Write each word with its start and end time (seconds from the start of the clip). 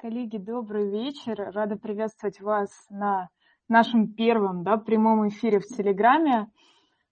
Коллеги, 0.00 0.38
добрый 0.38 0.88
вечер. 0.88 1.52
Рада 1.52 1.76
приветствовать 1.76 2.40
вас 2.40 2.70
на 2.88 3.28
нашем 3.68 4.14
первом 4.14 4.64
да, 4.64 4.78
прямом 4.78 5.28
эфире 5.28 5.60
в 5.60 5.66
Телеграме. 5.66 6.46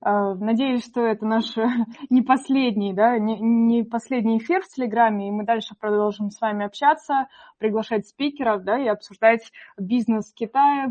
А, 0.01 0.35
надеюсь, 0.35 0.87
что 0.87 1.03
это 1.03 1.27
наш 1.27 1.55
не 2.09 2.23
последний, 2.23 2.95
да, 2.95 3.19
не, 3.19 3.39
не 3.41 3.83
последний 3.83 4.39
эфир 4.39 4.63
в 4.63 4.69
Телеграме, 4.69 5.29
и 5.29 5.31
мы 5.31 5.45
дальше 5.45 5.75
продолжим 5.79 6.31
с 6.31 6.41
вами 6.41 6.65
общаться, 6.65 7.29
приглашать 7.59 8.09
спикеров 8.09 8.65
да, 8.65 8.79
и 8.79 8.89
обсуждать 8.89 9.43
бизнес 9.79 10.33
Китая, 10.33 10.91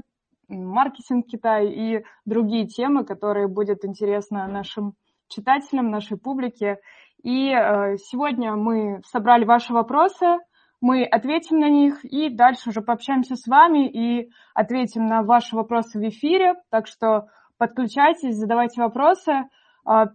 маркетинг 0.50 1.26
Китая 1.26 1.64
и 1.64 2.04
другие 2.26 2.68
темы, 2.68 3.06
которые 3.06 3.48
будут 3.48 3.84
интересны 3.84 4.46
нашим 4.46 4.94
читателям, 5.30 5.90
нашей 5.90 6.20
публике. 6.20 6.78
И 7.24 7.50
э, 7.50 7.98
сегодня 7.98 8.56
мы 8.56 9.02
собрали 9.04 9.46
ваши 9.46 9.74
вопросы, 9.74 10.38
мы 10.82 11.04
ответим 11.06 11.60
на 11.60 11.70
них 11.70 12.06
и 12.06 12.30
дальше 12.30 12.70
уже 12.70 12.82
пообщаемся 12.82 13.36
с 13.36 13.48
вами 13.48 13.90
и 13.90 14.30
ответим 14.54 15.08
на 15.08 15.24
ваши 15.24 15.56
вопросы 15.56 16.00
в 16.00 16.08
эфире. 16.08 16.56
Так 16.70 16.88
что 16.88 17.28
подключайтесь, 17.58 18.36
задавайте 18.36 18.82
вопросы. 18.82 19.50
А, 19.86 20.08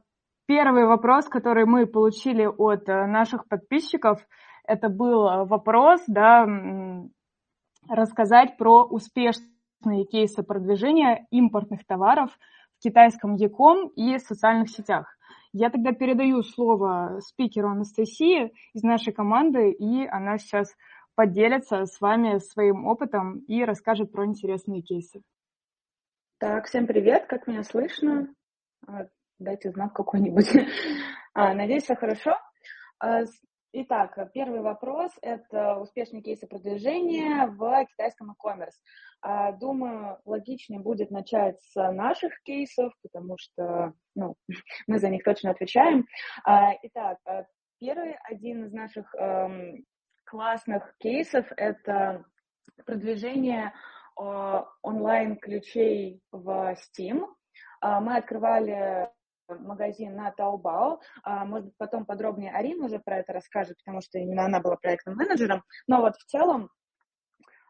первый 0.46 0.86
вопрос, 0.86 1.28
который 1.28 1.66
мы 1.66 1.86
получили 1.86 2.46
от 2.46 2.88
э, 2.88 3.06
наших 3.06 3.48
подписчиков, 3.48 4.20
это 4.64 4.88
был 4.88 5.46
вопрос, 5.46 6.02
да, 6.06 6.46
рассказать 7.88 8.56
про 8.56 8.84
успешные 8.84 10.04
кейсы 10.10 10.42
продвижения 10.42 11.26
импортных 11.30 11.84
товаров 11.84 12.30
в 12.78 12.82
китайском 12.82 13.34
Яком 13.34 13.88
и 13.88 14.18
социальных 14.18 14.70
сетях. 14.70 15.16
Я 15.52 15.68
тогда 15.68 15.92
передаю 15.92 16.42
слово 16.42 17.20
спикеру 17.20 17.70
Анастасии 17.70 18.52
из 18.72 18.82
нашей 18.82 19.12
команды, 19.12 19.70
и 19.70 20.06
она 20.06 20.38
сейчас 20.38 20.74
поделится 21.14 21.84
с 21.84 22.00
вами 22.00 22.38
своим 22.38 22.86
опытом 22.86 23.40
и 23.40 23.62
расскажет 23.64 24.10
про 24.12 24.24
интересные 24.24 24.80
кейсы. 24.80 25.20
Так, 26.38 26.66
всем 26.66 26.86
привет, 26.86 27.26
как 27.26 27.46
меня 27.46 27.62
слышно? 27.62 28.34
А, 28.86 29.06
дайте 29.38 29.70
знак 29.70 29.92
какой-нибудь. 29.94 30.50
А, 31.34 31.54
надеюсь, 31.54 31.84
все 31.84 31.94
хорошо. 31.96 32.36
А, 33.72 33.74
Итак, 33.74 34.18
первый 34.32 34.60
вопрос– 34.60 35.12
это 35.22 35.76
успешные 35.76 36.22
кейсы 36.22 36.46
продвижения 36.46 37.46
в 37.46 37.86
китайском 37.86 38.30
e-commerce. 38.30 38.74
А, 39.22 39.52
думаю, 39.52 40.18
логичнее 40.24 40.80
будет 40.80 41.10
начать 41.10 41.60
с 41.62 41.92
наших 41.92 42.42
кейсов, 42.42 42.92
потому 43.02 43.36
что 43.38 43.94
ну, 44.14 44.36
мы 44.86 44.98
за 44.98 45.08
них 45.08 45.24
точно 45.24 45.50
отвечаем. 45.50 46.06
А, 46.44 46.72
итак, 46.82 47.18
а, 47.24 47.44
первый 47.78 48.16
один 48.24 48.64
из 48.64 48.72
наших 48.72 49.14
эм, 49.14 49.84
классных 50.24 50.94
кейсов– 50.98 51.46
это 51.56 52.24
продвижение 52.84 53.72
онлайн-ключей 54.14 56.20
в 56.30 56.76
Steam. 56.76 57.26
Мы 57.80 58.16
открывали 58.16 59.08
магазин 59.58 60.16
на. 60.16 60.32
А, 61.22 61.44
может 61.44 61.66
быть, 61.66 61.76
потом 61.76 62.04
подробнее 62.04 62.52
Арина 62.52 62.86
уже 62.86 62.98
про 62.98 63.18
это 63.18 63.32
расскажет, 63.32 63.76
потому 63.84 64.00
что 64.00 64.18
именно 64.18 64.44
она 64.44 64.60
была 64.60 64.76
проектным 64.76 65.16
менеджером. 65.16 65.62
Но 65.86 66.00
вот 66.00 66.16
в 66.16 66.24
целом 66.24 66.70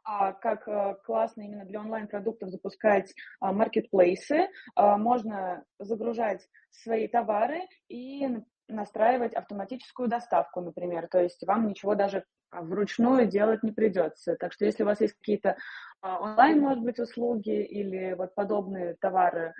а, 0.04 0.32
как 0.32 0.66
э, 0.66 0.96
классно 1.04 1.42
именно 1.42 1.64
для 1.64 1.80
онлайн-продуктов 1.80 2.50
запускать 2.50 3.14
а, 3.40 3.52
маркетплейсы. 3.52 4.48
Можно 4.76 5.64
загружать 5.78 6.48
свои 6.70 7.06
товары 7.06 7.60
и 7.88 8.28
настраивать 8.68 9.34
автоматическую 9.34 10.08
доставку, 10.08 10.60
например. 10.60 11.08
То 11.08 11.20
есть 11.20 11.46
вам 11.46 11.68
ничего 11.68 11.94
даже 11.94 12.24
вручную 12.50 13.26
делать 13.26 13.62
не 13.62 13.72
придется. 13.72 14.36
Так 14.36 14.52
что 14.52 14.64
если 14.64 14.82
у 14.82 14.86
вас 14.86 15.00
есть 15.00 15.14
какие-то 15.14 15.56
онлайн, 16.02 16.60
может 16.60 16.82
быть, 16.82 16.98
услуги 16.98 17.62
или 17.64 18.14
вот 18.14 18.34
подобные 18.34 18.96
товары, 19.00 19.54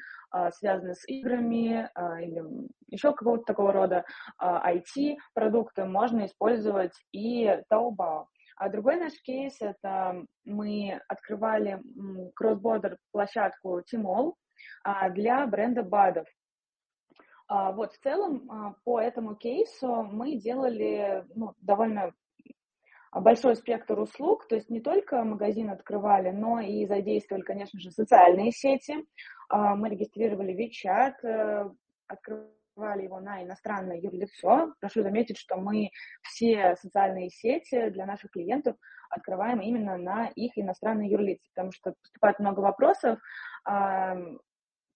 связанные 0.53 0.95
с 0.95 1.07
играми 1.09 1.89
или 2.21 2.43
еще 2.89 3.13
какого-то 3.13 3.45
такого 3.45 3.73
рода 3.73 4.05
IT-продукты, 4.41 5.85
можно 5.85 6.27
использовать 6.27 6.95
и 7.13 7.47
Taobao. 7.73 8.27
А 8.57 8.69
другой 8.69 8.97
наш 8.97 9.13
кейс– 9.23 9.57
это 9.61 10.25
мы 10.45 11.01
открывали 11.09 11.81
кросс-бордер 12.35 12.99
площадку 13.11 13.81
Tmall 13.81 14.35
для 15.11 15.47
бренда 15.47 15.83
БАДов. 15.83 16.27
Вот, 17.49 17.93
в 17.93 17.99
целом, 17.99 18.77
по 18.85 19.01
этому 19.01 19.37
кейсу 19.37 20.03
мы 20.05 20.37
делали 20.37 21.25
ну, 21.35 21.55
довольно 21.59 22.13
большой 23.21 23.57
спектр 23.57 23.99
услуг, 23.99 24.49
то 24.49 24.55
есть 24.55 24.71
не 24.71 24.81
только 24.81 25.23
магазин 25.23 25.71
открывали, 25.71 26.31
но 26.31 26.61
и 26.61 26.87
задействовали, 26.87 27.43
конечно 27.43 27.79
же, 27.79 27.91
социальные 27.91 28.53
сети. 28.53 29.05
Мы 29.51 29.91
регистрировали 29.91 30.55
WeChat, 30.55 31.15
э, 31.23 31.71
открывали 32.07 33.03
его 33.03 33.21
на 33.21 33.43
иностранное 33.43 33.99
юрлицо. 33.99 34.73
Прошу 34.81 35.03
заметить, 35.03 35.37
что 35.37 35.57
мы 35.57 35.91
все 36.23 36.75
социальные 36.81 37.29
сети 37.29 37.91
для 37.91 38.07
наших 38.07 38.31
клиентов 38.31 38.77
открываем 39.11 39.61
именно 39.61 39.99
на 39.99 40.29
их 40.29 40.53
иностранные 40.57 41.11
юрлицы, 41.11 41.47
потому 41.55 41.73
что 41.73 41.95
поступает 42.01 42.39
много 42.39 42.61
вопросов 42.61 43.19
а, 43.65 44.17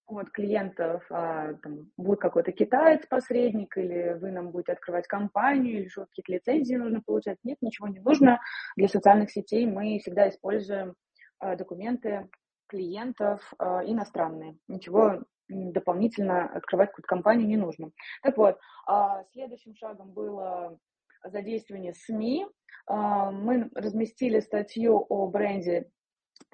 от 0.06 0.30
клиентов, 0.30 1.04
а, 1.10 1.54
там, 1.54 1.90
будет 1.96 2.20
какой-то 2.20 2.52
китаец-посредник, 2.52 3.76
или 3.76 4.16
вы 4.20 4.30
нам 4.30 4.50
будете 4.50 4.72
открывать 4.72 5.06
компанию, 5.06 5.80
или 5.80 5.88
что 5.88 6.06
какие-то 6.06 6.32
лицензии 6.32 6.76
нужно 6.76 7.02
получать. 7.04 7.38
Нет, 7.44 7.58
ничего 7.60 7.88
не 7.88 8.00
нужно. 8.00 8.40
Для 8.76 8.88
социальных 8.88 9.30
сетей 9.30 9.66
мы 9.66 9.98
всегда 9.98 10.28
используем 10.28 10.94
а, 11.38 11.56
документы 11.56 12.28
клиентов 12.68 13.52
а, 13.58 13.84
иностранные. 13.84 14.58
Ничего 14.68 15.22
дополнительно 15.48 16.46
открывать 16.46 16.90
какую-то 16.90 17.08
компанию 17.08 17.46
не 17.46 17.56
нужно. 17.56 17.90
Так 18.22 18.36
вот, 18.36 18.58
а, 18.86 19.24
следующим 19.32 19.74
шагом 19.74 20.12
было 20.12 20.78
задействование 21.24 21.94
СМИ. 21.94 22.46
А, 22.86 23.30
мы 23.30 23.70
разместили 23.74 24.40
статью 24.40 25.04
о 25.08 25.28
бренде 25.28 25.90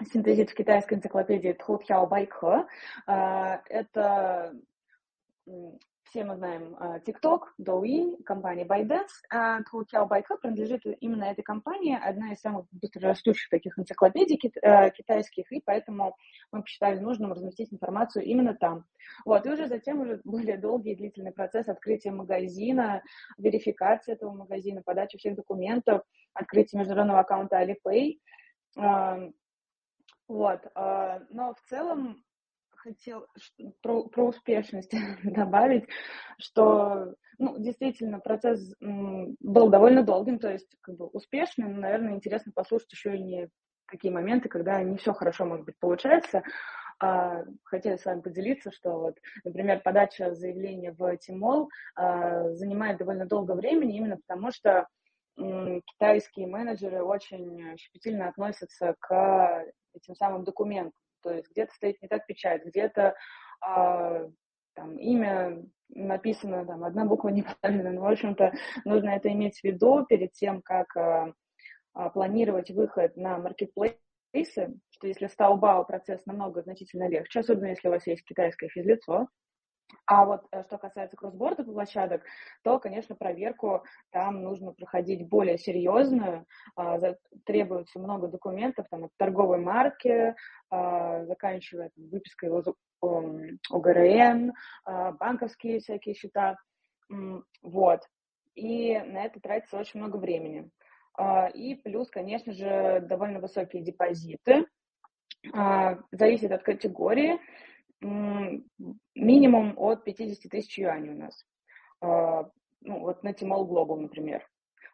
синтезит 0.06 0.50
в 0.50 0.54
китайской 0.54 0.94
энциклопедии 0.94 1.52
Тхутхяо 1.52 2.06
Байкхэ. 2.06 2.66
Это 3.06 4.54
все 6.12 6.24
мы 6.24 6.36
знаем 6.36 6.76
а, 6.78 6.98
TikTok, 6.98 7.40
Douyin, 7.58 8.22
компания 8.22 8.66
ByteDance. 8.66 9.08
А 9.30 9.62
Тхукяо 9.62 10.04
Байка 10.04 10.36
принадлежит 10.36 10.82
именно 11.00 11.24
этой 11.24 11.40
компании, 11.40 11.98
одна 11.98 12.32
из 12.32 12.40
самых 12.40 12.66
быстрорастущих 12.70 13.48
таких 13.48 13.78
энциклопедий 13.78 14.36
китайских, 14.36 15.50
и 15.50 15.62
поэтому 15.64 16.14
мы 16.52 16.60
посчитали 16.60 16.98
нужным 16.98 17.32
разместить 17.32 17.72
информацию 17.72 18.26
именно 18.26 18.52
там. 18.54 18.84
Вот, 19.24 19.46
и 19.46 19.50
уже 19.50 19.69
затем 19.69 20.00
уже 20.00 20.20
более 20.22 20.58
долгий 20.58 20.92
и 20.92 20.96
длительный 20.96 21.32
процесс 21.32 21.66
открытия 21.69 22.10
магазина, 22.10 23.02
верификации 23.38 24.12
этого 24.12 24.32
магазина, 24.32 24.82
подачи 24.84 25.16
всех 25.16 25.34
документов, 25.34 26.02
открытие 26.34 26.80
международного 26.80 27.20
аккаунта 27.20 27.62
Alipay. 27.62 28.19
Вот, 30.32 30.62
а, 30.75 31.20
но 31.28 31.53
в 31.53 31.60
целом 31.69 32.25
хотел 32.75 33.26
про, 33.82 34.04
про 34.04 34.28
успешность 34.28 34.91
добавить, 35.22 35.84
что, 36.38 37.15
ну, 37.37 37.59
действительно, 37.59 38.19
процесс 38.19 38.75
был 38.81 39.69
довольно 39.69 40.03
долгим, 40.03 40.38
то 40.38 40.50
есть, 40.50 40.75
как 40.81 40.97
бы, 40.97 41.06
успешный, 41.09 41.69
но, 41.69 41.81
наверное, 41.81 42.15
интересно 42.15 42.50
послушать 42.54 42.91
еще 42.93 43.15
и 43.15 43.22
не 43.22 43.48
какие 43.84 44.10
моменты, 44.10 44.48
когда 44.48 44.82
не 44.82 44.97
все 44.97 45.12
хорошо, 45.12 45.44
может 45.44 45.66
быть, 45.66 45.78
получается. 45.78 46.43
А, 46.99 47.44
хотела 47.64 47.99
с 47.99 48.04
вами 48.06 48.22
поделиться, 48.22 48.72
что 48.72 49.00
вот, 49.00 49.19
например, 49.44 49.82
подача 49.82 50.32
заявления 50.32 50.93
в 50.93 51.14
Тимол 51.19 51.69
а, 51.94 52.55
занимает 52.55 52.96
довольно 52.96 53.26
долго 53.26 53.52
времени, 53.52 53.99
именно 53.99 54.17
потому 54.17 54.50
что 54.50 54.87
китайские 55.35 56.46
менеджеры 56.46 57.02
очень 57.02 57.76
щепетильно 57.78 58.28
относятся 58.28 58.94
к 59.00 59.64
этим 59.94 60.14
самым 60.14 60.44
документам. 60.44 60.92
То 61.22 61.32
есть 61.32 61.50
где-то 61.50 61.72
стоит 61.74 62.02
не 62.02 62.08
так 62.08 62.26
печать, 62.26 62.64
где-то 62.64 63.14
там 64.74 64.96
имя 64.96 65.62
написано, 65.90 66.66
там 66.66 66.84
одна 66.84 67.04
буква 67.04 67.28
неправильно, 67.28 67.90
но, 67.90 68.00
в 68.00 68.06
общем-то, 68.06 68.52
нужно 68.84 69.10
это 69.10 69.30
иметь 69.30 69.60
в 69.60 69.64
виду 69.64 70.04
перед 70.08 70.32
тем, 70.32 70.62
как 70.62 70.96
а, 70.96 72.08
планировать 72.10 72.70
выход 72.70 73.16
на 73.16 73.38
маркетплейсы, 73.38 73.98
что 74.90 75.06
если 75.06 75.26
с 75.26 75.36
Taobao 75.36 75.84
процесс 75.84 76.24
намного 76.24 76.62
значительно 76.62 77.08
легче, 77.08 77.40
особенно 77.40 77.66
если 77.66 77.88
у 77.88 77.90
вас 77.90 78.06
есть 78.06 78.24
китайское 78.24 78.70
физлицо, 78.70 79.28
а 80.06 80.24
вот 80.24 80.42
э, 80.50 80.62
что 80.64 80.78
касается 80.78 81.16
кроссборда 81.16 81.64
площадок, 81.64 82.22
то, 82.62 82.78
конечно, 82.78 83.14
проверку 83.14 83.84
там 84.10 84.42
нужно 84.42 84.72
проходить 84.72 85.28
более 85.28 85.58
серьезную. 85.58 86.46
А, 86.76 86.98
требуется 87.44 87.98
много 87.98 88.28
документов, 88.28 88.86
там, 88.90 89.04
от 89.04 89.10
торговой 89.16 89.58
марки, 89.58 90.34
а, 90.70 91.24
заканчивая 91.24 91.90
там, 91.94 92.08
выпиской 92.08 92.50
ОГРН, 93.70 94.52
а, 94.84 95.12
банковские 95.12 95.80
всякие 95.80 96.14
счета. 96.14 96.56
Вот. 97.62 98.00
И 98.54 98.98
на 98.98 99.24
это 99.24 99.40
тратится 99.40 99.78
очень 99.78 100.00
много 100.00 100.16
времени. 100.16 100.70
И 101.54 101.74
плюс, 101.84 102.08
конечно 102.10 102.52
же, 102.52 103.00
довольно 103.06 103.38
высокие 103.38 103.82
депозиты. 103.82 104.66
Зависит 106.10 106.52
от 106.52 106.62
категории. 106.62 107.38
Минимум 108.02 109.75
от 109.76 110.04
50 110.04 110.50
тысяч 110.50 110.78
юаней 110.78 111.10
у 111.10 111.19
нас. 111.19 111.44
Ну, 112.00 112.99
вот 113.00 113.22
на 113.22 113.31
Tmall 113.31 113.66
Global, 113.66 113.96
например. 113.96 114.46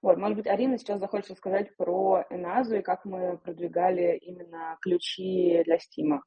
Вот, 0.03 0.17
может 0.19 0.37
быть, 0.37 0.47
Арина 0.47 0.79
сейчас 0.79 1.01
захочет 1.01 1.31
рассказать 1.31 1.75
про 1.77 2.25
Эназу 2.31 2.77
и 2.77 2.83
как 2.83 3.05
мы 3.05 3.39
продвигали 3.39 4.17
именно 4.19 4.77
ключи 4.81 5.63
для 5.65 5.79
Стима. 5.79 6.23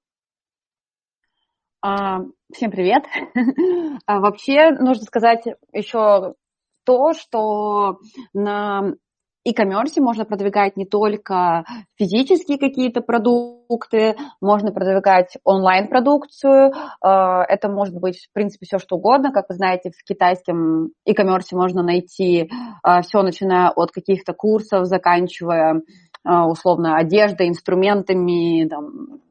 А, 1.81 2.19
всем 2.53 2.69
привет. 2.69 3.05
а, 4.05 4.19
вообще, 4.19 4.71
нужно 4.71 5.03
сказать 5.03 5.45
еще 5.71 6.35
то, 6.83 7.13
что 7.13 7.99
на 8.33 8.95
e-commerce 9.43 9.99
можно 9.99 10.25
продвигать 10.25 10.77
не 10.77 10.85
только 10.85 11.65
физические 11.97 12.57
какие-то 12.57 13.01
продукты, 13.01 14.15
можно 14.39 14.71
продвигать 14.71 15.37
онлайн-продукцию. 15.43 16.73
А, 17.01 17.43
это 17.43 17.69
может 17.69 17.95
быть, 17.95 18.27
в 18.29 18.33
принципе, 18.33 18.65
все 18.65 18.77
что 18.77 18.97
угодно. 18.97 19.31
Как 19.31 19.45
вы 19.49 19.55
знаете, 19.55 19.91
в 19.91 20.03
китайском 20.03 20.89
e-commerce 21.05 21.53
можно 21.53 21.83
найти 21.83 22.49
а, 22.83 23.01
все, 23.01 23.21
начиная 23.21 23.69
от 23.69 23.91
каких-то 23.91 24.33
курсов, 24.33 24.85
заканчивая 24.85 25.81
а, 26.23 26.47
условно 26.47 26.97
одеждой, 26.97 27.49
инструментами, 27.49 28.67
там, 28.67 29.21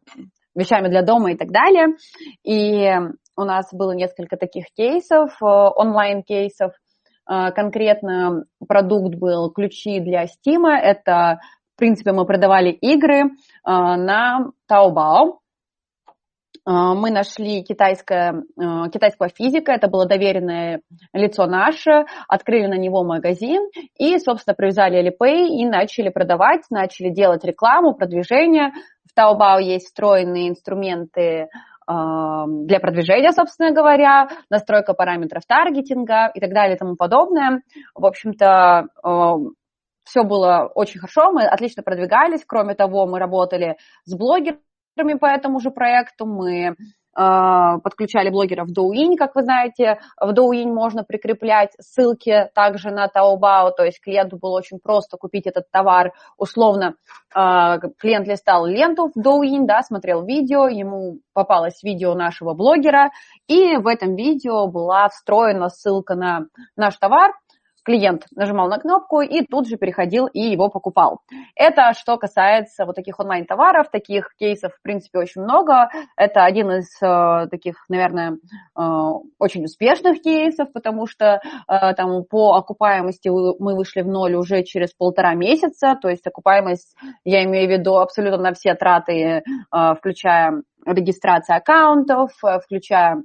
вещами 0.55 0.89
для 0.89 1.03
дома 1.03 1.33
и 1.33 1.37
так 1.37 1.51
далее. 1.51 1.97
И 2.45 2.91
у 3.37 3.45
нас 3.45 3.69
было 3.73 3.93
несколько 3.93 4.37
таких 4.37 4.67
кейсов, 4.75 5.37
онлайн-кейсов, 5.41 6.73
конкретно 7.26 8.44
продукт 8.67 9.14
был 9.17 9.50
ключи 9.50 10.00
для 10.00 10.25
Steam. 10.25 10.67
Это, 10.69 11.40
в 11.75 11.78
принципе, 11.78 12.12
мы 12.12 12.26
продавали 12.26 12.70
игры 12.70 13.31
а, 13.64 13.96
на 13.96 14.50
Taobao. 14.70 15.38
А, 16.64 16.94
мы 16.94 17.11
нашли 17.11 17.62
китайское, 17.62 18.43
китайского 18.93 19.28
физика, 19.28 19.72
это 19.72 19.88
было 19.88 20.06
доверенное 20.06 20.82
лицо 21.12 21.46
наше, 21.46 22.05
открыли 22.28 22.67
на 22.67 22.76
него 22.76 23.02
магазин 23.05 23.69
и, 23.99 24.19
собственно, 24.19 24.55
привязали 24.55 25.00
Alipay 25.00 25.49
и 25.49 25.66
начали 25.66 26.11
продавать, 26.11 26.62
начали 26.70 27.11
делать 27.11 27.44
рекламу, 27.44 27.94
продвижение. 27.94 28.73
В 29.06 29.19
Taobao 29.19 29.61
есть 29.62 29.87
встроенные 29.87 30.49
инструменты 30.50 31.49
для 31.90 32.78
продвижения, 32.78 33.32
собственно 33.32 33.72
говоря, 33.72 34.28
настройка 34.48 34.94
параметров 34.94 35.42
таргетинга 35.46 36.31
и 36.32 36.40
так 36.40 36.52
далее 36.52 36.76
и 36.76 36.78
тому 36.78 36.94
подобное. 36.94 37.62
В 37.94 38.06
общем-то, 38.06 38.87
все 40.04 40.22
было 40.22 40.70
очень 40.75 41.00
хорошо, 41.00 41.32
мы 41.32 41.44
отлично 41.44 41.82
продвигались. 41.82 42.44
Кроме 42.46 42.75
того, 42.75 43.06
мы 43.06 43.19
работали 43.19 43.76
с 44.04 44.16
блогерами 44.16 45.19
по 45.19 45.26
этому 45.26 45.58
же 45.58 45.70
проекту, 45.70 46.26
мы 46.26 46.76
подключали 47.82 48.31
блогеров 48.31 48.69
в 48.69 48.72
Douyin, 48.72 49.17
как 49.17 49.34
вы 49.34 49.43
знаете. 49.43 49.99
В 50.20 50.32
Douyin 50.32 50.72
можно 50.72 51.05
прикреплять 51.05 51.72
ссылки 51.78 52.49
также 52.55 52.90
на 52.90 53.06
Taobao, 53.06 53.72
то 53.76 53.84
есть 53.84 54.00
клиенту 54.00 54.38
было 54.38 54.56
очень 54.56 54.78
просто 54.78 55.17
купить 55.17 55.46
этот 55.46 55.70
товар. 55.70 56.12
Условно, 56.38 56.94
а, 57.34 57.78
клиент 57.99 58.26
листал 58.26 58.67
ленту 58.67 59.11
в 59.14 59.19
Douyin, 59.19 59.67
да, 59.67 59.82
смотрел 59.82 60.25
видео, 60.25 60.69
ему 60.69 61.19
попалось 61.32 61.82
видео 61.82 62.14
нашего 62.14 62.55
блогера, 62.55 63.11
и 63.46 63.76
в 63.76 63.87
этом 63.87 64.16
видео 64.16 64.66
была 64.66 65.08
встроена 65.08 65.69
ссылка 65.69 66.14
на 66.14 66.46
наш 66.76 66.96
товар, 66.96 67.32
клиент 67.85 68.27
нажимал 68.35 68.69
на 68.69 68.79
кнопку 68.79 69.21
и 69.21 69.44
тут 69.44 69.69
же 69.69 69.77
переходил 69.77 70.27
и 70.27 70.41
его 70.41 70.69
покупал. 70.69 71.21
Это 71.55 71.93
что 71.94 72.17
касается 72.17 72.85
вот 72.87 72.97
таких 72.97 73.19
онлайн-товаров, 73.19 73.91
таких 73.91 74.35
кейсов, 74.38 74.73
в 74.75 74.82
принципе, 74.82 75.19
очень 75.19 75.43
много. 75.43 75.91
Это 76.17 76.44
один 76.44 76.71
из 76.71 76.91
э, 77.03 77.49
таких, 77.50 77.85
наверное, 77.88 78.32
э, 78.32 78.82
очень 79.38 79.65
успешных 79.65 80.23
кейсов, 80.23 80.73
потому 80.73 81.06
что 81.06 81.41
э, 81.69 81.94
там 81.94 82.25
по 82.25 82.55
окупаемости 82.55 83.29
мы 83.29 83.77
вышли 83.77 84.03
в 84.03 84.09
ноль 84.09 84.35
уже 84.35 84.62
через 84.62 84.93
полтора 84.93 85.35
месяца, 85.35 85.97
то 86.00 86.09
есть 86.09 86.26
окупаемость, 86.26 86.97
я 87.25 87.44
имею 87.44 87.69
в 87.69 87.71
виду 87.71 87.97
абсолютно 87.97 88.38
на 88.38 88.55
все 88.55 88.75
траты, 88.75 89.15
э, 89.15 89.43
включая 89.99 90.62
регистрацию 90.87 91.56
аккаунтов, 91.56 92.33
э, 92.44 92.59
включая 92.61 93.23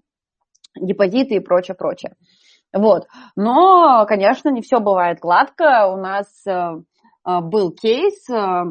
депозиты 0.80 1.36
и 1.36 1.40
прочее, 1.40 1.76
прочее. 1.76 2.14
Вот. 2.76 3.08
Но, 3.38 4.06
конечно, 4.06 4.50
не 4.50 4.62
все 4.62 4.80
бывает 4.80 5.20
гладко. 5.20 5.88
У 5.88 5.96
нас 5.96 6.28
э, 6.46 6.52
э, 6.52 7.40
был 7.40 7.72
кейс, 7.72 8.30
э, 8.30 8.64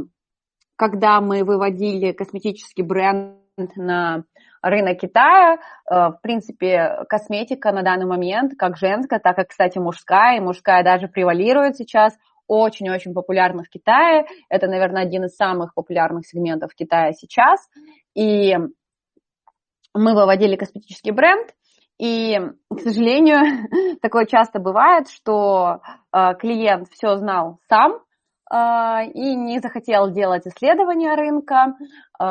когда 0.77 1.23
мы 1.23 1.43
выводили 1.43 2.12
косметический 2.12 2.85
бренд 2.85 3.39
на 3.77 4.25
рынок 4.61 4.99
Китая. 4.99 5.59
В 5.89 6.19
принципе, 6.23 7.05
косметика 7.09 7.71
на 7.71 7.83
данный 7.83 8.06
момент, 8.06 8.55
как 8.59 8.77
женская, 8.77 9.21
так 9.21 9.39
и, 9.39 9.45
кстати, 9.45 9.79
мужская, 9.79 10.39
и 10.39 10.41
мужская 10.41 10.83
даже 10.83 11.06
превалирует 11.06 11.77
сейчас, 11.77 12.15
очень-очень 12.49 13.15
популярна 13.15 13.62
в 13.62 13.69
Китае. 13.69 14.27
Это, 14.49 14.67
наверное, 14.67 15.03
один 15.03 15.25
из 15.25 15.37
самых 15.37 15.75
популярных 15.75 16.27
сегментов 16.27 16.73
в 16.73 16.75
Китае 16.75 17.12
сейчас. 17.12 17.61
И 18.15 18.56
мы 19.95 20.15
выводили 20.15 20.56
косметический 20.56 21.12
бренд, 21.12 21.55
и, 21.99 22.38
к 22.70 22.81
сожалению, 22.81 23.99
такое 24.02 24.26
часто 24.26 24.58
бывает, 24.58 25.08
что 25.08 25.81
э, 26.12 26.35
клиент 26.38 26.88
все 26.91 27.17
знал 27.17 27.58
сам 27.69 28.00
и 28.52 29.35
не 29.37 29.58
захотел 29.58 30.11
делать 30.11 30.46
исследования 30.46 31.14
рынка, 31.14 31.76
э, 32.20 32.25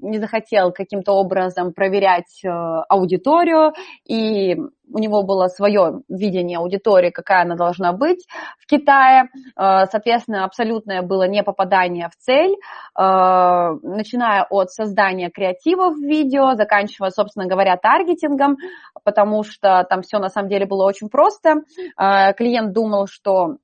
не 0.00 0.18
захотел 0.18 0.72
каким-то 0.72 1.12
образом 1.12 1.74
проверять 1.74 2.42
э, 2.44 2.48
аудиторию, 2.48 3.72
и 4.06 4.56
у 4.56 4.98
него 4.98 5.22
было 5.22 5.48
свое 5.48 6.00
видение 6.08 6.58
аудитории, 6.58 7.10
какая 7.10 7.42
она 7.42 7.56
должна 7.56 7.92
быть 7.92 8.26
в 8.58 8.66
Китае. 8.66 9.24
Э, 9.54 9.84
соответственно, 9.90 10.44
абсолютное 10.44 11.02
было 11.02 11.28
не 11.28 11.42
попадание 11.42 12.08
в 12.08 12.16
цель, 12.16 12.56
начиная 12.96 14.44
от 14.48 14.70
создания 14.70 15.30
креативов 15.30 15.94
в 15.94 16.02
видео, 16.02 16.54
заканчивая, 16.54 17.10
собственно 17.10 17.46
говоря, 17.46 17.76
таргетингом, 17.76 18.56
потому 19.04 19.44
что 19.44 19.86
там 19.88 20.02
все 20.02 20.18
на 20.18 20.30
самом 20.30 20.48
деле 20.48 20.66
было 20.66 20.84
очень 20.84 21.08
просто. 21.08 21.62
Клиент 21.96 22.72
думал, 22.72 23.06
что 23.06 23.58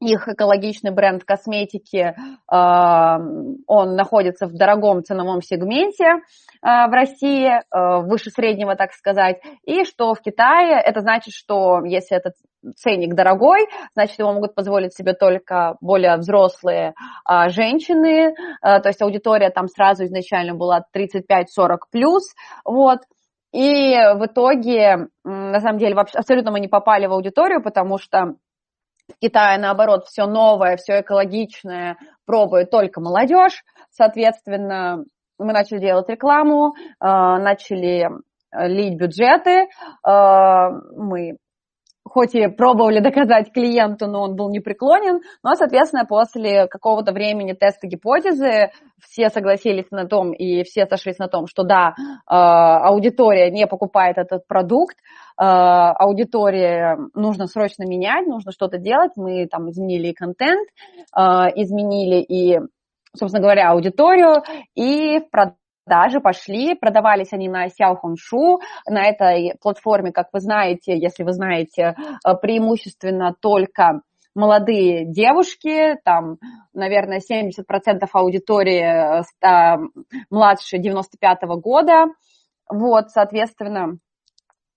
их 0.00 0.28
экологичный 0.28 0.92
бренд 0.92 1.24
косметики, 1.24 2.14
он 2.48 3.96
находится 3.96 4.46
в 4.46 4.54
дорогом 4.54 5.04
ценовом 5.04 5.42
сегменте, 5.42 6.22
Э, 6.62 6.88
в 6.88 6.92
России, 6.92 7.48
э, 7.48 8.02
выше 8.02 8.30
среднего, 8.30 8.76
так 8.76 8.92
сказать, 8.92 9.40
и 9.64 9.84
что 9.84 10.12
в 10.12 10.20
Китае 10.20 10.78
это 10.78 11.00
значит, 11.00 11.32
что 11.32 11.82
если 11.84 12.18
этот 12.18 12.34
ценник 12.76 13.14
дорогой, 13.14 13.66
значит, 13.94 14.18
его 14.18 14.32
могут 14.34 14.54
позволить 14.54 14.94
себе 14.94 15.14
только 15.14 15.76
более 15.80 16.18
взрослые 16.18 16.92
а, 17.24 17.48
женщины, 17.48 18.34
а, 18.60 18.80
то 18.80 18.90
есть 18.90 19.00
аудитория 19.00 19.48
там 19.48 19.68
сразу 19.68 20.04
изначально 20.04 20.54
была 20.54 20.84
35-40 20.94 21.78
плюс, 21.90 22.34
вот, 22.66 22.98
и 23.52 23.94
в 23.94 24.26
итоге, 24.26 25.08
на 25.24 25.60
самом 25.60 25.78
деле, 25.78 25.94
абсолютно 25.94 26.52
мы 26.52 26.60
не 26.60 26.68
попали 26.68 27.06
в 27.06 27.12
аудиторию, 27.12 27.62
потому 27.62 27.96
что 27.96 28.34
в 29.10 29.18
Китае, 29.20 29.58
наоборот, 29.58 30.06
все 30.06 30.26
новое, 30.26 30.76
все 30.76 31.00
экологичное 31.00 31.96
пробует 32.26 32.70
только 32.70 33.00
молодежь, 33.00 33.62
соответственно, 33.90 35.04
мы 35.38 35.52
начали 35.52 35.78
делать 35.78 36.08
рекламу, 36.08 36.74
э, 36.76 36.84
начали 37.00 38.08
э, 38.08 38.68
лить 38.68 38.98
бюджеты, 38.98 39.68
э, 40.06 40.68
мы 40.96 41.36
хоть 42.10 42.34
и 42.34 42.48
пробовали 42.48 43.00
доказать 43.00 43.52
клиенту, 43.52 44.06
но 44.06 44.22
он 44.22 44.36
был 44.36 44.50
непреклонен, 44.50 45.20
но, 45.42 45.54
соответственно, 45.54 46.04
после 46.04 46.66
какого-то 46.66 47.12
времени 47.12 47.52
теста 47.52 47.86
гипотезы 47.86 48.70
все 49.00 49.28
согласились 49.30 49.90
на 49.90 50.06
том 50.06 50.32
и 50.32 50.62
все 50.64 50.86
сошлись 50.86 51.18
на 51.18 51.28
том, 51.28 51.46
что 51.46 51.62
да, 51.62 51.94
аудитория 52.26 53.50
не 53.50 53.66
покупает 53.66 54.18
этот 54.18 54.46
продукт, 54.46 54.96
аудитория 55.36 56.98
нужно 57.14 57.46
срочно 57.46 57.84
менять, 57.84 58.26
нужно 58.26 58.52
что-то 58.52 58.78
делать, 58.78 59.12
мы 59.16 59.46
там 59.46 59.70
изменили 59.70 60.08
и 60.08 60.14
контент, 60.14 60.68
изменили 61.14 62.20
и 62.20 62.60
собственно 63.16 63.42
говоря, 63.42 63.70
аудиторию, 63.70 64.42
и 64.74 65.18
в 65.18 65.30
продажи 65.90 66.20
пошли, 66.20 66.74
продавались 66.74 67.32
они 67.32 67.48
на 67.48 67.66
Xiaohongshu, 67.66 68.58
на 68.88 69.06
этой 69.06 69.54
платформе, 69.60 70.12
как 70.12 70.28
вы 70.32 70.40
знаете, 70.40 70.96
если 70.96 71.24
вы 71.24 71.32
знаете, 71.32 71.94
э, 72.24 72.34
преимущественно 72.40 73.34
только 73.40 74.02
молодые 74.34 75.04
девушки, 75.04 75.96
там, 76.04 76.36
наверное, 76.72 77.18
70% 77.18 78.08
аудитории 78.12 79.22
э, 79.22 79.76
младше 80.30 80.78
95 80.78 81.42
-го 81.42 81.56
года, 81.60 82.04
вот, 82.68 83.10
соответственно, 83.10 83.98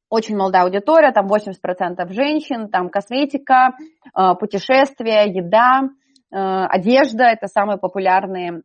очень 0.09 0.35
молодая 0.35 0.63
аудитория, 0.63 1.11
там 1.11 1.27
80% 1.27 2.11
женщин, 2.11 2.69
там 2.69 2.89
косметика, 2.89 3.73
э, 4.17 4.33
путешествия, 4.39 5.25
еда, 5.27 5.89
одежда– 6.35 7.25
это 7.25 7.45
самые 7.45 7.77
популярные 7.77 8.63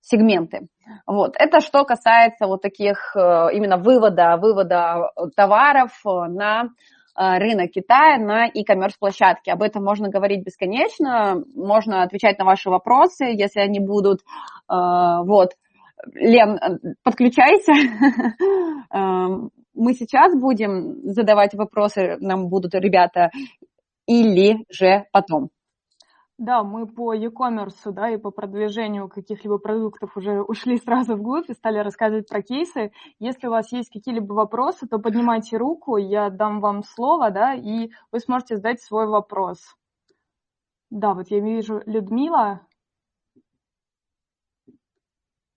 сегменты. 0.00 0.68
Вот. 1.06 1.34
Это 1.38 1.60
что 1.60 1.84
касается 1.84 2.46
вот 2.46 2.62
таких 2.62 3.12
именно 3.14 3.76
вывода, 3.76 4.36
вывода 4.36 5.10
товаров 5.36 5.92
на 6.04 6.70
рынок 7.16 7.70
Китая 7.72 8.18
на 8.18 8.46
e-commerce 8.46 8.94
площадке. 8.98 9.52
Об 9.52 9.62
этом 9.62 9.84
можно 9.84 10.08
говорить 10.08 10.44
бесконечно, 10.44 11.42
можно 11.54 12.02
отвечать 12.02 12.38
на 12.38 12.44
ваши 12.44 12.70
вопросы, 12.70 13.24
если 13.26 13.60
они 13.60 13.80
будут. 13.80 14.20
Вот. 14.68 15.50
Лен, 16.14 16.58
подключайся. 17.02 17.72
Эм, 18.92 19.50
мы 19.74 19.94
сейчас 19.94 20.38
будем 20.38 21.02
задавать 21.04 21.54
вопросы, 21.54 22.16
нам 22.20 22.48
будут 22.48 22.74
ребята, 22.74 23.30
или 24.06 24.64
же 24.70 25.04
потом. 25.12 25.50
Да, 26.40 26.62
мы 26.62 26.86
по 26.86 27.12
e-commerce, 27.12 27.92
да, 27.92 28.08
и 28.08 28.16
по 28.16 28.30
продвижению 28.30 29.10
каких-либо 29.10 29.58
продуктов 29.58 30.16
уже 30.16 30.40
ушли 30.48 30.78
сразу 30.78 31.14
вглубь 31.14 31.50
и 31.50 31.54
стали 31.54 31.76
рассказывать 31.76 32.30
про 32.30 32.40
кейсы. 32.40 32.92
Если 33.18 33.46
у 33.46 33.50
вас 33.50 33.70
есть 33.72 33.90
какие-либо 33.92 34.32
вопросы, 34.32 34.86
то 34.88 34.98
поднимайте 34.98 35.58
руку, 35.58 35.98
я 35.98 36.30
дам 36.30 36.60
вам 36.60 36.82
слово, 36.82 37.30
да, 37.30 37.52
и 37.52 37.90
вы 38.10 38.20
сможете 38.20 38.56
задать 38.56 38.80
свой 38.80 39.06
вопрос. 39.06 39.58
Да, 40.88 41.12
вот 41.12 41.30
я 41.30 41.40
вижу 41.40 41.82
Людмила. 41.84 42.66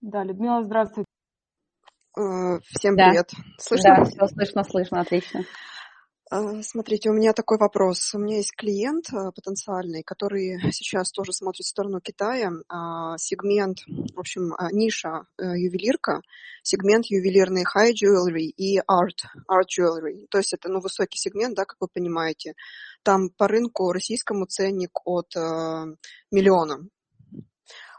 Да, 0.01 0.25
Людмила, 0.25 0.63
здравствуйте. 0.63 1.07
Э, 2.17 2.59
всем 2.59 2.97
да. 2.97 3.07
привет. 3.07 3.31
Слышно? 3.57 3.95
Да, 3.95 4.03
все 4.03 4.27
слышно, 4.27 4.63
слышно, 4.65 4.99
отлично. 4.99 5.45
Э, 6.33 6.63
смотрите, 6.63 7.11
у 7.11 7.13
меня 7.13 7.31
такой 7.33 7.59
вопрос. 7.59 8.15
У 8.15 8.17
меня 8.17 8.37
есть 8.37 8.55
клиент 8.55 9.05
э, 9.13 9.31
потенциальный, 9.35 10.01
который 10.01 10.59
сейчас 10.71 11.11
тоже 11.11 11.31
смотрит 11.31 11.63
в 11.63 11.69
сторону 11.69 12.01
Китая. 12.01 12.51
А, 12.69 13.17
сегмент, 13.19 13.79
в 14.15 14.19
общем, 14.19 14.55
ниша 14.71 15.27
ювелирка, 15.37 16.21
сегмент 16.63 17.05
ювелирный 17.05 17.63
high 17.63 17.91
jewelry 17.91 18.47
и 18.57 18.79
art, 18.79 19.27
art 19.47 19.67
jewelry. 19.69 20.25
То 20.31 20.39
есть 20.39 20.53
это 20.53 20.69
ну, 20.69 20.79
высокий 20.79 21.19
сегмент, 21.19 21.55
да, 21.55 21.65
как 21.65 21.77
вы 21.79 21.87
понимаете. 21.87 22.53
Там 23.03 23.29
по 23.29 23.47
рынку 23.47 23.91
российскому 23.91 24.47
ценник 24.47 24.91
от 25.05 25.35
миллиона. 26.31 26.79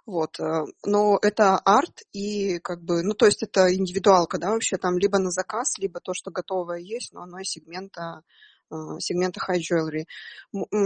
Вот. 0.07 0.39
Э, 0.39 0.65
но 0.85 1.19
это 1.23 1.57
арт 1.57 2.03
и 2.13 2.59
как 2.59 2.83
бы, 2.83 3.03
ну, 3.03 3.15
то 3.15 3.27
есть 3.27 3.43
это 3.43 3.75
индивидуалка, 3.75 4.39
да, 4.39 4.51
вообще 4.51 4.77
там 4.77 4.99
либо 4.99 5.19
на 5.19 5.31
заказ, 5.31 5.79
либо 5.79 6.01
то, 6.01 6.13
что 6.15 6.31
готовое 6.31 6.79
есть, 6.79 7.13
но 7.13 7.23
оно 7.23 7.39
из 7.39 7.49
сегмента 7.49 8.23
э, 8.71 8.75
сегмента 8.99 9.41
high 9.41 9.61
jewelry. 9.61 10.05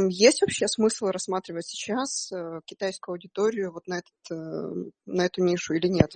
Есть 0.08 0.42
вообще 0.42 0.68
смысл 0.68 1.06
рассматривать 1.06 1.66
сейчас 1.66 2.30
э, 2.32 2.60
китайскую 2.64 3.14
аудиторию 3.14 3.72
вот 3.72 3.88
на, 3.88 3.98
этот, 3.98 4.84
на 5.06 5.22
эту 5.22 5.42
нишу 5.42 5.75
или 5.75 5.88
нет? 5.88 6.12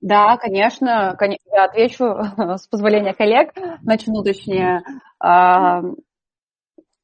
Да, 0.00 0.36
конечно. 0.36 1.16
Я 1.52 1.64
отвечу 1.64 2.04
с 2.56 2.68
позволения 2.68 3.14
коллег, 3.14 3.52
начну 3.82 4.22
точнее. 4.22 4.82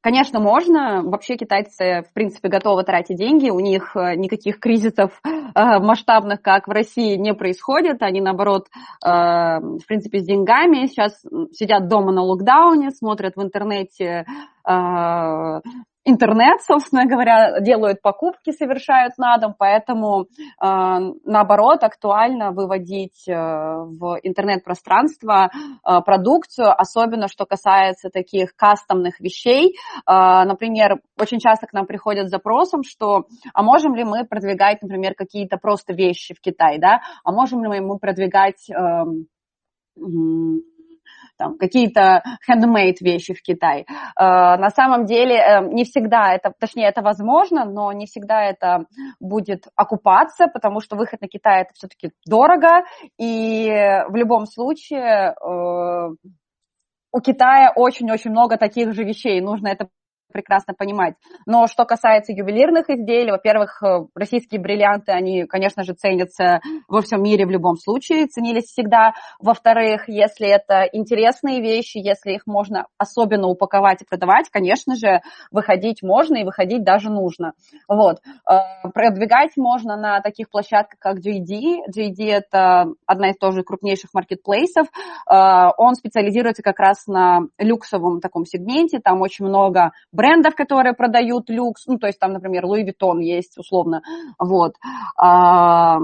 Конечно, 0.05 0.39
можно. 0.39 1.03
Вообще 1.03 1.37
китайцы, 1.37 2.05
в 2.07 2.13
принципе, 2.13 2.51
готовы 2.51 2.83
тратить 2.85 3.17
деньги. 3.17 3.49
У 3.49 3.59
них 3.59 3.97
э, 3.97 4.17
никаких 4.17 4.61
кризисов 4.61 5.19
э, 5.25 5.31
масштабных, 5.79 6.43
как 6.43 6.69
в 6.69 6.71
России, 6.73 7.17
не 7.17 7.33
происходит. 7.33 8.03
Они, 8.03 8.21
наоборот, 8.21 8.67
э, 9.03 9.09
в 9.09 9.87
принципе, 9.89 10.19
с 10.19 10.27
деньгами. 10.27 10.89
Сейчас 10.89 11.25
сидят 11.53 11.89
дома 11.89 12.13
на 12.13 12.21
локдауне, 12.21 12.91
смотрят 12.91 13.37
в 13.37 13.43
интернете 13.43 14.27
интернет, 16.05 16.61
собственно 16.63 17.07
говоря, 17.07 17.61
делают 17.61 18.03
покупки, 18.03 18.51
совершают 18.53 19.17
на 19.19 19.39
дом, 19.39 19.55
поэтому, 19.59 20.25
э, 20.25 20.27
наоборот, 21.25 21.83
актуально 21.83 22.53
выводить 22.53 23.27
э, 23.27 23.33
в 23.35 24.19
интернет-пространство 24.23 25.51
э, 25.51 26.01
продукцию, 26.05 26.73
особенно 26.79 27.29
что 27.29 27.47
касается 27.47 28.11
таких 28.11 28.55
кастомных 28.57 29.21
вещей. 29.21 29.77
Например, 30.07 31.01
очень 31.19 31.39
часто 31.39 31.67
к 31.67 31.73
нам 31.73 31.87
приходят 31.87 32.29
с 32.29 32.31
запросом, 32.31 32.83
что, 32.83 33.25
а 33.53 33.63
можем 33.63 33.95
ли 33.95 34.05
мы 34.05 34.25
продвигать, 34.25 34.83
например, 34.83 35.15
какие-то 35.15 35.57
просто 35.57 35.95
вещи 35.95 36.35
в 36.35 36.41
Китай, 36.41 36.79
да, 36.79 37.01
а 37.25 37.33
можем 37.33 37.65
ли 37.65 37.81
мы 37.81 37.99
продвигать... 37.99 38.69
Там, 41.37 41.59
какие-то 41.59 42.23
handmade 42.49 42.97
вещи 43.01 43.35
в 43.35 43.43
Китай. 43.43 43.81
Э, 43.81 44.57
на 44.57 44.71
самом 44.71 45.05
деле 45.05 45.37
э, 45.37 45.69
не 45.69 45.85
всегда 45.85 46.33
это, 46.33 46.53
точнее, 46.59 46.87
это 46.89 47.03
возможно, 47.03 47.65
но 47.65 47.93
не 47.93 48.07
всегда 48.07 48.45
это 48.45 48.87
будет 49.19 49.65
окупаться, 49.75 50.47
потому 50.47 50.81
что 50.81 50.97
выход 50.97 51.21
на 51.21 51.29
Китай 51.29 51.63
это 51.63 51.73
все-таки 51.75 52.13
дорого, 52.25 52.85
и 53.19 53.69
в 54.09 54.15
любом 54.15 54.47
случае 54.47 55.35
э, 55.35 56.09
у 57.13 57.21
Китая 57.21 57.73
очень-очень 57.75 58.31
много 58.31 58.57
таких 58.57 58.93
же 58.93 59.05
вещей, 59.05 59.41
нужно 59.41 59.69
это 59.69 59.89
прекрасно 60.35 60.75
понимать. 60.75 61.15
Но 61.47 61.69
что 61.69 61.85
касается 61.85 62.33
ювелирных 62.33 62.91
изделий, 62.91 63.31
во-первых, 63.31 63.81
э, 63.83 64.07
российские 64.15 64.61
бриллианты, 64.61 65.13
они, 65.13 65.45
конечно 65.45 65.85
же, 65.85 65.95
ценятся 65.95 66.61
во 66.89 67.01
всем 67.03 67.23
мире 67.23 67.47
в 67.47 67.51
любом 67.51 67.77
случае, 67.77 68.27
ценились 68.27 68.65
всегда. 68.65 69.13
Во-вторых, 69.39 70.09
если 70.09 70.49
это 70.49 70.89
интересные 70.93 71.63
вещи, 71.63 71.99
если 71.99 72.33
их 72.33 72.47
можно 72.47 72.87
особенно 72.99 73.47
упаковать 73.47 74.03
и 74.03 74.05
продавать, 74.05 74.51
конечно 74.51 74.97
же, 74.97 75.21
выходить 75.53 76.03
можно 76.03 76.37
и 76.37 76.45
выходить 76.45 76.83
даже 76.83 77.11
нужно. 77.11 77.53
Вот. 77.89 78.19
Э, 78.51 78.89
продвигать 78.93 79.53
можно 79.57 79.97
на 79.97 80.21
таких 80.21 80.51
площадках, 80.51 80.99
как 80.99 81.19
JD. 81.19 81.87
JD– 81.97 82.25
это 82.29 82.87
одна 83.07 83.31
из 83.31 83.37
тоже 83.37 83.63
крупнейших 83.63 84.13
маркетплейсов. 84.13 84.89
Э, 85.31 85.69
он 85.79 85.95
специализируется 85.95 86.65
как 86.65 86.81
раз 86.81 87.07
на 87.07 87.43
люксовом 87.57 88.21
таком 88.21 88.45
сегменте, 88.45 88.99
там 88.99 89.21
очень 89.21 89.45
много 89.45 89.93
брендов, 90.11 90.24
брендов, 90.25 90.55
которые 90.55 90.95
продают 90.95 91.51
люкс, 91.51 91.87
ну, 91.87 91.99
то 91.99 92.07
есть 92.07 92.19
там, 92.19 92.33
например, 92.33 92.65
Louis 92.65 92.85
Vuitton 92.85 93.21
есть 93.21 93.59
условно, 93.59 94.03
вот. 94.39 94.75
А, 95.19 95.99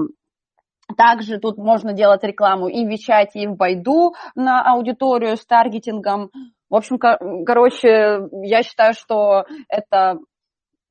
также 0.95 1.39
тут 1.39 1.57
можно 1.57 1.93
делать 1.93 2.23
рекламу 2.23 2.67
и 2.67 2.85
в 2.85 2.89
Вичате, 2.89 3.41
и 3.41 3.47
в 3.47 3.55
Байду 3.55 4.13
на 4.35 4.61
аудиторию 4.61 5.37
с 5.37 5.45
таргетингом. 5.45 6.29
В 6.69 6.75
общем, 6.75 6.97
короче, 6.99 8.27
я 8.43 8.63
считаю, 8.63 8.93
что 8.93 9.45
это 9.67 10.19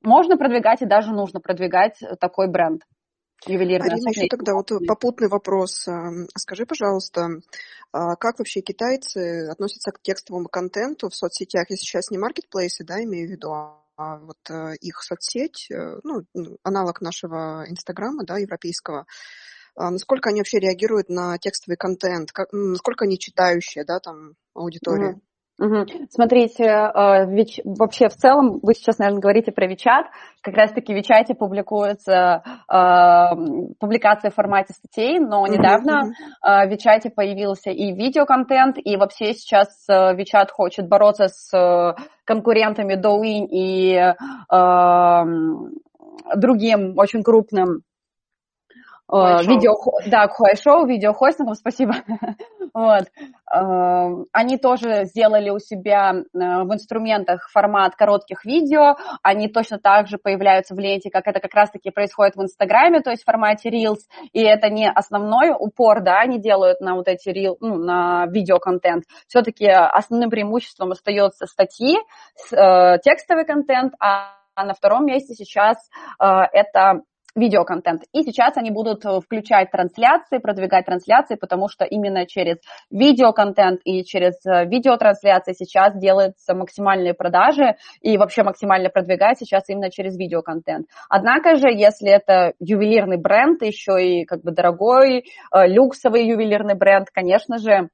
можно 0.03 0.37
продвигать 0.37 0.81
и 0.81 0.87
даже 0.87 1.11
нужно 1.11 1.39
продвигать 1.39 1.99
такой 2.19 2.49
бренд 2.49 2.81
ювелирная 3.45 3.91
Арина, 3.91 4.09
еще 4.09 4.27
тогда 4.27 4.53
вот 4.53 4.71
попутный 4.87 5.27
вопрос. 5.27 5.87
Скажи, 6.37 6.65
пожалуйста, 6.65 7.41
а 7.91 8.15
как 8.15 8.39
вообще 8.39 8.61
китайцы 8.61 9.47
относятся 9.49 9.91
к 9.91 10.01
текстовому 10.01 10.47
контенту 10.47 11.09
в 11.09 11.15
соцсетях? 11.15 11.69
Я 11.69 11.75
сейчас 11.75 12.09
не 12.09 12.17
маркетплейсы, 12.17 12.83
да, 12.85 13.03
имею 13.03 13.27
в 13.27 13.31
виду, 13.31 13.51
а 13.51 14.17
вот 14.17 14.37
э, 14.49 14.75
их 14.79 15.03
соцсеть, 15.03 15.67
э, 15.69 15.99
ну, 16.03 16.25
аналог 16.63 17.01
нашего 17.01 17.65
Инстаграма, 17.67 18.23
да, 18.23 18.37
европейского. 18.37 19.05
А 19.75 19.91
насколько 19.91 20.29
они 20.29 20.39
вообще 20.39 20.59
реагируют 20.59 21.09
на 21.09 21.37
текстовый 21.37 21.77
контент? 21.77 22.31
Как, 22.31 22.47
насколько 22.51 23.05
они 23.05 23.19
читающие, 23.19 23.83
да, 23.85 23.99
там, 23.99 24.33
аудитория? 24.53 25.13
Mm-hmm. 25.13 25.30
Угу. 25.61 25.85
Смотрите, 26.09 26.63
э, 26.63 27.25
ведь 27.27 27.61
вообще 27.63 28.09
в 28.09 28.15
целом, 28.15 28.59
вы 28.63 28.73
сейчас, 28.73 28.97
наверное, 28.97 29.21
говорите 29.21 29.51
про 29.51 29.67
Вичат, 29.67 30.07
как 30.41 30.55
раз-таки 30.55 30.91
в 30.91 30.95
Вичате 30.95 31.35
публикуются 31.35 32.41
э, 32.67 33.75
публикации 33.79 34.29
в 34.29 34.33
формате 34.33 34.73
статей, 34.73 35.19
но 35.19 35.45
недавно 35.45 36.13
э, 36.43 36.67
в 36.67 36.71
Вичате 36.71 37.11
появился 37.11 37.69
и 37.69 37.93
видеоконтент, 37.93 38.77
и 38.83 38.97
вообще 38.97 39.33
сейчас 39.33 39.67
э, 39.87 40.15
Вичат 40.15 40.49
хочет 40.49 40.89
бороться 40.89 41.27
с 41.27 41.55
э, 41.55 41.93
конкурентами 42.25 42.95
Douyin 42.95 43.45
и 43.51 43.93
э, 43.93 44.15
другим 46.37 46.97
очень 46.97 47.21
крупным 47.21 47.83
Э, 49.11 49.43
видео, 49.43 49.73
да, 50.07 50.27
Хуайшоу, 50.29 50.85
видеохостингом, 50.85 51.55
спасибо. 51.55 51.95
вот. 52.73 53.07
Э, 53.53 54.25
они 54.31 54.57
тоже 54.57 55.03
сделали 55.03 55.49
у 55.49 55.59
себя 55.59 56.13
э, 56.13 56.23
в 56.33 56.73
инструментах 56.73 57.49
формат 57.51 57.95
коротких 57.95 58.45
видео, 58.45 58.95
они 59.21 59.49
точно 59.49 59.79
так 59.79 60.07
же 60.07 60.17
появляются 60.17 60.75
в 60.75 60.79
ленте, 60.79 61.09
как 61.09 61.27
это 61.27 61.41
как 61.41 61.53
раз-таки 61.53 61.89
происходит 61.89 62.37
в 62.37 62.41
Инстаграме, 62.41 63.01
то 63.01 63.09
есть 63.09 63.23
в 63.23 63.25
формате 63.25 63.69
Reels, 63.69 63.99
и 64.31 64.41
это 64.41 64.69
не 64.69 64.89
основной 64.89 65.51
упор, 65.57 66.01
да, 66.01 66.19
они 66.19 66.39
делают 66.39 66.79
на 66.79 66.95
вот 66.95 67.09
эти 67.09 67.29
Reels, 67.29 67.57
ну, 67.59 67.75
на 67.75 68.27
видеоконтент. 68.27 69.03
Все-таки 69.27 69.67
основным 69.67 70.29
преимуществом 70.29 70.91
остается 70.91 71.47
статьи, 71.47 71.97
текстовый 72.49 73.45
контент, 73.45 73.93
а 73.99 74.37
на 74.55 74.73
втором 74.73 75.05
месте 75.05 75.33
сейчас 75.33 75.77
это 76.19 77.01
видеоконтент. 77.35 78.03
И 78.13 78.23
сейчас 78.23 78.57
они 78.57 78.71
будут 78.71 79.05
э, 79.05 79.19
включать 79.19 79.71
трансляции, 79.71 80.37
продвигать 80.37 80.85
трансляции, 80.85 81.35
потому 81.35 81.69
что 81.69 81.85
именно 81.85 82.25
через 82.25 82.57
видеоконтент 82.89 83.81
и 83.85 84.03
через 84.03 84.33
э, 84.45 84.65
видеотрансляции 84.65 85.53
сейчас 85.53 85.97
делаются 85.97 86.53
максимальные 86.53 87.13
продажи 87.13 87.75
и 88.01 88.17
вообще 88.17 88.43
максимально 88.43 88.89
продвигать 88.89 89.39
сейчас 89.39 89.69
именно 89.69 89.89
через 89.89 90.17
видеоконтент. 90.17 90.87
Однако 91.09 91.55
же, 91.55 91.69
если 91.69 92.09
это 92.09 92.53
ювелирный 92.59 93.17
бренд, 93.17 93.61
еще 93.61 94.01
и 94.01 94.25
как 94.25 94.41
бы 94.41 94.51
дорогой, 94.51 95.19
э, 95.19 95.67
люксовый 95.67 96.27
ювелирный 96.27 96.75
бренд, 96.75 97.09
конечно 97.11 97.57
же, 97.57 97.89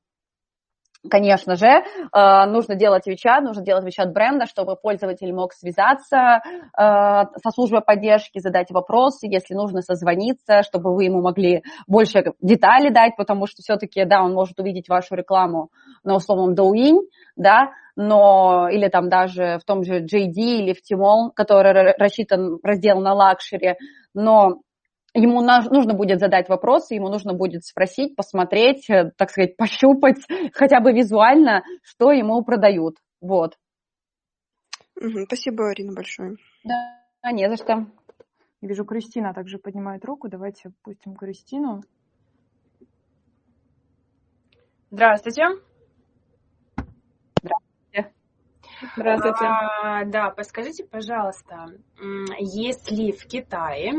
Конечно 1.10 1.56
же, 1.56 1.68
э, 1.68 2.46
нужно 2.48 2.76
делать 2.76 3.08
WeChat, 3.08 3.42
нужно 3.42 3.64
делать 3.64 3.86
WeChat 3.86 4.12
бренда, 4.12 4.46
чтобы 4.46 4.76
пользователь 4.76 5.32
мог 5.34 5.54
связаться 5.54 6.42
э, 6.42 6.72
со 6.76 7.52
службой 7.54 7.82
поддержки, 7.82 8.40
задать 8.40 8.72
вопросы, 8.72 9.28
если 9.28 9.54
нужно 9.54 9.82
созвониться, 9.82 10.64
чтобы 10.64 10.94
вы 10.94 11.06
ему 11.06 11.22
могли 11.22 11.64
больше 11.88 12.34
деталей 12.42 12.90
дать, 12.92 13.16
потому 13.16 13.48
что 13.48 13.62
все-таки, 13.62 14.06
да, 14.06 14.24
он 14.24 14.34
может 14.34 14.60
увидеть 14.60 14.90
вашу 14.90 15.16
рекламу 15.16 15.70
на 16.04 16.16
условном 16.16 16.54
Douyin, 16.54 17.02
да, 17.36 17.72
но 17.96 18.70
или 18.70 18.88
там 18.90 19.10
даже 19.10 19.58
в 19.60 19.66
том 19.66 19.84
же 19.84 20.04
JD 20.04 20.36
или 20.36 20.74
в 20.74 20.82
Tmall, 20.82 21.32
который 21.34 21.96
рассчитан 21.98 22.60
раздел 22.64 23.00
на 23.00 23.14
luxury, 23.14 23.76
но 24.14 24.60
ему 25.14 25.42
нужно 25.42 25.94
будет 25.94 26.20
задать 26.20 26.50
вопросы, 26.50 26.96
ему 26.96 27.10
нужно 27.10 27.34
будет 27.34 27.66
спросить, 27.66 28.16
посмотреть, 28.16 28.90
э, 28.90 29.12
так 29.18 29.30
сказать, 29.30 29.58
пощупать 29.58 30.18
хотя 30.54 30.80
бы 30.80 30.94
визуально, 30.94 31.64
что 31.84 32.12
ему 32.12 32.44
продают. 32.44 32.98
Вот. 33.22 33.58
Спасибо, 35.26 35.70
Арина, 35.70 35.94
большое. 35.94 36.38
Да, 36.64 37.32
не 37.32 37.50
за 37.50 37.58
что. 37.58 37.86
вижу, 38.62 38.86
Кристина 38.86 39.34
также 39.34 39.60
поднимает 39.60 40.04
руку. 40.06 40.28
Давайте 40.28 40.72
пустим 40.84 41.16
Кристину. 41.16 41.84
Здравствуйте. 44.90 45.67
Здравствуйте. 48.96 49.46
А, 49.46 50.06
да, 50.06 50.30
подскажите, 50.30 50.86
пожалуйста, 50.86 51.68
есть 52.40 52.92
ли 52.92 53.12
в 53.12 53.26
Китае 53.26 53.94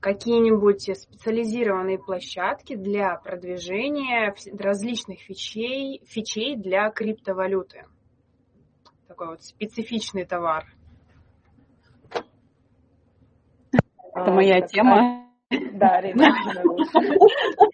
какие-нибудь 0.00 0.82
специализированные 0.96 1.98
площадки 1.98 2.76
для 2.76 3.16
продвижения 3.16 4.34
различных 4.58 5.20
фичей, 5.20 6.02
фичей 6.06 6.56
для 6.56 6.90
криптовалюты? 6.90 7.86
Такой 9.08 9.28
вот 9.28 9.42
специфичный 9.42 10.24
товар. 10.26 10.66
Это 14.14 14.32
моя 14.32 14.56
а, 14.56 14.62
тема. 14.62 15.30
Да, 15.50 16.00
Рина. 16.00 16.26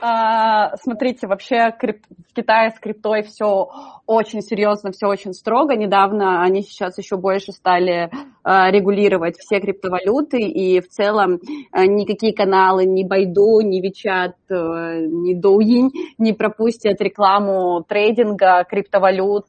А, 0.00 0.76
смотрите, 0.78 1.26
вообще 1.26 1.70
в 1.70 2.34
Китае 2.34 2.70
с 2.70 2.80
криптой 2.80 3.22
все 3.22 3.68
очень 4.06 4.42
серьезно, 4.42 4.90
все 4.90 5.06
очень 5.06 5.32
строго. 5.32 5.76
Недавно 5.76 6.42
они 6.42 6.62
сейчас 6.62 6.98
еще 6.98 7.16
больше 7.16 7.52
стали 7.52 8.10
а, 8.42 8.70
регулировать 8.70 9.36
все 9.38 9.60
криптовалюты, 9.60 10.40
и 10.40 10.80
в 10.80 10.88
целом 10.88 11.40
а, 11.70 11.86
никакие 11.86 12.34
каналы, 12.34 12.84
ни 12.84 13.04
Байду, 13.04 13.60
ни 13.60 13.80
Вичат, 13.80 14.34
ни 14.48 15.38
Douyin 15.40 15.90
не 16.18 16.32
пропустят 16.32 17.00
рекламу 17.00 17.84
трейдинга 17.86 18.64
криптовалют 18.68 19.46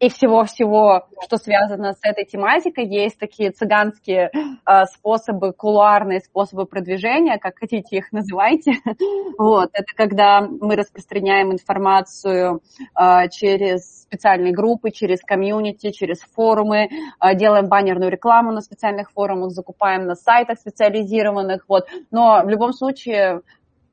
и 0.00 0.08
всего-всего, 0.08 1.06
что 1.22 1.36
связано 1.36 1.92
с 1.92 1.98
этой 2.02 2.24
тематикой. 2.24 2.86
Есть 2.86 3.18
такие 3.18 3.50
цыганские 3.50 4.30
э, 4.32 4.84
способы, 4.86 5.52
кулуарные 5.52 6.20
способы 6.20 6.64
продвижения, 6.64 7.38
как 7.38 7.58
хотите 7.58 7.98
их 7.98 8.10
называйте. 8.10 8.72
вот, 9.38 9.68
это 9.74 9.94
когда 9.94 10.40
мы 10.40 10.76
распространяем 10.76 11.52
информацию 11.52 12.62
э, 12.98 13.28
через 13.28 14.04
специальные 14.04 14.54
группы, 14.54 14.90
через 14.90 15.20
комьюнити, 15.20 15.90
через 15.90 16.20
форумы, 16.34 16.88
э, 16.88 17.34
делаем 17.34 17.68
баннерную 17.68 18.10
рекламу 18.10 18.52
на 18.52 18.62
специальных 18.62 19.10
форумах, 19.12 19.50
закупаем 19.50 20.06
на 20.06 20.14
сайтах 20.14 20.58
специализированных. 20.58 21.66
Вот. 21.68 21.86
Но 22.10 22.42
в 22.42 22.48
любом 22.48 22.72
случае, 22.72 23.42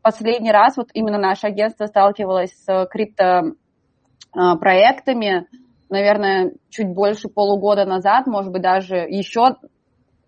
последний 0.02 0.54
раз 0.54 0.78
вот 0.78 0.88
именно 0.94 1.18
наше 1.18 1.48
агентство 1.48 1.86
сталкивалось 1.88 2.54
с 2.66 2.88
крипто 2.90 3.56
проектами, 4.32 5.48
наверное, 5.90 6.54
чуть 6.70 6.88
больше 6.88 7.30
полугода 7.30 7.86
назад, 7.86 8.28
может 8.28 8.52
быть, 8.52 8.62
даже 8.62 8.98
еще, 8.98 9.56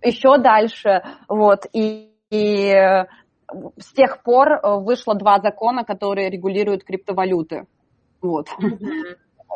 еще 0.01 0.37
дальше, 0.37 1.03
вот, 1.27 1.65
и, 1.73 2.11
и 2.29 2.73
с 3.77 3.93
тех 3.93 4.21
пор 4.23 4.53
э, 4.53 4.79
вышло 4.79 5.15
два 5.15 5.39
закона, 5.39 5.83
которые 5.83 6.29
регулируют 6.29 6.83
криптовалюты, 6.83 7.65
вот, 8.21 8.47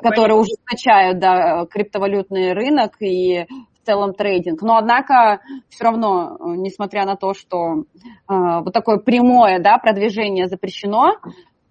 которые 0.02 0.38
ужесточают, 0.38 1.20
да, 1.20 1.66
криптовалютный 1.66 2.54
рынок 2.54 2.96
и 3.00 3.46
в 3.74 3.86
целом 3.86 4.13
трейдинг. 4.13 4.62
Но, 4.62 4.78
однако, 4.78 5.42
все 5.70 5.84
равно, 5.84 6.38
э, 6.39 6.44
несмотря 6.58 7.06
на 7.06 7.16
то, 7.16 7.34
что 7.34 7.84
э, 7.84 7.84
вот 8.28 8.74
такое 8.74 8.98
прямое, 8.98 9.60
да, 9.60 9.78
продвижение 9.78 10.48
запрещено, 10.48 11.18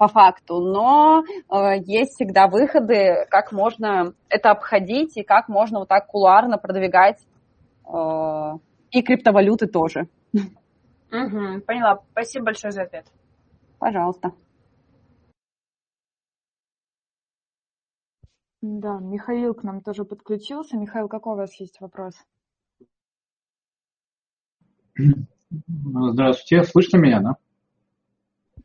по 0.02 0.08
факту, 0.08 0.58
но 0.58 1.22
э, 1.48 1.78
есть 1.86 2.14
всегда 2.14 2.48
выходы, 2.48 3.24
как 3.30 3.52
можно 3.52 4.14
это 4.28 4.50
обходить 4.50 5.16
и 5.16 5.22
как 5.22 5.48
можно 5.48 5.78
вот 5.78 5.88
так 5.88 6.08
кулуарно 6.08 6.58
продвигать 6.58 7.24
э, 7.86 8.58
и 8.90 9.00
криптовалюты 9.00 9.68
тоже. 9.68 10.08
Угу, 10.32 11.60
поняла. 11.68 12.00
Спасибо 12.10 12.46
большое 12.46 12.72
за 12.72 12.82
ответ. 12.82 13.06
Пожалуйста. 13.78 14.32
Да, 18.60 18.98
Михаил 18.98 19.54
к 19.54 19.62
нам 19.62 19.82
тоже 19.82 20.04
подключился. 20.04 20.76
Михаил, 20.76 21.06
какой 21.06 21.34
у 21.34 21.36
вас 21.36 21.54
есть 21.60 21.80
вопрос? 21.80 22.14
Здравствуйте, 25.68 26.64
слышно 26.64 26.96
меня, 26.96 27.20
да? 27.20 27.36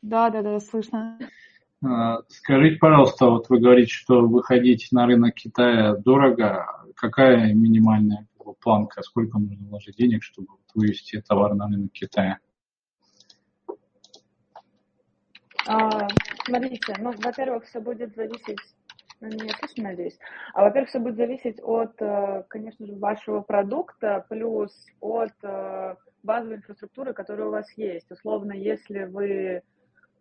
Да, 0.07 0.29
да, 0.29 0.41
да, 0.41 0.59
слышно. 0.61 1.19
А, 1.85 2.19
скажите, 2.29 2.77
пожалуйста, 2.77 3.25
вот 3.25 3.49
вы 3.49 3.59
говорите, 3.59 3.91
что 3.91 4.21
выходить 4.21 4.87
на 4.91 5.05
рынок 5.05 5.35
Китая 5.35 5.95
дорого. 5.97 6.65
Какая 6.95 7.53
минимальная 7.53 8.25
планка, 8.61 9.01
сколько 9.01 9.37
нужно 9.37 9.67
вложить 9.67 9.97
денег, 9.97 10.23
чтобы 10.23 10.47
вывести 10.73 11.21
товар 11.27 11.55
на 11.55 11.67
рынок 11.67 11.91
Китая? 11.91 12.39
А, 15.67 16.07
смотрите, 16.45 16.95
ну, 16.99 17.13
во-первых, 17.17 17.65
все 17.65 17.81
будет 17.81 18.15
зависеть, 18.15 18.59
ну, 19.19 19.27
меня 19.27 19.53
слышно, 19.59 19.89
надеюсь, 19.89 20.17
а, 20.53 20.63
во-первых, 20.63 20.89
все 20.89 20.99
будет 20.99 21.17
зависеть 21.17 21.59
от, 21.61 22.01
э, 22.01 22.45
конечно 22.47 22.87
же, 22.87 22.95
вашего 22.95 23.41
продукта, 23.41 24.25
плюс 24.29 24.71
от 25.01 25.33
э, 25.43 25.95
базовой 26.23 26.55
инфраструктуры, 26.55 27.13
которая 27.13 27.47
у 27.47 27.51
вас 27.51 27.69
есть. 27.73 28.09
Условно, 28.09 28.53
если 28.53 29.03
вы 29.03 29.61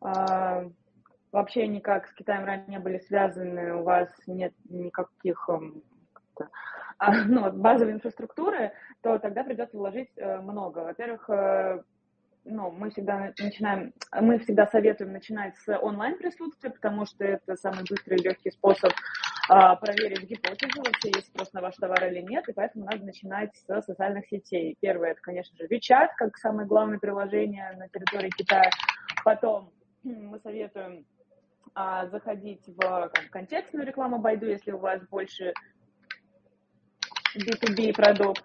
вообще 0.01 1.67
никак 1.67 2.07
с 2.07 2.13
Китаем 2.15 2.45
ранее 2.45 2.67
не 2.69 2.79
были 2.79 2.99
связаны, 2.99 3.75
у 3.75 3.83
вас 3.83 4.09
нет 4.27 4.55
никаких 4.69 5.49
а, 6.99 7.13
ну, 7.25 7.51
базовой 7.53 7.95
инфраструктуры, 7.95 8.73
то 9.03 9.19
тогда 9.19 9.45
придется 9.45 9.77
вложить 9.77 10.11
э, 10.17 10.41
много. 10.41 10.81
Во-первых, 10.81 11.29
э, 11.29 11.83
ну, 12.45 12.71
мы 12.71 12.91
всегда 12.91 13.33
начинаем, 13.39 13.93
мы 14.13 14.39
всегда 14.39 14.67
советуем 14.67 15.13
начинать 15.13 15.57
с 15.59 15.79
онлайн 15.79 16.17
присутствия, 16.17 16.71
потому 16.71 17.05
что 17.05 17.25
это 17.25 17.57
самый 17.57 17.85
быстрый 17.89 18.19
и 18.19 18.23
легкий 18.23 18.51
способ 18.51 18.93
а, 19.49 19.77
проверить 19.77 20.29
гипотезу, 20.29 20.83
вообще 20.83 21.11
есть 21.15 21.27
спрос 21.29 21.53
на 21.53 21.61
ваш 21.61 21.77
товар 21.77 22.05
или 22.07 22.21
нет, 22.21 22.49
и 22.49 22.53
поэтому 22.53 22.85
надо 22.85 23.05
начинать 23.05 23.55
с 23.55 23.83
социальных 23.83 24.27
сетей. 24.29 24.77
Первое, 24.81 25.11
это, 25.11 25.21
конечно 25.21 25.57
же, 25.57 25.67
WeChat, 25.67 26.09
как 26.17 26.37
самое 26.39 26.67
главное 26.67 26.99
приложение 26.99 27.73
на 27.77 27.89
территории 27.89 28.31
Китая. 28.31 28.71
Потом 29.25 29.71
мы 30.15 30.39
советуем 30.41 31.05
а, 31.75 32.07
заходить 32.07 32.63
в 32.67 32.79
как, 32.79 33.31
контекстную 33.31 33.87
рекламу 33.87 34.19
Байду, 34.19 34.47
если 34.47 34.73
у 34.73 34.79
вас 34.79 35.01
больше 35.09 35.53
B2B 37.37 37.93
продукт. 37.95 38.45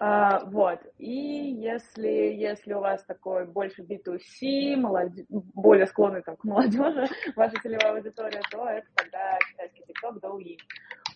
А, 0.00 0.44
вот. 0.46 0.80
И 0.98 1.10
если, 1.10 2.08
если 2.08 2.72
у 2.72 2.80
вас 2.80 3.04
такой 3.04 3.46
больше 3.46 3.82
B2C, 3.82 4.76
молоде... 4.76 5.24
более 5.28 5.86
склонный 5.86 6.22
там, 6.22 6.36
к 6.36 6.44
молодежи, 6.44 7.06
ваша 7.36 7.54
целевая 7.62 7.94
аудитория, 7.94 8.40
то 8.50 8.68
это 8.68 8.86
тогда 8.94 9.38
китайский 9.50 9.84
TikTok, 9.84 10.20
Douyin. 10.20 10.58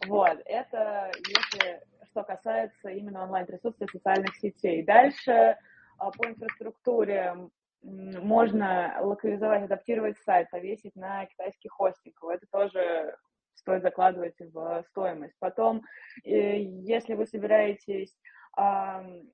Вот. 0.06 0.40
Это 0.44 1.10
если 1.26 1.82
что 2.10 2.22
касается 2.22 2.88
именно 2.88 3.24
онлайн-присутствия 3.24 3.88
социальных 3.92 4.36
сетей. 4.36 4.82
Дальше 4.82 5.56
а, 5.98 6.10
по 6.10 6.28
инфраструктуре 6.28 7.34
можно 7.82 8.96
локализовать, 9.00 9.64
адаптировать 9.64 10.18
сайт, 10.18 10.50
повесить 10.50 10.96
на 10.96 11.26
китайский 11.26 11.68
хостинг. 11.68 12.16
Это 12.24 12.46
тоже 12.50 13.16
стоит 13.54 13.82
закладывать 13.82 14.36
в 14.38 14.84
стоимость. 14.90 15.34
Потом, 15.38 15.82
э, 16.24 16.60
если 16.60 17.14
вы 17.14 17.26
собираетесь 17.26 18.16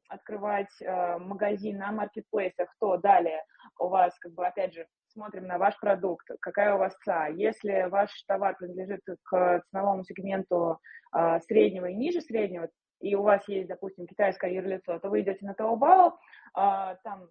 открывать 0.08 0.68
магазин 0.82 1.78
на 1.78 1.92
маркетплейсах, 1.92 2.68
то 2.78 2.98
далее 2.98 3.42
у 3.78 3.88
вас, 3.88 4.12
как 4.18 4.32
бы, 4.34 4.46
опять 4.46 4.74
же, 4.74 4.86
смотрим 5.06 5.46
на 5.46 5.56
ваш 5.56 5.80
продукт, 5.80 6.28
какая 6.40 6.74
у 6.74 6.78
вас 6.78 6.94
ЦА. 7.04 7.28
Если 7.28 7.88
ваш 7.88 8.10
товар 8.24 8.54
принадлежит 8.58 9.00
к 9.22 9.62
ценовому 9.70 10.04
сегменту 10.04 10.78
среднего 11.46 11.86
и 11.86 11.94
ниже 11.94 12.20
среднего, 12.20 12.68
и 13.00 13.14
у 13.14 13.22
вас 13.22 13.48
есть, 13.48 13.68
допустим, 13.68 14.06
китайское 14.06 14.50
юрлицо, 14.50 14.98
то 14.98 15.08
вы 15.08 15.22
идете 15.22 15.46
на 15.46 15.52
Taobao, 15.52 16.12
там 16.54 17.28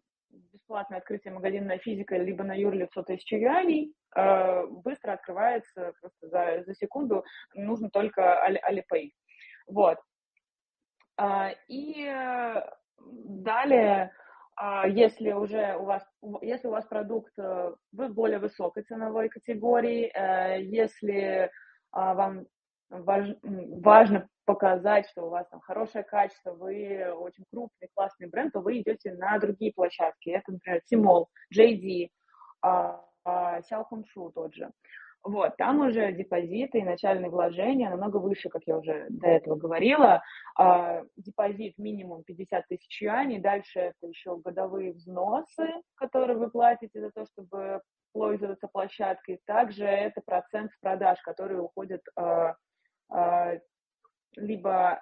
бесплатное 0.51 0.99
открытие 0.99 1.33
магазина 1.33 1.77
физика, 1.77 2.17
либо 2.17 2.43
на 2.43 2.53
юрлицо 2.53 3.01
1000 3.01 3.37
юаней, 3.37 3.93
э, 4.15 4.65
быстро 4.67 5.13
открывается 5.13 5.93
просто 5.99 6.27
за, 6.27 6.63
за 6.65 6.73
секунду, 6.75 7.23
нужно 7.53 7.89
только 7.89 8.39
Alipay. 8.69 9.11
Вот. 9.67 9.97
А, 11.17 11.51
и 11.67 12.11
далее, 12.97 14.11
а, 14.55 14.87
если 14.87 15.31
уже 15.31 15.75
у 15.77 15.85
вас, 15.85 16.03
если 16.41 16.67
у 16.67 16.71
вас 16.71 16.85
продукт 16.85 17.33
э, 17.37 17.73
в 17.91 18.07
более 18.09 18.39
высокой 18.39 18.83
ценовой 18.83 19.29
категории, 19.29 20.11
э, 20.13 20.61
если 20.63 21.49
а, 21.91 22.13
вам 22.13 22.45
важ, 22.89 23.29
важно 23.41 24.27
показать, 24.45 25.07
что 25.09 25.23
у 25.23 25.29
вас 25.29 25.47
там 25.49 25.61
хорошее 25.61 26.03
качество, 26.03 26.51
вы 26.51 27.11
очень 27.13 27.45
крупный, 27.51 27.89
классный 27.93 28.27
бренд, 28.27 28.53
то 28.53 28.59
вы 28.59 28.79
идете 28.79 29.13
на 29.13 29.37
другие 29.39 29.73
площадки. 29.73 30.29
Это, 30.29 30.51
например, 30.51 30.81
Тимол, 30.85 31.29
JD, 31.55 32.09
Xiaohongshu 33.25 34.31
тот 34.33 34.53
же. 34.53 34.69
Вот, 35.23 35.55
там 35.55 35.79
уже 35.79 36.11
депозиты 36.11 36.79
и 36.79 36.83
начальные 36.83 37.29
вложения 37.29 37.89
намного 37.89 38.17
выше, 38.17 38.49
как 38.49 38.63
я 38.65 38.77
уже 38.77 39.07
до 39.09 39.27
этого 39.27 39.55
говорила. 39.55 40.21
А, 40.57 41.01
депозит 41.15 41.77
минимум 41.77 42.23
50 42.23 42.67
тысяч 42.67 43.01
юаней, 43.01 43.39
дальше 43.39 43.79
это 43.79 44.07
еще 44.07 44.35
годовые 44.39 44.91
взносы, 44.91 45.69
которые 45.95 46.37
вы 46.37 46.49
платите 46.49 46.99
за 46.99 47.09
то, 47.11 47.25
чтобы 47.25 47.79
пользоваться 48.11 48.67
площадкой. 48.67 49.39
Также 49.45 49.85
это 49.85 50.19
процент 50.25 50.73
с 50.73 50.77
продаж, 50.79 51.17
которые 51.21 51.61
уходят 51.61 52.01
а, 52.17 52.23
а, 52.23 52.55
либо 54.35 55.01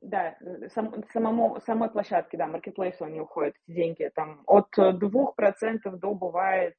да, 0.00 0.36
сам, 0.74 1.04
самому, 1.12 1.60
самой 1.60 1.90
площадке, 1.90 2.36
да, 2.36 2.46
маркетплейсу 2.46 3.04
они 3.04 3.20
уходят, 3.20 3.54
эти 3.66 3.74
деньги, 3.76 4.10
там, 4.14 4.42
от 4.46 4.76
2% 4.76 5.78
до, 5.84 6.14
бывает, 6.14 6.74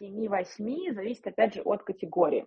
7-8, 0.00 0.94
зависит, 0.94 1.26
опять 1.26 1.54
же, 1.54 1.62
от 1.62 1.84
категории. 1.84 2.46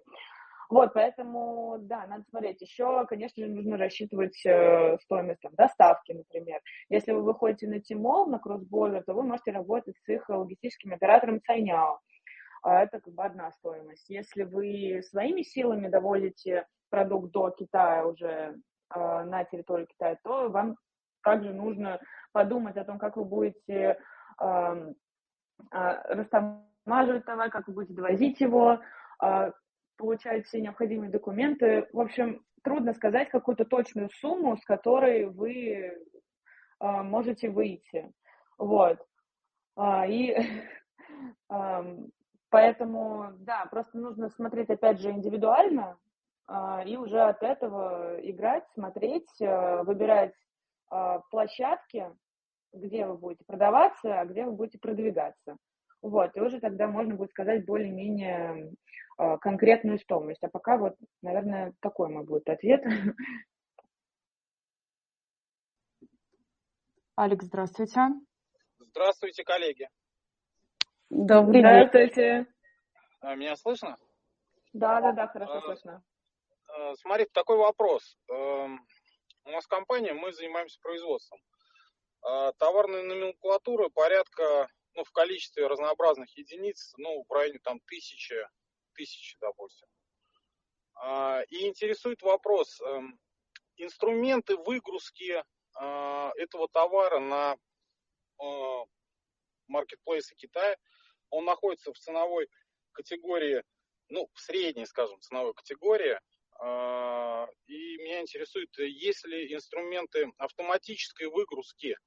Вот, 0.70 0.94
поэтому, 0.94 1.78
да, 1.80 2.08
надо 2.08 2.24
смотреть. 2.30 2.62
Еще, 2.62 3.06
конечно 3.08 3.46
же, 3.46 3.52
нужно 3.52 3.78
рассчитывать 3.78 4.44
э, 4.46 4.98
стоимость 5.04 5.42
там, 5.42 5.54
доставки, 5.54 6.14
например. 6.14 6.60
Если 6.90 7.12
вы 7.12 7.22
выходите 7.22 7.68
на 7.68 7.80
Тимол, 7.80 8.26
на 8.26 8.40
кроссбордер, 8.40 9.04
то 9.04 9.14
вы 9.14 9.22
можете 9.24 9.52
работать 9.52 9.96
с 10.04 10.10
их 10.10 10.28
логистическим 10.28 10.94
оператором 10.94 11.40
Цайняо 11.46 11.94
а 11.94 12.00
это 12.66 13.00
как 13.00 13.14
бы 13.14 13.24
одна 13.24 13.52
стоимость. 13.52 14.10
Если 14.10 14.44
вы 14.44 15.02
своими 15.04 15.44
силами 15.44 15.88
доводите 15.88 16.66
продукт 16.90 17.32
до 17.32 17.52
Китая 17.52 18.06
уже 18.06 18.26
э, 18.26 18.56
на 18.96 19.44
территории 19.44 19.86
Китая, 19.86 20.18
то 20.24 20.50
вам 20.50 20.76
также 21.24 21.54
нужно 21.54 22.00
подумать 22.32 22.76
о 22.78 22.84
том, 22.84 22.98
как 22.98 23.18
вы 23.18 23.26
будете 23.26 24.00
э, 24.42 24.94
растамаживать 25.72 27.26
товар, 27.26 27.50
как 27.52 27.68
вы 27.68 27.76
будете 27.76 27.94
довозить 27.94 28.42
его, 28.42 28.80
э, 29.24 29.52
получать 29.98 30.46
все 30.48 30.60
необходимые 30.60 31.12
документы. 31.12 31.88
В 31.94 32.00
общем, 32.00 32.44
трудно 32.64 32.94
сказать 32.94 33.30
какую-то 33.30 33.66
точную 33.66 34.10
сумму, 34.10 34.58
с 34.58 34.66
которой 34.66 35.28
вы 35.28 35.98
можете 36.80 37.50
выйти. 37.50 38.12
Вот. 38.58 39.00
А, 39.78 40.06
и 40.06 40.36
Поэтому, 42.56 43.34
да, 43.40 43.66
просто 43.66 43.98
нужно 43.98 44.30
смотреть, 44.30 44.70
опять 44.70 45.02
же, 45.02 45.12
индивидуально 45.12 45.98
а, 46.48 46.82
и 46.86 46.96
уже 46.96 47.20
от 47.20 47.44
этого 47.44 48.18
играть, 48.22 48.64
смотреть, 48.74 49.28
а, 49.42 49.84
выбирать 49.84 50.34
а, 50.90 51.20
площадки, 51.32 52.10
где 52.72 53.06
вы 53.08 53.18
будете 53.18 53.44
продаваться, 53.44 54.22
а 54.22 54.26
где 54.26 54.46
вы 54.46 54.54
будете 54.54 54.80
продвигаться. 54.80 55.58
Вот, 56.02 56.32
и 56.38 56.40
уже 56.40 56.62
тогда 56.62 56.88
можно 56.88 57.16
будет 57.16 57.32
сказать 57.32 57.66
более-менее 57.66 58.72
конкретную 59.42 60.00
стоимость. 60.00 60.44
А 60.44 60.48
пока 60.48 60.78
вот, 60.78 60.96
наверное, 61.22 61.74
такой 61.82 62.08
мой 62.08 62.24
будет 62.24 62.48
ответ. 62.48 62.86
Алекс, 67.18 67.44
здравствуйте. 67.44 68.00
Здравствуйте, 68.80 69.44
коллеги. 69.44 69.90
Добрый 71.10 71.62
день. 71.62 71.88
Здравствуйте. 71.90 72.48
А, 73.22 73.36
меня 73.36 73.56
слышно? 73.56 73.98
Да, 74.74 75.00
да, 75.02 75.12
да, 75.12 75.28
хорошо 75.28 75.54
а, 75.54 75.62
слышно. 75.62 76.04
А, 76.68 76.96
смотри, 76.96 77.26
такой 77.32 77.58
вопрос. 77.58 78.18
Эм, 78.28 78.88
у 79.46 79.52
нас 79.52 79.68
компания, 79.68 80.14
мы 80.14 80.34
занимаемся 80.34 80.80
производством. 80.82 81.40
Товарная 82.58 83.04
номенклатура 83.04 83.90
порядка, 83.90 84.68
ну, 84.96 85.04
в 85.04 85.12
количестве 85.12 85.68
разнообразных 85.68 86.36
единиц, 86.36 86.94
ну, 86.98 87.24
в 87.30 87.32
районе 87.32 87.60
там 87.60 87.80
тысячи, 87.82 88.36
тысячи, 88.96 89.38
допустим. 89.40 89.88
И 91.50 91.68
интересует 91.68 92.24
вопрос, 92.24 92.82
эм, 92.82 93.20
инструменты 93.76 94.58
выгрузки 94.58 95.44
этого 95.76 96.68
товара 96.70 97.20
на 97.20 97.58
маркетплейсы 99.68 100.36
Китая– 100.36 100.76
он 101.30 101.46
находится 101.46 101.92
в 101.92 101.98
ценовой 101.98 102.50
категории, 102.92 103.64
ну, 104.10 104.30
в 104.34 104.40
средней, 104.40 104.86
скажем, 104.86 105.20
ценовой 105.20 105.54
категории. 105.54 106.20
А, 106.60 107.48
и 107.68 107.98
меня 107.98 108.22
интересует, 108.22 108.70
есть 108.78 109.26
ли 109.26 109.54
инструменты 109.54 110.32
автоматической 110.38 111.28
выгрузки 111.28 111.98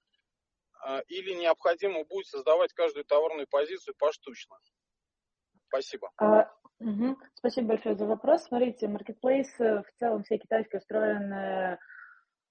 а, 0.80 1.00
или 1.08 1.34
необходимо 1.34 2.04
будет 2.04 2.26
создавать 2.26 2.72
каждую 2.72 3.04
товарную 3.04 3.46
позицию 3.48 3.94
поштучно? 3.98 4.56
Спасибо. 5.68 6.10
А, 6.16 6.50
угу. 6.78 7.18
Спасибо 7.34 7.68
большое 7.68 7.94
за 7.94 8.06
вопрос. 8.06 8.44
Смотрите, 8.44 8.88
маркетплейс 8.88 9.52
в 9.58 9.84
целом 9.98 10.22
все 10.22 10.38
китайские 10.38 10.78
устроены 10.78 11.78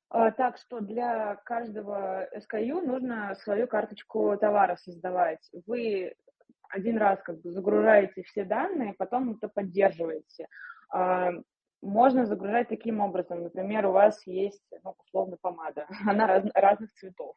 так 0.09 0.57
что 0.57 0.79
для 0.79 1.35
каждого 1.43 2.27
SKU 2.35 2.81
нужно 2.81 3.35
свою 3.43 3.67
карточку 3.67 4.37
товара 4.37 4.77
создавать. 4.77 5.49
Вы 5.65 6.13
один 6.69 6.97
раз 6.97 7.21
как 7.23 7.41
бы 7.41 7.51
загружаете 7.51 8.23
все 8.23 8.43
данные, 8.43 8.93
потом 8.97 9.33
это 9.33 9.47
поддерживаете. 9.47 10.47
А, 10.89 11.31
можно 11.81 12.25
загружать 12.25 12.69
таким 12.69 12.99
образом. 12.99 13.43
Например, 13.43 13.87
у 13.87 13.91
вас 13.91 14.25
есть, 14.25 14.63
ну, 14.83 14.95
условно, 15.05 15.37
помада. 15.41 15.87
Она 16.07 16.27
раз, 16.27 16.45
разных 16.53 16.91
цветов. 16.93 17.35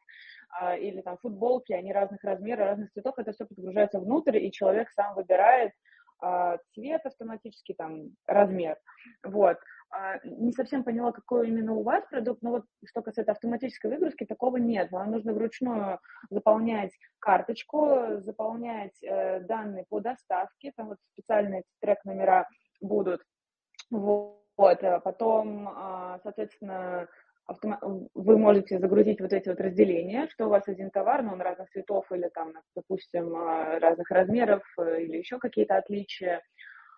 А, 0.59 0.75
или 0.75 1.01
там 1.01 1.17
футболки, 1.17 1.73
они 1.73 1.93
разных 1.93 2.23
размеров, 2.23 2.67
разных 2.67 2.91
цветов. 2.91 3.15
Это 3.17 3.31
все 3.31 3.45
подгружается 3.45 3.99
внутрь, 3.99 4.37
и 4.37 4.51
человек 4.51 4.89
сам 4.91 5.15
выбирает 5.15 5.73
а, 6.19 6.57
цвет 6.73 7.05
автоматически, 7.05 7.73
там, 7.73 8.15
размер. 8.27 8.77
Вот. 9.23 9.57
А, 9.91 10.19
не 10.23 10.53
совсем 10.53 10.83
поняла, 10.85 11.11
какой 11.11 11.49
именно 11.49 11.73
у 11.73 11.83
вас 11.83 12.05
продукт, 12.09 12.41
но 12.41 12.51
вот 12.51 12.65
что 12.85 13.01
касается 13.01 13.33
автоматической 13.33 13.91
выгрузки, 13.91 14.25
такого 14.25 14.55
нет. 14.55 14.89
Вам 14.89 15.11
нужно 15.11 15.33
вручную 15.33 15.99
заполнять 16.29 16.91
карточку, 17.19 18.19
заполнять 18.19 18.95
э, 19.03 19.41
данные 19.41 19.85
по 19.89 19.99
доставке, 19.99 20.71
там 20.77 20.89
вот 20.89 20.97
специальные 21.11 21.63
трек-номера 21.81 22.47
будут. 22.79 23.21
Вот, 23.89 24.31
а 24.57 25.01
потом, 25.01 25.67
э, 25.67 26.19
соответственно, 26.23 27.09
вы 28.13 28.37
можете 28.37 28.79
загрузить 28.79 29.19
вот 29.19 29.33
эти 29.33 29.49
вот 29.49 29.59
разделения, 29.59 30.29
что 30.29 30.45
у 30.45 30.49
вас 30.49 30.69
один 30.69 30.89
товар, 30.89 31.21
но 31.21 31.33
он 31.33 31.41
разных 31.41 31.69
цветов 31.71 32.09
или 32.13 32.29
там, 32.29 32.53
допустим, 32.77 33.35
разных 33.35 34.09
размеров 34.09 34.63
э, 34.79 35.01
или 35.01 35.17
еще 35.17 35.37
какие-то 35.37 35.75
отличия. 35.75 36.41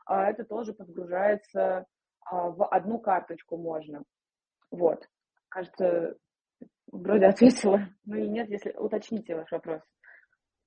Это 0.05 0.43
тоже 0.43 0.73
подгружается 0.73 1.87
в 2.31 2.65
одну 2.67 2.99
карточку 2.99 3.57
можно. 3.57 4.03
Вот. 4.71 5.07
Кажется, 5.49 6.17
вроде 6.87 7.25
ответила. 7.27 7.87
Ну 8.05 8.15
или 8.15 8.27
нет, 8.27 8.49
если 8.49 8.71
уточните 8.71 9.35
ваш 9.35 9.51
вопрос. 9.51 9.81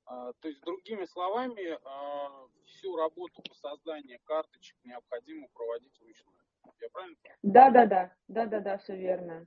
А, 0.07 0.33
то 0.35 0.49
есть, 0.49 0.61
другими 0.61 1.05
словами, 1.05 1.79
а, 1.85 2.49
всю 2.67 2.97
работу 2.97 3.43
по 3.43 3.55
созданию 3.55 4.21
карточек 4.25 4.77
необходимо 4.85 5.49
проводить 5.53 5.99
вручную. 6.01 6.39
Я 6.81 6.91
правильно 6.91 7.17
понимаю? 7.17 7.39
Да, 7.43 7.71
да, 7.71 7.87
да. 7.87 8.17
Да, 8.29 8.47
да, 8.47 8.61
да, 8.61 8.79
все 8.79 8.97
верно. 8.97 9.47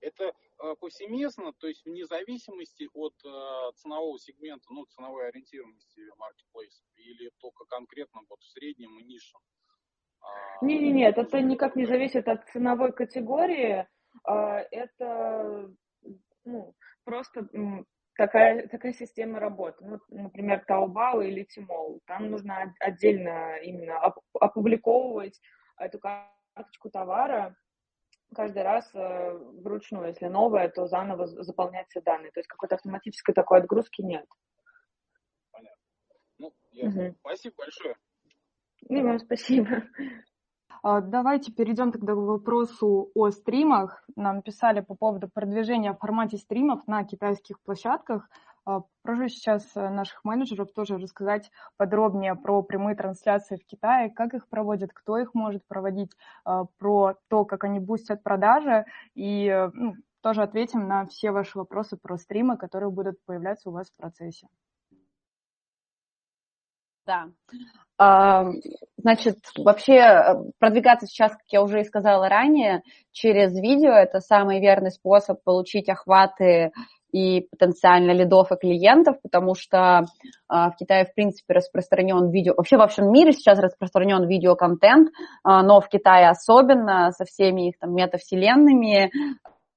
Это 0.00 0.32
повсеместно, 0.78 1.52
то 1.52 1.66
есть 1.66 1.84
вне 1.84 2.06
зависимости 2.06 2.88
от 2.94 3.14
ценового 3.76 4.18
сегмента, 4.18 4.66
ну, 4.70 4.86
ценовой 4.86 5.28
ориентированности 5.28 6.00
маркетплейсов, 6.16 6.86
или 6.96 7.30
только 7.38 7.64
конкретно 7.66 8.22
вот 8.28 8.40
в 8.40 8.48
среднем 8.48 8.98
и 8.98 9.02
низшем? 9.02 9.40
Не, 10.62 10.78
не, 10.78 10.92
нет, 10.92 11.16
это 11.16 11.40
никак 11.40 11.76
не 11.76 11.86
зависит 11.86 12.28
от 12.28 12.48
ценовой 12.50 12.92
категории. 12.92 13.86
это 14.24 15.70
ну, 16.44 16.74
просто 17.04 17.48
такая, 18.16 18.68
такая 18.68 18.92
система 18.92 19.40
работы. 19.40 19.84
Ну, 19.84 19.98
например, 20.08 20.64
Taobao 20.68 21.24
или 21.24 21.46
Tmall. 21.46 22.00
Там 22.06 22.30
нужно 22.30 22.74
отдельно 22.80 23.56
именно 23.62 24.14
опубликовывать 24.34 25.40
эту 25.78 25.98
карточку 25.98 26.90
товара 26.90 27.56
каждый 28.34 28.62
раз 28.62 28.88
э, 28.94 29.32
вручную. 29.62 30.08
Если 30.08 30.26
новое, 30.26 30.68
то 30.68 30.86
заново 30.86 31.26
заполнять 31.26 31.88
все 31.88 32.00
данные. 32.00 32.30
То 32.30 32.40
есть 32.40 32.48
какой-то 32.48 32.76
автоматической 32.76 33.34
такой 33.34 33.58
отгрузки 33.58 34.02
нет. 34.02 34.26
Понятно. 35.50 35.82
Ну, 36.38 36.52
ясно. 36.72 37.08
Угу. 37.08 37.16
Спасибо 37.20 37.54
большое. 37.58 37.96
И 38.90 39.00
вам 39.02 39.20
спасибо. 39.20 39.84
А, 40.82 41.00
давайте 41.00 41.52
перейдем 41.52 41.92
тогда 41.92 42.14
к 42.14 42.16
вопросу 42.16 43.10
о 43.14 43.30
стримах. 43.30 44.02
Нам 44.16 44.42
писали 44.42 44.80
по 44.80 44.96
поводу 44.96 45.28
продвижения 45.32 45.92
в 45.92 45.98
формате 45.98 46.38
стримов 46.38 46.84
на 46.88 47.04
китайских 47.04 47.60
площадках. 47.60 48.28
А, 48.64 48.82
прошу 49.02 49.28
сейчас 49.28 49.64
э, 49.76 49.90
наших 49.90 50.24
менеджеров 50.24 50.72
тоже 50.72 50.98
рассказать 50.98 51.52
подробнее 51.76 52.34
про 52.34 52.62
прямые 52.62 52.96
трансляции 52.96 53.56
в 53.56 53.64
Китае, 53.64 54.10
как 54.10 54.34
их 54.34 54.48
проводят, 54.48 54.90
кто 54.92 55.18
их 55.18 55.34
может 55.34 55.64
проводить, 55.68 56.10
а, 56.44 56.64
про 56.78 57.14
то, 57.28 57.44
как 57.44 57.62
они 57.62 57.78
бустят 57.78 58.24
продажи, 58.24 58.86
и 59.14 59.46
э, 59.46 59.70
ну, 59.72 59.94
тоже 60.20 60.42
ответим 60.42 60.88
на 60.88 61.06
все 61.06 61.30
ваши 61.30 61.58
вопросы 61.58 61.96
про 61.96 62.16
стримы, 62.16 62.56
которые 62.56 62.90
будут 62.90 63.24
появляться 63.24 63.70
у 63.70 63.72
вас 63.72 63.88
в 63.88 63.96
процессе. 63.96 64.48
Да. 67.10 68.50
Значит, 68.96 69.36
вообще 69.58 69.94
э, 69.94 70.34
продвигаться 70.58 71.06
сейчас, 71.06 71.32
как 71.32 71.44
я 71.50 71.62
уже 71.62 71.80
и 71.80 71.84
сказала 71.84 72.30
ранее, 72.30 72.82
через 73.12 73.52
видео– 73.52 73.90
это 73.92 74.20
самый 74.20 74.58
верный 74.58 74.90
способ 74.90 75.42
получить 75.44 75.90
охваты 75.90 76.72
и 77.12 77.46
потенциально 77.50 78.12
лидов 78.12 78.52
и 78.52 78.56
клиентов, 78.56 79.16
потому 79.22 79.54
что 79.54 80.04
а, 80.48 80.70
в 80.70 80.76
Китае, 80.76 81.04
в 81.04 81.14
принципе, 81.14 81.54
распространен 81.54 82.30
видео, 82.30 82.54
вообще 82.56 82.76
во 82.76 82.86
всем 82.86 83.10
мире 83.10 83.32
сейчас 83.32 83.58
распространен 83.58 84.26
видеоконтент, 84.26 85.10
а, 85.42 85.62
но 85.62 85.80
в 85.80 85.88
Китае 85.88 86.28
особенно 86.28 87.10
со 87.12 87.24
всеми 87.24 87.68
их 87.68 87.78
там 87.78 87.94
метавселенными, 87.94 89.10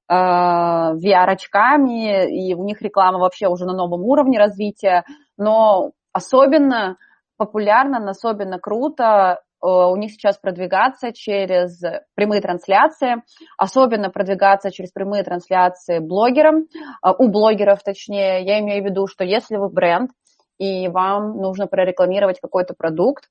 а, 0.08 0.94
VR-очками, 0.96 2.30
и 2.30 2.54
у 2.54 2.64
них 2.64 2.82
реклама 2.82 3.20
вообще 3.20 3.48
уже 3.48 3.66
на 3.66 3.74
новом 3.74 4.04
уровне 4.04 4.38
развития, 4.38 5.04
но 5.38 5.92
особенно 6.12 6.98
популярно, 7.38 8.10
особенно 8.10 8.60
круто 8.60 9.42
э, 9.62 9.68
у 9.68 9.96
них 9.96 10.12
сейчас 10.12 10.38
продвигаться 10.38 11.12
через 11.14 11.82
прямые 12.16 12.42
трансляции, 12.42 13.24
особенно 13.58 14.10
продвигаться 14.10 14.72
через 14.72 14.92
прямые 14.92 15.24
трансляции 15.24 16.00
блогерам, 16.00 16.64
э, 16.66 17.10
у 17.18 17.30
блогеров 17.30 17.84
точнее. 17.84 18.44
Я 18.44 18.60
имею 18.60 18.84
в 18.84 18.86
виду, 18.86 19.08
что 19.08 19.24
если 19.24 19.58
вы 19.58 19.70
бренд, 19.70 20.12
и 20.60 20.88
вам 20.88 21.38
нужно 21.38 21.68
прорекламировать 21.68 22.40
какой-то 22.40 22.74
продукт, 22.74 23.26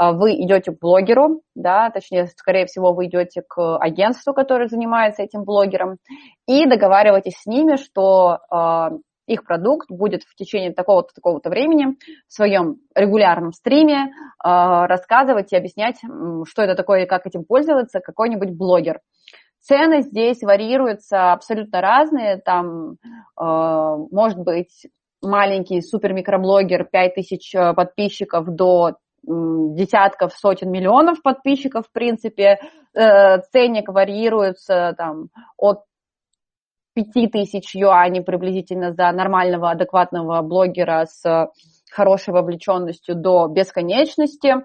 э, 0.00 0.12
вы 0.12 0.34
идете 0.34 0.72
к 0.72 0.80
блогеру, 0.80 1.42
да, 1.54 1.90
точнее, 1.90 2.26
скорее 2.26 2.66
всего, 2.66 2.92
вы 2.92 3.06
идете 3.06 3.42
к 3.46 3.78
агентству, 3.78 4.34
которое 4.34 4.68
занимается 4.68 5.22
этим 5.22 5.44
блогером, 5.44 5.98
и 6.46 6.66
договариваетесь 6.66 7.36
с 7.40 7.46
ними, 7.46 7.76
что 7.76 8.40
их 9.26 9.44
продукт 9.44 9.90
будет 9.90 10.22
в 10.22 10.34
течение 10.34 10.72
такого-то 10.72 11.14
такого-то 11.14 11.50
времени 11.50 11.96
в 12.28 12.32
своем 12.32 12.76
регулярном 12.94 13.52
стриме 13.52 14.06
э, 14.06 14.08
рассказывать 14.42 15.52
и 15.52 15.56
объяснять, 15.56 15.96
что 16.46 16.62
это 16.62 16.74
такое 16.74 17.04
и 17.04 17.08
как 17.08 17.26
этим 17.26 17.44
пользоваться, 17.44 18.00
какой-нибудь 18.00 18.50
блогер. 18.50 19.00
Цены 19.60 20.02
здесь 20.02 20.42
варьируются 20.42 21.32
абсолютно 21.32 21.80
разные. 21.80 22.36
Там 22.36 22.92
э, 22.92 22.96
может 23.40 24.38
быть 24.38 24.86
маленький 25.22 25.80
супер-микроблогер, 25.80 26.84
5000 26.84 27.54
э, 27.54 27.74
подписчиков 27.74 28.46
до 28.46 28.96
десятков, 29.26 30.34
сотен 30.34 30.70
миллионов 30.70 31.22
подписчиков, 31.22 31.86
в 31.86 31.92
принципе. 31.92 32.60
Ценник 32.92 33.88
варьируется 33.88 34.94
там, 34.98 35.30
от 35.56 35.84
5 36.94 37.32
тысяч 37.32 37.74
юаней 37.74 38.22
приблизительно 38.22 38.92
за 38.92 39.10
нормального, 39.12 39.70
адекватного 39.70 40.42
блогера 40.42 41.06
с 41.06 41.50
хорошей 41.90 42.32
вовлеченностью 42.32 43.14
до 43.14 43.48
бесконечности. 43.48 44.64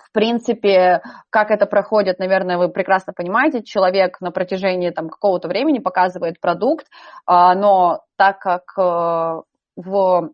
В 0.00 0.12
принципе, 0.12 1.02
как 1.30 1.50
это 1.50 1.66
проходит, 1.66 2.18
наверное, 2.18 2.56
вы 2.56 2.68
прекрасно 2.68 3.12
понимаете. 3.12 3.62
Человек 3.62 4.20
на 4.20 4.30
протяжении 4.30 4.90
там, 4.90 5.08
какого-то 5.08 5.48
времени 5.48 5.80
показывает 5.80 6.40
продукт, 6.40 6.86
а, 7.26 7.54
но 7.54 8.02
так 8.16 8.38
как 8.38 8.62
э, 8.78 9.42
в 9.76 10.30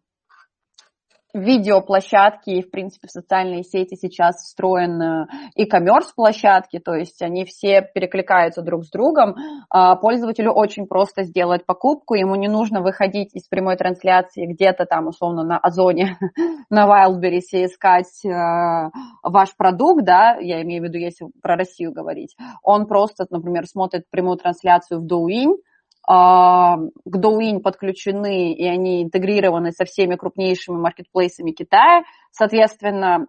видеоплощадки 1.35 2.51
и, 2.51 2.63
в 2.63 2.71
принципе, 2.71 3.09
в 3.09 3.11
социальные 3.11 3.65
сети 3.65 3.97
сейчас 3.97 4.37
встроен 4.37 5.29
e-commerce 5.57 6.15
площадки, 6.15 6.79
то 6.79 6.95
есть 6.95 7.21
они 7.23 7.45
все 7.45 7.83
перекликаются 7.83 8.63
друг 8.63 8.85
с 8.85 8.91
другом. 8.91 9.35
А, 9.69 9.97
пользователю 9.97 10.53
очень 10.53 10.87
просто 10.87 11.25
сделать 11.25 11.67
покупку, 11.67 12.15
ему 12.15 12.37
не 12.37 12.49
нужно 12.49 12.81
выходить 12.81 13.35
из 13.35 13.49
прямой 13.49 13.77
трансляции 13.77 14.47
где-то 14.47 14.87
там, 14.87 15.09
условно, 15.09 15.43
на 15.43 15.59
Озоне, 15.59 16.17
на 16.71 16.87
Wildberries 16.87 17.51
и 17.53 17.65
искать 17.65 18.25
э, 18.25 18.91
ваш 19.23 19.57
продукт, 19.57 20.05
да, 20.05 20.37
я 20.41 20.63
имею 20.63 20.83
в 20.83 20.87
виду, 20.87 20.99
если 20.99 21.27
про 21.43 21.57
Россию 21.57 21.93
говорить. 21.93 22.37
Он 22.63 22.87
просто, 22.87 23.27
например, 23.29 23.67
смотрит 23.67 24.09
прямую 24.11 24.37
трансляцию 24.39 25.01
в 25.01 25.07
Douyin, 25.07 25.57
к 26.07 27.17
Douyin 27.17 27.61
подключены, 27.61 28.53
и 28.53 28.67
они 28.67 29.03
интегрированы 29.03 29.73
со 29.73 29.85
всеми 29.85 30.17
крупнейшими 30.17 30.77
маркетплейсами 30.77 31.53
Китая. 31.53 32.05
Соответственно, 32.31 33.27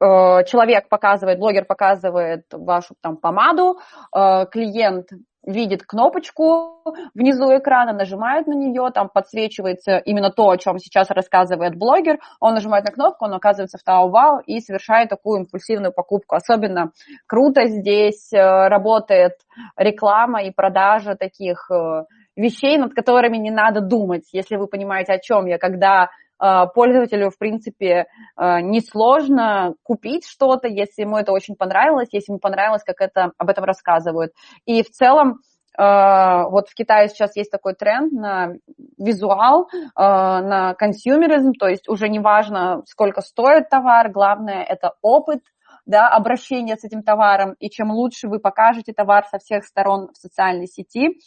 э, 0.00 0.04
человек 0.44 0.88
показывает, 0.88 1.38
блогер 1.38 1.64
показывает 1.64 2.44
вашу 2.52 2.94
там 3.00 3.16
помаду, 3.16 3.78
э, 4.14 4.46
клиент 4.52 5.08
видит 5.48 5.84
кнопочку 5.84 6.82
внизу 7.14 7.56
экрана, 7.56 7.92
нажимает 7.92 8.46
на 8.46 8.52
нее, 8.52 8.90
там 8.92 9.08
подсвечивается 9.08 9.96
именно 9.96 10.30
то, 10.30 10.50
о 10.50 10.58
чем 10.58 10.78
сейчас 10.78 11.10
рассказывает 11.10 11.74
блогер, 11.74 12.18
он 12.38 12.54
нажимает 12.54 12.84
на 12.84 12.92
кнопку, 12.92 13.24
он 13.24 13.34
оказывается 13.34 13.78
в 13.78 13.88
Taobao 13.88 14.42
и 14.44 14.60
совершает 14.60 15.08
такую 15.08 15.40
импульсивную 15.40 15.92
покупку. 15.92 16.36
Особенно 16.36 16.92
круто 17.26 17.66
здесь 17.66 18.30
э, 18.32 18.38
работает 18.38 19.32
реклама 19.76 20.42
и 20.42 20.50
продажа 20.50 21.14
таких 21.14 21.70
э, 21.70 22.04
вещей, 22.36 22.76
над 22.76 22.92
которыми 22.92 23.38
не 23.38 23.50
надо 23.50 23.80
думать, 23.80 24.28
если 24.32 24.56
вы 24.56 24.66
понимаете, 24.66 25.14
о 25.14 25.18
чем 25.18 25.46
я, 25.46 25.56
когда 25.56 26.10
пользователю, 26.38 27.30
в 27.30 27.38
принципе, 27.38 28.06
несложно 28.36 29.74
купить 29.82 30.26
что-то, 30.26 30.68
если 30.68 31.02
ему 31.02 31.16
это 31.16 31.32
очень 31.32 31.56
понравилось, 31.56 32.08
если 32.12 32.32
ему 32.32 32.38
понравилось, 32.38 32.84
как 32.84 33.00
это 33.00 33.32
об 33.36 33.48
этом 33.50 33.64
рассказывают. 33.64 34.32
И 34.64 34.82
в 34.82 34.90
целом 34.90 35.40
вот 35.76 36.68
в 36.68 36.74
Китае 36.74 37.08
сейчас 37.08 37.36
есть 37.36 37.52
такой 37.52 37.74
тренд 37.74 38.12
на 38.12 38.54
визуал, 38.98 39.68
на 39.96 40.74
консюмеризм, 40.74 41.52
то 41.52 41.68
есть 41.68 41.88
уже 41.88 42.08
не 42.08 42.18
важно, 42.18 42.82
сколько 42.86 43.20
стоит 43.20 43.68
товар, 43.68 44.10
главное 44.10 44.64
это 44.64 44.94
опыт, 45.02 45.40
да, 45.88 46.06
обращение 46.06 46.76
с 46.76 46.84
этим 46.84 47.02
товаром, 47.02 47.54
и 47.58 47.70
чем 47.70 47.90
лучше 47.90 48.28
вы 48.28 48.38
покажете 48.38 48.92
товар 48.92 49.24
со 49.24 49.38
всех 49.38 49.64
сторон 49.64 50.10
в 50.12 50.16
социальной 50.18 50.66
сети, 50.66 51.18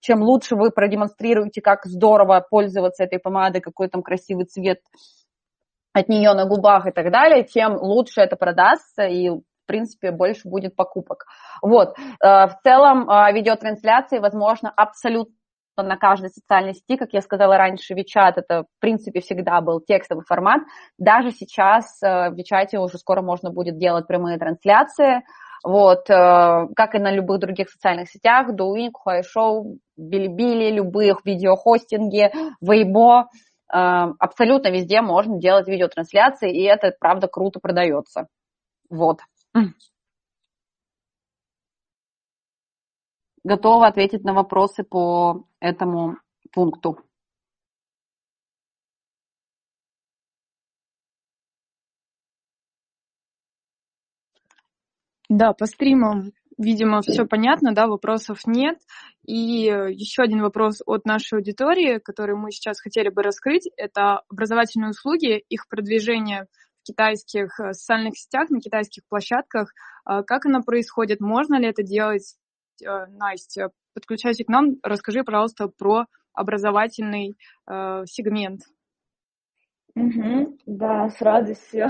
чем 0.00 0.22
лучше 0.22 0.56
вы 0.56 0.70
продемонстрируете, 0.70 1.62
как 1.62 1.86
здорово 1.86 2.46
пользоваться 2.48 3.04
этой 3.04 3.18
помадой, 3.18 3.62
какой 3.62 3.88
там 3.88 4.02
красивый 4.02 4.44
цвет 4.44 4.80
от 5.94 6.08
нее 6.08 6.34
на 6.34 6.44
губах 6.44 6.86
и 6.86 6.92
так 6.92 7.10
далее, 7.10 7.44
тем 7.44 7.76
лучше 7.76 8.20
это 8.20 8.36
продастся 8.36 9.04
и 9.04 9.30
в 9.30 9.42
принципе, 9.66 10.10
больше 10.10 10.48
будет 10.48 10.74
покупок. 10.74 11.26
Вот. 11.62 11.96
Э, 11.96 12.48
в 12.48 12.58
целом, 12.64 13.08
э, 13.08 13.32
видеотрансляции, 13.32 14.18
возможно, 14.18 14.68
абсолютно 14.68 15.32
на 15.76 15.96
каждой 15.96 16.30
социальной 16.30 16.74
сети, 16.74 16.96
как 16.96 17.12
я 17.12 17.20
сказала 17.20 17.56
раньше, 17.56 17.94
WeChat 17.94 18.34
это, 18.36 18.64
в 18.64 18.80
принципе, 18.80 19.20
всегда 19.20 19.60
был 19.60 19.80
текстовый 19.80 20.24
формат. 20.24 20.62
Даже 20.98 21.30
сейчас 21.30 22.02
э, 22.02 22.30
в 22.30 22.34
WeChat 22.34 22.76
уже 22.76 22.98
скоро 22.98 23.22
можно 23.22 23.50
будет 23.50 23.78
делать 23.78 24.06
прямые 24.06 24.38
трансляции. 24.38 25.22
Вот, 25.62 26.08
э, 26.08 26.68
как 26.74 26.94
и 26.94 26.98
на 26.98 27.12
любых 27.12 27.40
других 27.40 27.68
социальных 27.70 28.08
сетях, 28.08 28.48
Douyin, 28.50 28.90
Huaishou, 29.06 29.76
Bilibili, 29.98 30.70
любых 30.70 31.24
видеохостинги, 31.24 32.30
Weibo, 32.64 33.24
э, 33.24 33.76
абсолютно 34.18 34.68
везде 34.68 35.02
можно 35.02 35.38
делать 35.38 35.68
видеотрансляции, 35.68 36.50
и 36.50 36.62
это, 36.64 36.94
правда, 36.98 37.28
круто 37.28 37.60
продается. 37.60 38.26
Вот 38.88 39.18
готова 43.44 43.86
ответить 43.86 44.24
на 44.24 44.32
вопросы 44.32 44.84
по 44.84 45.44
этому 45.60 46.16
пункту. 46.52 46.98
Да, 55.28 55.52
по 55.52 55.66
стримам 55.66 56.32
видимо, 56.60 57.00
все 57.00 57.24
понятно, 57.24 57.74
да, 57.74 57.86
вопросов 57.86 58.46
нет. 58.46 58.78
И 59.26 59.34
еще 59.34 60.22
один 60.22 60.42
вопрос 60.42 60.82
от 60.86 61.06
нашей 61.06 61.38
аудитории, 61.38 61.98
который 61.98 62.36
мы 62.36 62.52
сейчас 62.52 62.80
хотели 62.80 63.08
бы 63.08 63.22
раскрыть, 63.22 63.68
это 63.76 64.20
образовательные 64.28 64.90
услуги, 64.90 65.38
их 65.48 65.68
продвижение 65.68 66.46
в 66.82 66.86
китайских 66.86 67.58
э, 67.60 67.72
социальных 67.72 68.16
сетях, 68.16 68.50
на 68.50 68.60
китайских 68.60 69.02
площадках. 69.08 69.72
А 70.04 70.22
как 70.22 70.46
оно 70.46 70.62
происходит? 70.62 71.20
Можно 71.20 71.58
ли 71.58 71.66
это 71.66 71.82
делать? 71.82 72.36
Э, 72.82 73.06
Настя, 73.06 73.70
подключайся 73.94 74.44
к 74.44 74.48
нам, 74.48 74.76
расскажи, 74.82 75.24
пожалуйста, 75.24 75.68
про 75.68 76.06
образовательный 76.32 77.36
э, 77.68 78.04
сегмент. 78.06 78.62
Угу, 79.96 80.58
да, 80.66 81.10
с 81.10 81.20
радостью. 81.20 81.88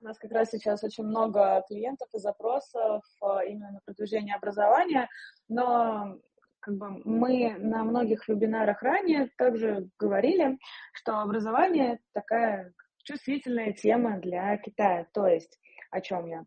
У 0.00 0.04
нас 0.04 0.18
как 0.18 0.32
раз 0.32 0.50
сейчас 0.50 0.82
очень 0.82 1.04
много 1.04 1.62
клиентов 1.68 2.08
и 2.14 2.18
запросов 2.18 3.02
э, 3.22 3.48
именно 3.48 3.72
на 3.72 3.80
продвижение 3.84 4.34
образования, 4.34 5.08
но 5.48 6.16
как 6.60 6.76
бы 6.76 7.00
мы 7.04 7.56
на 7.58 7.84
многих 7.84 8.26
вебинарах 8.28 8.82
ранее 8.82 9.30
также 9.36 9.88
говорили, 9.98 10.58
что 10.94 11.20
образование 11.20 12.00
такая 12.12 12.72
чувствительная 13.04 13.72
тема 13.72 14.18
для 14.18 14.56
Китая. 14.56 15.06
То 15.12 15.26
есть, 15.26 15.60
о 15.90 16.00
чем 16.00 16.26
я? 16.26 16.44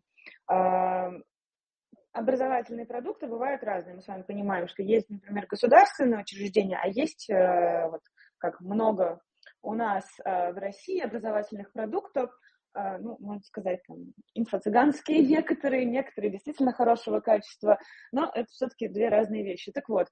Образовательные 2.12 2.86
продукты 2.86 3.28
бывают 3.28 3.62
разные. 3.62 3.94
Мы 3.94 4.02
с 4.02 4.08
вами 4.08 4.22
понимаем, 4.22 4.66
что 4.66 4.82
есть, 4.82 5.08
например, 5.08 5.46
государственные 5.46 6.20
учреждения, 6.20 6.76
а 6.82 6.88
есть 6.88 7.30
э, 7.30 7.88
вот 7.88 8.00
как 8.38 8.60
много 8.60 9.20
у 9.62 9.74
нас 9.74 10.04
э, 10.24 10.52
в 10.52 10.58
России 10.58 11.00
образовательных 11.00 11.72
продуктов, 11.72 12.32
э, 12.74 12.98
ну, 12.98 13.16
можно 13.20 13.44
сказать, 13.44 13.80
там, 13.86 14.12
инфо-цыганские 14.34 15.20
некоторые, 15.24 15.84
некоторые 15.84 16.32
действительно 16.32 16.72
хорошего 16.72 17.20
качества, 17.20 17.78
но 18.10 18.28
это 18.34 18.48
все-таки 18.50 18.88
две 18.88 19.08
разные 19.08 19.44
вещи. 19.44 19.70
Так 19.70 19.88
вот, 19.88 20.08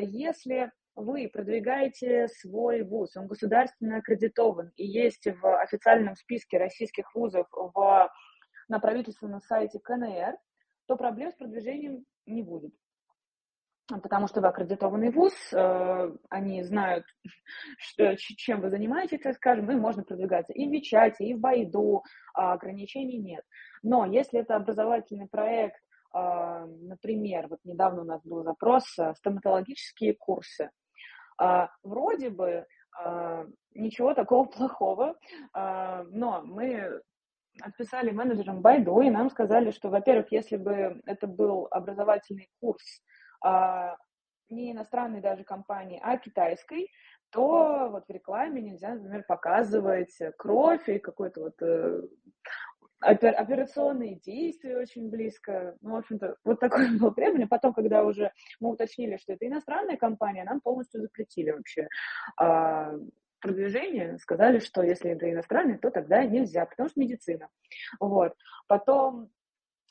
если 0.00 0.70
вы 0.94 1.28
продвигаете 1.28 2.28
свой 2.28 2.82
вуз, 2.82 3.16
он 3.16 3.26
государственно 3.26 3.96
аккредитован 3.96 4.70
и 4.76 4.86
есть 4.86 5.26
в 5.26 5.60
официальном 5.60 6.14
списке 6.14 6.58
российских 6.58 7.12
вузов 7.16 7.48
в, 7.50 8.12
на 8.68 8.78
правительственном 8.78 9.40
сайте 9.40 9.80
КНР, 9.80 10.36
то 10.92 10.96
проблем 10.96 11.30
с 11.30 11.34
продвижением 11.34 12.04
не 12.26 12.42
будет. 12.42 12.74
Потому 13.88 14.28
что 14.28 14.40
вы 14.40 14.48
аккредитованный 14.48 15.10
вуз, 15.10 15.32
э, 15.52 16.12
они 16.28 16.62
знают, 16.62 17.04
что, 17.78 18.14
чем 18.16 18.60
вы 18.60 18.68
занимаетесь, 18.68 19.20
так 19.20 19.34
скажем, 19.36 19.70
и 19.70 19.74
можно 19.74 20.04
продвигаться 20.04 20.52
и 20.52 20.68
в 20.68 20.70
Вичате, 20.70 21.24
и 21.24 21.34
в 21.34 21.40
Байду, 21.40 22.02
а 22.34 22.52
ограничений 22.52 23.18
нет. 23.18 23.44
Но 23.82 24.06
если 24.06 24.40
это 24.40 24.54
образовательный 24.54 25.28
проект, 25.28 25.80
э, 26.14 26.66
например, 26.82 27.48
вот 27.48 27.60
недавно 27.64 28.02
у 28.02 28.04
нас 28.04 28.22
был 28.22 28.42
запрос 28.44 28.84
э, 28.98 29.14
стоматологические 29.14 30.14
курсы, 30.14 30.70
а, 31.38 31.70
вроде 31.82 32.28
бы 32.30 32.66
а, 33.02 33.46
ничего 33.74 34.14
такого 34.14 34.44
плохого, 34.56 35.16
а, 35.54 36.04
но 36.10 36.42
мы 36.42 37.00
отписали 37.60 38.10
менеджерам 38.10 38.60
Байду, 38.60 39.00
и 39.00 39.10
нам 39.10 39.30
сказали, 39.30 39.70
что, 39.70 39.88
во-первых, 39.90 40.32
если 40.32 40.56
бы 40.56 41.00
это 41.06 41.26
был 41.26 41.68
образовательный 41.70 42.48
курс 42.60 43.02
не 44.48 44.72
иностранной 44.72 45.20
даже 45.20 45.44
компании, 45.44 46.00
а 46.02 46.18
китайской, 46.18 46.90
то 47.30 47.88
вот 47.90 48.04
в 48.06 48.10
рекламе 48.10 48.60
нельзя, 48.60 48.94
например, 48.94 49.24
показывать 49.26 50.16
кровь 50.36 50.88
и 50.88 50.98
какой-то 50.98 51.40
вот 51.40 51.62
э, 51.62 52.02
операционные 53.00 54.16
действия 54.16 54.78
очень 54.78 55.10
близко. 55.10 55.76
Ну, 55.80 55.92
в 55.92 55.96
общем-то, 55.96 56.36
вот 56.44 56.60
такое 56.60 56.88
было 56.98 57.12
требование. 57.12 57.48
Потом, 57.48 57.72
когда 57.72 58.04
уже 58.04 58.32
мы 58.60 58.70
уточнили, 58.70 59.16
что 59.16 59.32
это 59.32 59.46
иностранная 59.46 59.96
компания, 59.96 60.44
нам 60.44 60.60
полностью 60.60 61.00
запретили 61.00 61.50
вообще 61.50 61.88
а, 62.36 62.92
продвижение, 63.42 64.18
сказали, 64.18 64.60
что 64.60 64.82
если 64.82 65.10
это 65.10 65.30
иностранный, 65.30 65.76
то 65.76 65.90
тогда 65.90 66.24
нельзя, 66.24 66.64
потому 66.64 66.88
что 66.88 67.00
медицина. 67.00 67.48
Вот. 68.00 68.34
Потом, 68.66 69.30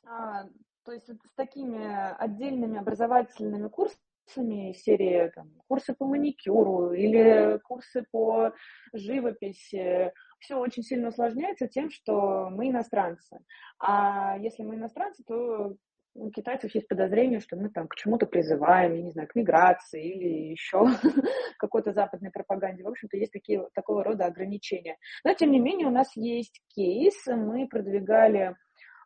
а, 0.06 0.48
то 0.84 0.92
есть 0.92 1.08
с 1.08 1.34
такими 1.36 2.16
отдельными 2.18 2.80
образовательными 2.80 3.68
курсами 3.68 4.74
серии 4.74 5.32
там, 5.36 5.52
курсы 5.68 5.94
по 5.94 6.06
маникюру 6.06 6.94
или 6.94 7.60
курсы 7.64 8.06
по 8.12 8.54
живописи. 8.94 10.12
Все 10.40 10.56
очень 10.56 10.84
сильно 10.84 11.10
усложняется 11.10 11.68
тем, 11.68 11.92
что 11.92 12.50
мы 12.50 12.70
иностранцы. 12.70 13.40
А 13.80 14.38
если 14.40 14.64
мы 14.64 14.76
иностранцы, 14.76 15.24
то 15.28 15.76
у 16.14 16.30
китайцев 16.30 16.74
есть 16.76 16.88
подозрение, 16.88 17.40
что 17.40 17.56
мы 17.56 17.70
там 17.70 17.88
к 17.88 17.96
чему-то 17.96 18.26
призываем, 18.26 18.94
я 18.96 19.02
не 19.02 19.12
знаю, 19.12 19.28
к 19.28 19.36
миграции 19.36 20.04
или 20.04 20.52
еще 20.52 20.86
какой-то 21.58 21.94
западной 21.94 22.32
пропаганде. 22.32 22.84
В 22.84 22.88
общем-то, 22.88 23.18
есть 23.18 23.32
такие, 23.32 23.68
такого 23.74 24.04
рода 24.04 24.26
ограничения. 24.26 24.98
Но, 25.24 25.34
тем 25.34 25.52
не 25.52 25.60
менее, 25.60 25.88
у 25.88 25.92
нас 25.92 26.16
есть 26.16 26.62
кейс. 26.76 27.26
Мы 27.28 27.68
продвигали 27.68 28.56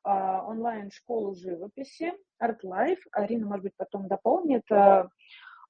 а, 0.04 0.44
онлайн-школу 0.48 1.36
живописи 1.36 2.13
Art 2.41 2.60
Life. 2.63 3.02
Арина, 3.12 3.46
может 3.46 3.63
быть, 3.63 3.76
потом 3.78 4.08
дополнит, 4.08 4.63
а, 4.72 5.10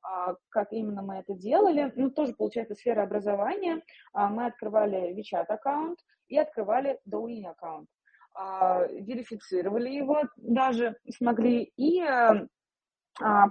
а, 0.04 0.36
как 0.50 0.71
именно 0.71 1.02
мы 1.02 1.17
это 1.17 1.34
делали. 1.34 1.91
Ну, 1.95 2.12
тоже, 2.12 2.34
получается, 2.34 2.76
сфера 2.76 3.04
образования. 3.04 3.82
Мы 4.13 4.45
открывали 4.45 5.13
WeChat 5.13 5.45
аккаунт 5.48 6.00
и 6.28 6.38
открывали 6.38 7.00
Douyin 7.08 7.48
аккаунт. 7.48 7.89
Верифицировали 8.38 9.89
его 9.89 10.24
даже 10.38 10.98
смогли. 11.10 11.71
И 11.78 12.04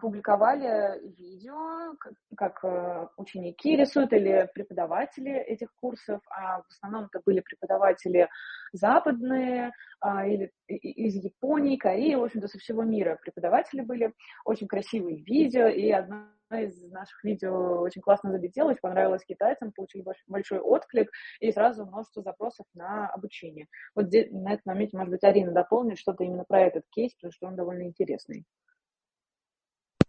публиковали 0.00 1.00
видео, 1.16 1.96
как 2.36 2.62
э, 2.64 3.08
ученики 3.16 3.76
рисуют 3.76 4.12
или 4.12 4.48
преподаватели 4.52 5.32
этих 5.32 5.74
курсов, 5.76 6.20
а 6.28 6.60
в 6.60 6.64
основном 6.68 7.06
это 7.06 7.22
были 7.24 7.40
преподаватели 7.40 8.28
западные 8.72 9.72
а, 10.00 10.26
или 10.26 10.52
из 10.68 11.14
Японии, 11.14 11.76
Кореи, 11.76 12.14
в 12.14 12.24
общем-то, 12.24 12.48
со 12.48 12.58
всего 12.58 12.82
мира 12.82 13.18
преподаватели 13.22 13.80
были. 13.80 14.12
Очень 14.44 14.68
красивые 14.68 15.22
видео, 15.22 15.68
и 15.68 15.90
одно 15.90 16.26
из 16.50 16.82
наших 16.90 17.24
видео 17.24 17.80
очень 17.80 18.02
классно 18.02 18.32
залетелось, 18.32 18.78
понравилось 18.80 19.24
китайцам, 19.24 19.72
получили 19.72 20.04
большой 20.28 20.58
отклик 20.58 21.10
и 21.40 21.50
сразу 21.52 21.86
множество 21.86 22.22
запросов 22.22 22.66
на 22.74 23.08
обучение. 23.08 23.66
Вот 23.94 24.12
на 24.12 24.52
этом 24.52 24.62
моменте, 24.66 24.96
может 24.96 25.10
быть, 25.10 25.24
Арина 25.24 25.52
дополнит 25.52 25.98
что-то 25.98 26.24
именно 26.24 26.44
про 26.44 26.60
этот 26.60 26.84
кейс, 26.90 27.14
потому 27.14 27.32
что 27.32 27.46
он 27.46 27.56
довольно 27.56 27.84
интересный. 27.84 28.44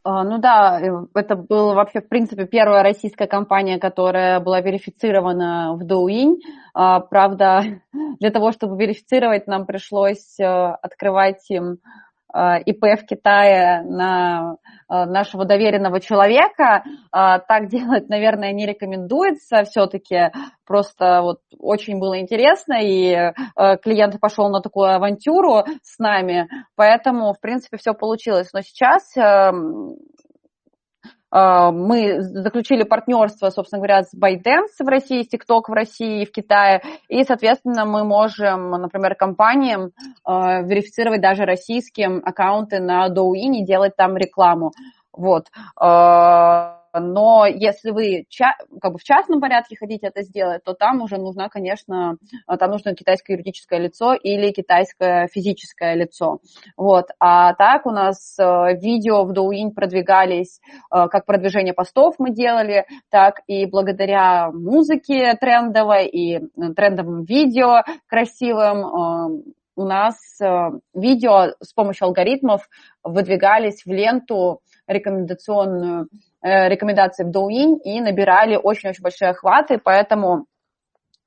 А, 0.08 0.24
ну 0.24 0.38
да, 0.38 0.80
э, 0.80 1.08
это 1.15 1.36
была 1.36 1.74
вообще, 1.74 2.00
в 2.00 2.08
принципе, 2.08 2.46
первая 2.46 2.84
российская 2.84 3.26
компания, 3.26 3.80
которая 3.80 4.39
была 4.39 4.62
верифицирована 4.62 5.76
в 5.76 5.82
Douyin. 5.84 6.36
А, 6.76 7.00
правда, 7.00 7.82
для 8.20 8.30
того, 8.30 8.52
чтобы 8.52 8.78
верифицировать, 8.78 9.48
нам 9.48 9.65
пришлось 9.65 10.39
э, 10.39 10.46
открывать 10.46 11.50
им 11.50 11.80
ИП 12.65 13.00
в 13.00 13.06
Китае 13.06 13.82
на 13.84 14.58
э, 14.89 15.06
нашего 15.06 15.45
доверенного 15.45 16.00
человека. 16.00 16.84
Э, 17.13 17.39
так 17.48 17.67
делать, 17.69 18.10
наверное, 18.10 18.52
не 18.52 18.65
рекомендуется 18.65 19.63
все-таки. 19.63 20.32
Просто 20.65 21.21
вот 21.21 21.39
очень 21.60 22.00
было 22.00 22.19
интересно, 22.19 22.80
и 22.82 23.32
клиент 23.84 24.19
пошел 24.19 24.50
на 24.50 24.62
такую 24.62 24.95
авантюру 24.95 25.63
с 25.84 26.00
нами, 26.00 26.50
поэтому, 26.76 27.34
в 27.34 27.39
принципе, 27.39 27.78
все 27.78 27.93
получилось. 27.93 28.50
Но 28.52 28.62
сейчас 28.62 29.15
эм, 29.15 29.95
мы 31.71 32.21
заключили 32.21 32.84
партнерство, 32.84 33.50
собственно 33.50 33.80
говоря, 33.80 34.04
с 34.04 34.13
ByteDance 34.15 34.80
в 34.80 34.88
России, 34.88 35.24
с 35.24 35.34
TikTok 35.34 35.63
в 35.67 35.74
России 35.74 36.21
и 36.21 36.26
в 36.26 36.32
Китае, 36.32 36.82
и, 37.10 37.24
соответственно, 37.24 37.86
мы 37.86 38.06
можем, 38.06 38.71
например, 38.71 39.15
компаниям 39.15 39.91
а, 40.24 40.62
верифицировать 40.62 41.21
даже 41.21 41.43
российские 41.43 42.19
аккаунты 42.24 42.80
на 42.80 43.08
Douyin 43.10 43.56
и 43.56 43.65
делать 43.65 43.95
там 43.95 44.15
рекламу. 44.15 44.71
Вот. 45.12 45.48
Но 47.00 47.46
если 47.46 47.92
вы 47.92 48.26
как 48.82 48.94
бы 48.94 48.98
в 48.98 49.04
частном 49.04 49.42
порядке 49.42 49.76
хотите 49.78 50.08
это 50.08 50.22
сделать, 50.24 50.64
то 50.64 50.74
там 50.74 51.02
уже 51.02 51.18
нужна, 51.18 51.50
конечно, 51.50 52.18
там 52.48 52.72
нужно 52.72 52.96
китайское 52.96 53.36
юридическое 53.36 53.80
лицо 53.80 54.14
или 54.14 54.52
китайское 54.52 55.28
физическое 55.28 55.96
лицо. 55.96 56.39
Вот. 56.78 57.08
А 57.20 57.54
так 57.54 57.86
у 57.86 57.91
нас 57.91 58.38
э, 58.39 58.43
видео 58.80 59.26
в 59.26 59.32
Douyin 59.32 59.72
продвигались, 59.72 60.60
э, 60.91 61.08
как 61.08 61.26
продвижение 61.26 61.74
постов 61.74 62.16
мы 62.20 62.32
делали, 62.32 62.86
так 63.10 63.41
и 63.48 63.66
благодаря 63.66 64.52
музыке 64.52 65.36
трендовой 65.39 66.08
и 66.08 66.38
э, 66.38 66.39
трендовым 66.76 67.24
видео 67.24 67.84
красивым 68.08 69.43
у 69.78 69.84
нас 69.84 70.16
видео 70.93 71.54
с 71.60 71.74
помощью 71.74 72.06
алгоритмов 72.06 72.70
выдвигались 73.04 73.84
в 73.86 73.91
ленту 73.91 74.62
рекомендационную 74.88 76.08
Э, 76.08 76.35
рекомендации 76.46 77.24
в 77.24 77.32
Douyin 77.32 77.80
и 77.84 78.00
набирали 78.02 78.56
очень-очень 78.56 79.02
большие 79.02 79.32
охваты, 79.32 79.80
поэтому 79.84 80.46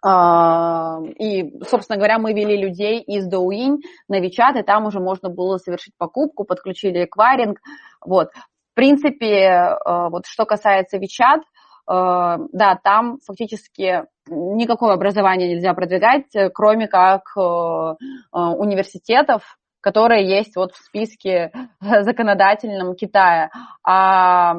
А, 0.01 1.01
и, 1.19 1.59
собственно 1.69 1.99
говоря, 1.99 2.19
мы 2.19 2.33
вели 2.33 2.57
людей 2.57 3.01
из 3.01 3.29
Douyin 3.29 3.79
на 4.09 4.21
WeChat, 4.21 4.61
и 4.61 4.63
там 4.63 4.87
уже 4.87 5.01
можно 5.01 5.29
было 5.29 5.59
совершить 5.59 5.93
покупку, 5.99 6.45
подключили 6.45 7.05
эквайринг. 7.05 7.59
Вот. 8.07 8.29
В 8.71 8.75
принципе, 8.75 9.49
а, 9.49 10.09
вот 10.09 10.27
что 10.27 10.45
касается 10.45 10.99
WeChat, 10.99 11.41
а, 11.89 12.37
да, 12.53 12.79
там 12.81 13.19
фактически 13.27 14.05
никакое 14.29 14.93
образование 14.93 15.49
нельзя 15.49 15.75
продвигать, 15.75 16.27
кроме 16.55 16.87
как 16.87 17.23
университетов, 17.35 19.43
которые 19.89 20.29
есть 20.29 20.55
вот 20.55 20.73
в 20.75 20.77
списке 20.77 21.51
законодательном 21.81 22.95
Китая. 22.95 23.51
А 23.83 24.57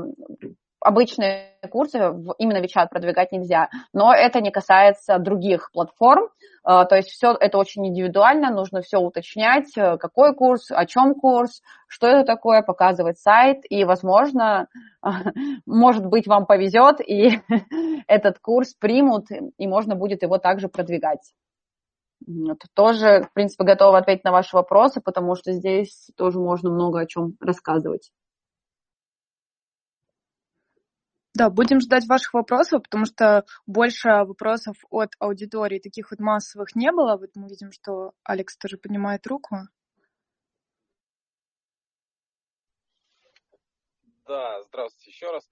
обычные 0.81 1.53
курсы 1.69 1.99
именно 2.39 2.65
WeChat 2.65 2.87
продвигать 2.89 3.31
нельзя, 3.31 3.69
но 3.93 4.11
это 4.11 4.41
не 4.41 4.49
касается 4.49 5.19
других 5.19 5.69
платформ, 5.71 6.29
э, 6.67 6.85
то 6.89 6.95
есть 6.95 7.09
все 7.09 7.35
это 7.39 7.59
очень 7.59 7.85
индивидуально, 7.85 8.49
нужно 8.49 8.81
все 8.81 8.97
уточнять, 8.97 9.77
э, 9.77 9.97
какой 9.97 10.33
курс, 10.33 10.71
о 10.71 10.87
чем 10.87 11.13
курс, 11.13 11.61
что 11.87 12.07
это 12.07 12.23
такое, 12.23 12.63
показывать 12.63 13.19
сайт, 13.19 13.59
и, 13.69 13.83
возможно, 13.83 14.67
может 15.67 16.07
быть, 16.07 16.25
вам 16.25 16.47
повезет, 16.47 17.01
и 17.05 17.39
этот 18.07 18.39
курс 18.39 18.73
примут, 18.73 19.27
и 19.29 19.67
можно 19.67 19.95
будет 19.95 20.23
его 20.23 20.39
также 20.39 20.69
продвигать. 20.69 21.33
Тоже, 22.73 23.23
в 23.23 23.33
принципе, 23.33 23.63
готова 23.63 23.97
ответить 23.97 24.23
на 24.23 24.31
ваши 24.31 24.55
вопросы, 24.55 25.01
потому 25.01 25.35
что 25.35 25.51
здесь 25.51 26.09
тоже 26.15 26.39
можно 26.39 26.69
много 26.69 26.99
о 26.99 27.05
чем 27.07 27.35
рассказывать. 27.39 28.11
Да, 31.35 31.49
будем 31.49 31.79
ждать 31.79 32.07
ваших 32.07 32.33
вопросов, 32.33 32.83
потому 32.83 33.05
что 33.05 33.45
больше 33.65 34.09
вопросов 34.09 34.75
от 34.89 35.11
аудитории 35.19 35.79
таких 35.79 36.11
вот 36.11 36.19
массовых 36.19 36.75
не 36.75 36.91
было. 36.91 37.17
Вот 37.17 37.29
мы 37.35 37.47
видим, 37.47 37.71
что 37.71 38.13
Алекс 38.23 38.57
тоже 38.57 38.77
поднимает 38.77 39.25
руку. 39.25 39.55
Да, 44.27 44.61
здравствуйте 44.63 45.11
еще 45.11 45.31
раз. 45.31 45.47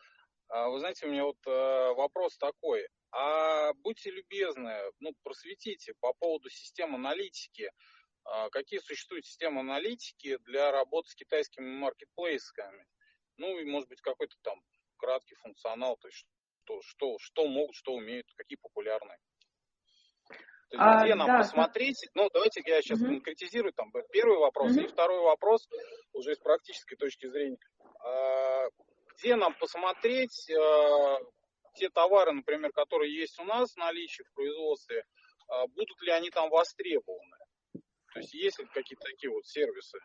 А, 0.50 0.70
вы 0.70 0.80
знаете, 0.80 1.06
у 1.06 1.10
меня 1.10 1.26
вот 1.26 1.38
э, 1.45 1.93
вопрос 1.93 2.38
такой. 2.38 2.88
А 3.12 3.74
будьте 3.74 4.12
любезны, 4.12 4.74
ну, 5.00 5.14
просветите 5.24 5.93
по 6.00 6.14
поводу 6.14 6.50
систем 6.50 6.95
аналитики. 6.95 7.72
А, 8.24 8.50
какие 8.50 8.80
существуют 8.80 9.26
системы 9.26 9.62
аналитики 9.62 10.38
для 10.45 10.72
работы 10.72 11.10
с 11.10 11.16
китайскими 11.16 11.70
маркетплейсами? 11.70 12.86
Ну, 13.38 13.58
и, 13.60 13.66
может 13.66 13.89
быть, 13.89 14.02
какой-то 14.02 14.36
там 14.41 14.60
краткий 14.98 15.36
функционал, 15.36 15.98
то 15.98 16.08
есть 16.08 16.26
что, 16.64 16.82
что, 16.82 17.18
что 17.20 17.48
могут, 17.48 17.76
что 17.76 17.93
умеют, 17.93 18.28
какие 18.36 18.58
популярные. 18.58 19.18
То 20.70 20.76
есть, 20.76 20.80
а, 20.80 21.04
где 21.06 21.16
нам 21.16 21.28
да, 21.28 21.38
посмотреть? 21.38 22.10
Да. 22.14 22.24
Ну, 22.24 22.30
давайте 22.34 22.62
я 22.66 22.82
сейчас 22.82 23.00
угу. 23.00 23.08
конкретизирую. 23.08 23.72
Там 23.72 23.91
первый 24.12 24.38
вопрос. 24.38 24.74
Угу. 24.74 24.82
И 24.82 24.88
второй 24.88 25.22
вопрос 25.22 25.66
уже 26.12 26.36
с 26.36 26.39
практической 26.39 26.98
точки 26.98 27.28
зрения. 27.28 27.58
А, 28.04 28.68
где 29.18 29.36
нам 29.36 29.53
посмотреть 29.55 30.49
а, 30.51 31.20
те 31.76 31.89
товары, 31.89 32.34
например, 32.34 32.72
которые 32.72 33.15
есть 33.15 33.39
у 33.39 33.43
нас 33.43 33.74
в 33.74 33.78
наличии 33.78 34.24
в 34.24 34.34
производстве, 34.34 35.03
а, 35.47 35.68
будут 35.68 36.01
ли 36.01 36.11
они 36.11 36.30
там 36.30 36.49
востребованы? 36.49 37.38
То 38.13 38.20
есть 38.20 38.34
есть 38.34 38.59
ли 38.59 38.65
какие-то 38.65 39.05
такие 39.05 39.32
вот 39.32 39.45
сервисы? 39.45 39.99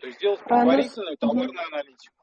То 0.00 0.06
есть 0.06 0.18
сделать 0.18 0.40
предварительную 0.44 1.16
товарную 1.16 1.66
аналитику. 1.66 2.21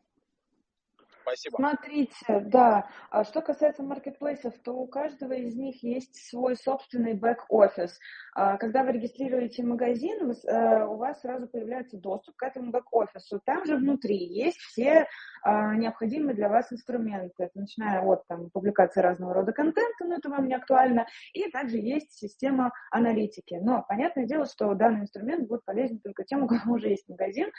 Спасибо. 1.22 1.58
Смотрите, 1.58 2.40
да. 2.46 2.90
А 3.10 3.24
что 3.24 3.42
касается 3.42 3.84
маркетплейсов, 3.84 4.54
то 4.64 4.74
у 4.74 4.88
каждого 4.88 5.34
из 5.34 5.56
них 5.56 5.84
есть 5.84 6.16
свой 6.30 6.56
собственный 6.56 7.14
бэк-офис. 7.14 8.00
А 8.34 8.58
когда 8.58 8.84
вы 8.84 8.94
регистрируете 8.94 9.64
магазин, 9.64 10.32
э, 10.32 10.86
у 10.86 10.96
вас 10.96 11.22
сразу 11.22 11.48
появляется 11.48 11.98
доступ 11.98 12.36
к 12.36 12.44
этому 12.44 12.72
бэк-офису. 12.72 13.42
Там 13.46 13.66
же 13.66 13.76
внутри 13.76 14.18
есть 14.18 14.60
все 14.60 15.08
а, 15.44 15.76
необходимые 15.76 16.36
для 16.36 16.50
вас 16.50 16.72
инструменты, 16.72 17.50
начиная 17.54 18.02
от 18.02 18.26
там, 18.28 18.50
публикации 18.50 19.02
разного 19.02 19.34
рода 19.34 19.52
контента, 19.52 20.06
но 20.06 20.16
это 20.16 20.30
вам 20.30 20.48
не 20.48 20.56
актуально, 20.56 21.06
и 21.34 21.50
также 21.52 21.78
есть 21.78 22.12
система 22.14 22.72
аналитики. 22.92 23.56
Но 23.62 23.86
понятное 23.88 24.26
дело, 24.26 24.46
что 24.46 24.74
данный 24.74 25.02
инструмент 25.02 25.48
будет 25.48 25.64
полезен 25.66 26.00
только 26.00 26.24
тем, 26.24 26.44
у 26.44 26.48
кого 26.48 26.76
уже 26.76 26.90
есть 26.90 27.08
магазин, 27.08 27.50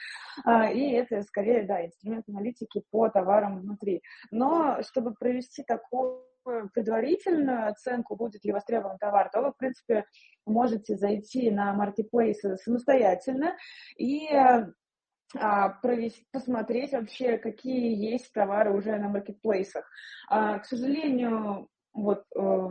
и 0.46 0.92
это 0.92 1.22
скорее, 1.22 1.64
да, 1.64 1.84
инструмент 1.84 2.28
аналитики 2.28 2.82
по 2.90 3.08
товарам 3.08 3.49
внутри. 3.58 4.02
Но 4.30 4.82
чтобы 4.82 5.14
провести 5.14 5.62
такую 5.62 6.24
предварительную 6.72 7.68
оценку, 7.68 8.16
будет 8.16 8.44
ли 8.44 8.52
востребован 8.52 8.98
товар, 8.98 9.30
то 9.30 9.42
вы, 9.42 9.52
в 9.52 9.56
принципе, 9.56 10.04
можете 10.46 10.96
зайти 10.96 11.50
на 11.50 11.72
маркетплейсы 11.74 12.56
самостоятельно 12.56 13.56
и 13.96 14.28
а, 15.38 15.68
провести, 15.68 16.26
посмотреть 16.32 16.92
вообще, 16.92 17.38
какие 17.38 17.94
есть 17.94 18.32
товары 18.32 18.72
уже 18.72 18.96
на 18.96 19.08
маркетплейсах. 19.08 19.88
А, 20.28 20.58
к 20.58 20.64
сожалению, 20.64 21.68
вот 21.92 22.24
э, 22.36 22.68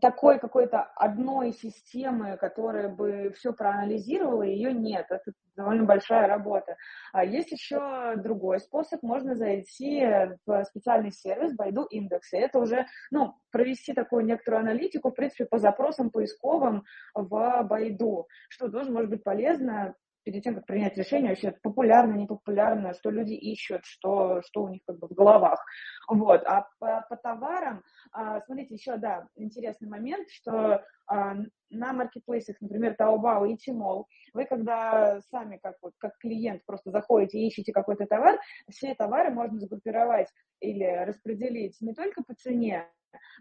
такой 0.00 0.38
какой-то 0.38 0.82
одной 0.96 1.52
системы, 1.52 2.36
которая 2.38 2.88
бы 2.88 3.32
все 3.36 3.52
проанализировала, 3.52 4.42
ее 4.42 4.72
нет. 4.72 5.06
Это 5.10 5.32
довольно 5.54 5.84
большая 5.84 6.26
работа. 6.26 6.76
А 7.12 7.24
есть 7.24 7.52
еще 7.52 8.16
другой 8.16 8.60
способ. 8.60 9.02
Можно 9.02 9.34
зайти 9.34 10.06
в 10.46 10.64
специальный 10.64 11.12
сервис 11.12 11.54
Байду 11.54 11.84
Индекс. 11.84 12.32
И 12.32 12.38
это 12.38 12.58
уже, 12.58 12.86
ну, 13.10 13.34
провести 13.50 13.92
такую 13.92 14.24
некоторую 14.24 14.60
аналитику, 14.60 15.10
в 15.10 15.14
принципе, 15.14 15.44
по 15.44 15.58
запросам 15.58 16.10
поисковым 16.10 16.84
в 17.14 17.62
Байду, 17.64 18.28
что 18.48 18.68
тоже 18.70 18.90
может 18.90 19.10
быть 19.10 19.24
полезно 19.24 19.94
перед 20.26 20.42
тем, 20.42 20.56
как 20.56 20.66
принять 20.66 20.98
решение, 20.98 21.30
вообще 21.30 21.52
популярно, 21.62 22.14
непопулярно, 22.14 22.92
что 22.94 23.10
люди 23.10 23.34
ищут, 23.34 23.82
что, 23.84 24.42
что 24.42 24.64
у 24.64 24.68
них 24.68 24.80
как 24.84 24.98
бы 24.98 25.06
в 25.06 25.12
головах. 25.12 25.64
Вот. 26.08 26.42
А 26.46 26.66
по, 26.80 27.06
по 27.08 27.16
товарам, 27.16 27.84
а, 28.10 28.40
смотрите, 28.40 28.74
еще, 28.74 28.96
да, 28.96 29.28
интересный 29.36 29.88
момент, 29.88 30.28
что 30.28 30.82
а, 31.06 31.36
на 31.70 31.92
маркетплейсах, 31.92 32.56
например, 32.60 32.96
Taobao 32.98 33.48
и 33.48 33.54
Tmall, 33.54 34.06
вы 34.34 34.46
когда 34.46 35.20
сами 35.30 35.60
как, 35.62 35.76
вот, 35.80 35.92
как 35.98 36.18
клиент 36.18 36.64
просто 36.66 36.90
заходите 36.90 37.38
и 37.38 37.46
ищете 37.46 37.72
какой-то 37.72 38.06
товар, 38.06 38.36
все 38.68 38.96
товары 38.96 39.30
можно 39.30 39.60
сгруппировать 39.60 40.28
или 40.58 41.04
распределить 41.06 41.80
не 41.80 41.94
только 41.94 42.24
по 42.24 42.34
цене, 42.34 42.88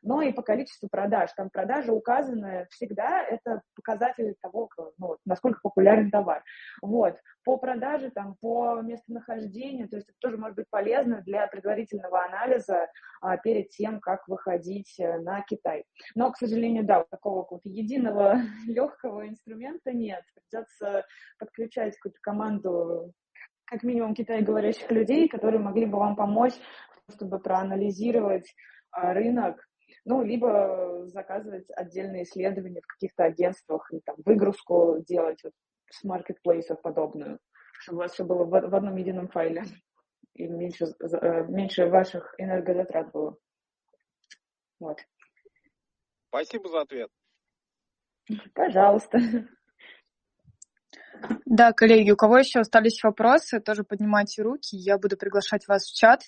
но 0.02 0.22
и 0.22 0.32
по 0.32 0.42
количеству 0.42 0.90
продаж. 0.90 1.32
Там 1.36 1.50
продажи 1.50 1.92
указаны 1.92 2.68
всегда, 2.72 3.24
это 3.24 3.62
показатель 3.76 4.36
того, 4.42 4.70
ну, 4.98 5.18
насколько 5.26 5.60
популярен 5.62 6.12
товар. 6.12 6.44
Вот. 6.82 7.18
По 7.44 7.58
продаже, 7.58 8.10
там, 8.10 8.36
по 8.42 8.82
местонахождению, 8.82 9.88
то 9.88 9.98
есть 9.98 10.10
это 10.10 10.18
тоже 10.20 10.38
может 10.38 10.56
быть 10.56 10.70
полезно 10.70 11.22
для 11.22 11.48
предварительного 11.48 12.26
анализа 12.26 12.88
а, 13.22 13.38
перед 13.38 13.70
тем, 13.70 14.00
как 14.00 14.28
выходить 14.28 15.00
э, 15.00 15.20
на 15.20 15.42
Китай. 15.42 15.86
Но, 16.16 16.32
к 16.32 16.38
сожалению, 16.38 16.84
да, 16.86 17.04
такого 17.10 17.46
вот 17.50 17.62
единого 17.64 18.38
легкого 18.68 19.28
инструмента 19.28 19.92
нет. 19.92 20.24
Придется 20.34 21.06
подключать 21.38 21.96
какую-то 21.98 22.20
команду 22.22 23.14
как 23.66 23.84
минимум 23.84 24.14
Китай 24.14 24.42
говорящих 24.42 24.90
людей, 24.92 25.28
которые 25.28 25.60
могли 25.60 25.86
бы 25.86 25.98
вам 25.98 26.16
помочь, 26.16 26.54
чтобы 27.10 27.40
проанализировать 27.40 28.54
рынок, 28.96 29.68
ну, 30.06 30.24
либо 30.24 31.06
заказывать 31.08 31.66
отдельные 31.76 32.24
исследования 32.24 32.82
в 32.82 32.88
каких-то 32.88 33.24
агентствах 33.26 33.92
и 33.92 34.00
там 34.02 34.16
выгрузку 34.26 35.04
делать 35.08 35.44
вот, 35.44 35.54
с 35.90 36.04
маркетплейсов 36.04 36.82
подобную, 36.82 37.40
чтобы 37.80 37.98
у 37.98 38.02
вас 38.02 38.14
все 38.14 38.24
было 38.24 38.44
в, 38.44 38.50
в 38.50 38.76
одном 38.76 38.96
едином 38.96 39.28
файле 39.28 39.64
и 40.34 40.48
меньше, 40.48 40.86
э, 41.02 41.44
меньше 41.48 41.88
ваших 41.88 42.34
энергозатрат 42.38 43.12
было. 43.12 43.38
Вот. 44.80 45.00
Спасибо 46.30 46.70
за 46.70 46.82
ответ. 46.82 47.10
Пожалуйста. 48.54 49.20
Да, 51.46 51.72
коллеги, 51.72 52.12
у 52.12 52.18
кого 52.18 52.40
еще 52.40 52.60
остались 52.60 53.02
вопросы, 53.04 53.62
тоже 53.62 53.84
поднимайте 53.84 54.42
руки, 54.42 54.76
я 54.76 54.98
буду 54.98 55.16
приглашать 55.16 55.68
вас 55.68 55.86
в 55.86 55.96
чат. 55.96 56.24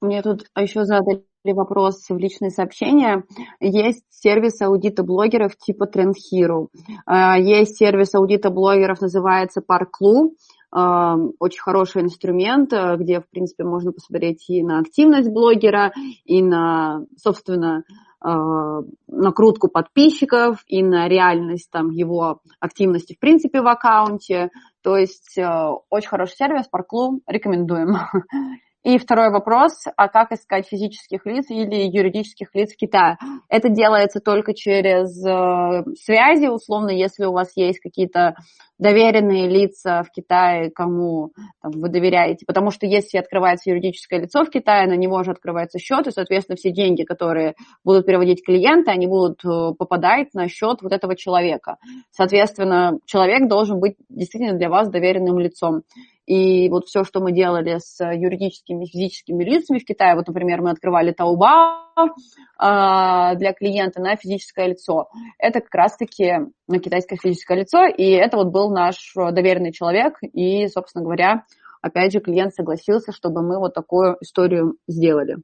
Мне 0.00 0.22
тут 0.22 0.46
еще 0.56 0.84
задали 0.84 1.24
вопрос 1.44 2.08
в 2.08 2.16
личные 2.16 2.50
сообщения. 2.50 3.24
Есть 3.60 4.04
сервис 4.10 4.60
аудита 4.60 5.02
блогеров 5.02 5.56
типа 5.56 5.88
Trend 5.92 6.14
Hero. 6.32 6.68
А, 7.06 7.38
есть 7.38 7.76
сервис 7.76 8.14
аудита 8.14 8.50
блогеров, 8.50 9.00
называется 9.00 9.60
Parklu. 9.60 10.30
А, 10.70 11.16
очень 11.38 11.60
хороший 11.60 12.02
инструмент, 12.02 12.72
а, 12.72 12.96
где, 12.96 13.20
в 13.20 13.28
принципе, 13.28 13.64
можно 13.64 13.90
посмотреть 13.92 14.48
и 14.48 14.62
на 14.62 14.78
активность 14.78 15.30
блогера, 15.30 15.92
и 16.24 16.42
на, 16.42 17.04
собственно, 17.16 17.84
накрутку 18.20 19.68
подписчиков 19.68 20.64
и 20.66 20.82
на 20.82 21.06
реальность 21.08 21.70
там, 21.70 21.90
его 21.90 22.40
активности 22.58 23.14
в 23.14 23.20
принципе 23.20 23.62
в 23.62 23.68
аккаунте. 23.68 24.50
То 24.82 24.96
есть 24.96 25.38
очень 25.38 26.08
хороший 26.08 26.34
сервис, 26.34 26.66
Parklu, 26.66 27.20
рекомендуем. 27.28 27.96
И 28.88 28.96
второй 28.96 29.30
вопрос, 29.30 29.84
а 29.98 30.08
как 30.08 30.32
искать 30.32 30.66
физических 30.66 31.26
лиц 31.26 31.50
или 31.50 31.94
юридических 31.94 32.54
лиц 32.54 32.72
в 32.72 32.78
Китае? 32.78 33.18
Это 33.50 33.68
делается 33.68 34.18
только 34.18 34.54
через 34.54 35.10
э, 35.26 35.84
связи, 36.02 36.46
условно, 36.46 36.88
если 36.88 37.26
у 37.26 37.32
вас 37.32 37.52
есть 37.54 37.80
какие-то 37.80 38.34
доверенные 38.78 39.46
лица 39.46 40.02
в 40.04 40.10
Китае, 40.10 40.70
кому 40.70 41.32
там, 41.60 41.72
вы 41.72 41.90
доверяете. 41.90 42.46
Потому 42.46 42.70
что 42.70 42.86
если 42.86 43.18
открывается 43.18 43.68
юридическое 43.68 44.20
лицо 44.20 44.42
в 44.42 44.48
Китае, 44.48 44.88
на 44.88 44.96
него 44.96 45.22
же 45.22 45.32
открывается 45.32 45.78
счет, 45.78 46.06
и, 46.06 46.10
соответственно, 46.10 46.56
все 46.56 46.70
деньги, 46.70 47.02
которые 47.02 47.56
будут 47.84 48.06
переводить 48.06 48.42
клиенты, 48.42 48.90
они 48.90 49.06
будут 49.06 49.44
э, 49.44 49.74
попадать 49.76 50.32
на 50.32 50.48
счет 50.48 50.80
вот 50.80 50.94
этого 50.94 51.14
человека. 51.14 51.76
Соответственно, 52.10 52.98
человек 53.04 53.50
должен 53.50 53.80
быть 53.80 53.96
действительно 54.08 54.56
для 54.56 54.70
вас 54.70 54.88
доверенным 54.88 55.38
лицом. 55.38 55.82
И 56.28 56.68
вот 56.68 56.88
все, 56.88 57.04
что 57.04 57.20
мы 57.20 57.32
делали 57.32 57.78
с 57.78 58.04
юридическими 58.04 58.84
и 58.84 58.86
физическими 58.86 59.42
лицами 59.42 59.78
в 59.78 59.84
Китае, 59.86 60.14
вот, 60.14 60.28
например, 60.28 60.60
мы 60.60 60.70
открывали 60.70 61.14
Taobao 61.14 62.10
а, 62.58 63.34
для 63.36 63.54
клиента 63.54 64.02
на 64.02 64.14
физическое 64.14 64.66
лицо. 64.66 65.08
Это 65.38 65.60
как 65.60 65.74
раз-таки 65.74 66.34
на 66.66 66.80
китайское 66.80 67.18
физическое 67.18 67.60
лицо, 67.60 67.86
и 67.86 68.10
это 68.10 68.36
вот 68.36 68.48
был 68.48 68.70
наш 68.70 69.14
доверенный 69.14 69.72
человек, 69.72 70.18
и, 70.20 70.68
собственно 70.68 71.02
говоря, 71.02 71.44
опять 71.80 72.12
же, 72.12 72.20
клиент 72.20 72.52
согласился, 72.52 73.10
чтобы 73.12 73.40
мы 73.40 73.58
вот 73.58 73.72
такую 73.72 74.18
историю 74.20 74.74
сделали. 74.86 75.38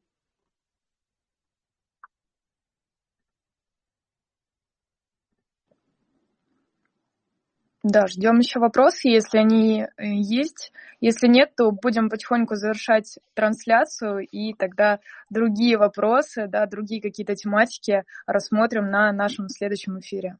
Да, 7.84 8.06
ждем 8.06 8.38
еще 8.38 8.60
вопросы, 8.60 9.08
если 9.08 9.36
они 9.36 9.82
э, 9.82 9.86
есть. 10.06 10.72
Если 11.02 11.28
нет, 11.28 11.54
то 11.54 11.70
будем 11.70 12.08
потихоньку 12.08 12.54
завершать 12.54 13.18
трансляцию, 13.34 14.26
и 14.26 14.54
тогда 14.54 15.00
другие 15.28 15.76
вопросы, 15.76 16.46
да, 16.48 16.64
другие 16.64 17.02
какие-то 17.02 17.34
тематики 17.34 18.04
рассмотрим 18.26 18.88
на 18.90 19.12
нашем 19.12 19.50
следующем 19.50 20.00
эфире. 20.00 20.38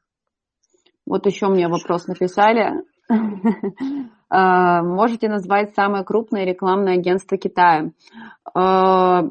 Вот 1.05 1.27
еще 1.27 1.49
мне 1.49 1.69
вопрос 1.69 2.07
написали. 2.09 2.83
А, 4.37 4.83
можете 4.83 5.29
назвать 5.29 5.77
самое 5.77 6.03
крупное 6.03 6.45
рекламное 6.45 6.95
агентство 6.95 7.37
Китая? 7.37 7.93
А, 8.53 9.23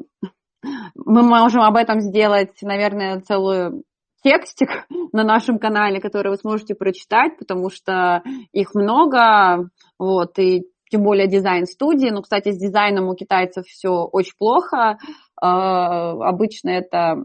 мы 0.94 1.22
можем 1.22 1.60
об 1.60 1.76
этом 1.76 2.00
сделать, 2.00 2.56
наверное, 2.62 3.20
целую 3.20 3.82
текстик 4.24 4.86
на 5.12 5.22
нашем 5.22 5.58
канале, 5.58 6.00
который 6.00 6.30
вы 6.30 6.36
сможете 6.36 6.74
прочитать, 6.74 7.38
потому 7.38 7.70
что 7.70 8.22
их 8.52 8.74
много, 8.74 9.68
вот, 9.98 10.38
и 10.38 10.64
тем 10.90 11.02
более 11.02 11.28
дизайн-студии. 11.28 12.10
Ну, 12.10 12.22
кстати, 12.22 12.50
с 12.50 12.58
дизайном 12.58 13.08
у 13.08 13.14
китайцев 13.14 13.66
все 13.66 14.04
очень 14.04 14.34
плохо. 14.38 14.98
Э, 15.42 15.46
обычно 15.46 16.70
это 16.70 17.24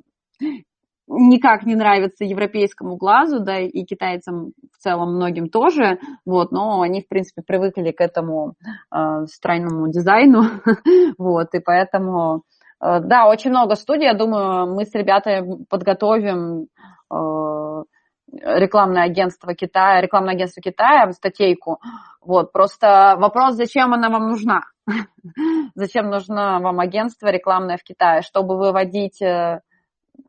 никак 1.09 1.65
не 1.65 1.75
нравится 1.75 2.23
европейскому 2.23 2.95
глазу, 2.95 3.39
да, 3.39 3.59
и 3.59 3.83
китайцам 3.83 4.53
в 4.71 4.77
целом 4.77 5.15
многим 5.15 5.49
тоже, 5.49 5.99
вот, 6.25 6.51
но 6.51 6.81
они, 6.81 7.01
в 7.01 7.07
принципе, 7.07 7.41
привыкли 7.41 7.91
к 7.91 7.99
этому 7.99 8.53
э, 8.93 9.25
странному 9.25 9.91
дизайну, 9.91 10.43
вот, 11.17 11.47
и 11.53 11.59
поэтому 11.59 12.43
да, 12.81 13.27
очень 13.27 13.49
много 13.49 13.75
студий. 13.75 14.05
Я 14.05 14.13
думаю, 14.13 14.73
мы 14.73 14.85
с 14.85 14.93
ребятами 14.93 15.63
подготовим 15.65 16.67
э, 17.11 17.83
рекламное 18.31 19.03
агентство 19.03 19.53
Китая, 19.53 20.01
рекламное 20.01 20.33
агентство 20.33 20.61
Китая, 20.61 21.11
статейку. 21.11 21.79
Вот, 22.21 22.51
просто 22.51 23.15
вопрос, 23.17 23.55
зачем 23.55 23.93
она 23.93 24.09
вам 24.09 24.29
нужна? 24.29 24.61
зачем 25.75 26.09
нужно 26.09 26.59
вам 26.59 26.79
агентство 26.79 27.27
рекламное 27.27 27.77
в 27.77 27.83
Китае? 27.83 28.21
Чтобы 28.21 28.57
выводить 28.57 29.21
э, 29.21 29.61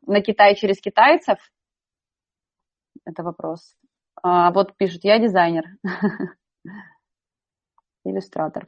на 0.05 0.21
Китай 0.21 0.55
через 0.55 0.79
китайцев? 0.79 1.37
Это 3.05 3.23
вопрос. 3.23 3.75
А, 4.21 4.51
вот 4.51 4.75
пишет, 4.75 5.03
я 5.03 5.19
дизайнер, 5.19 5.63
иллюстратор. 8.03 8.67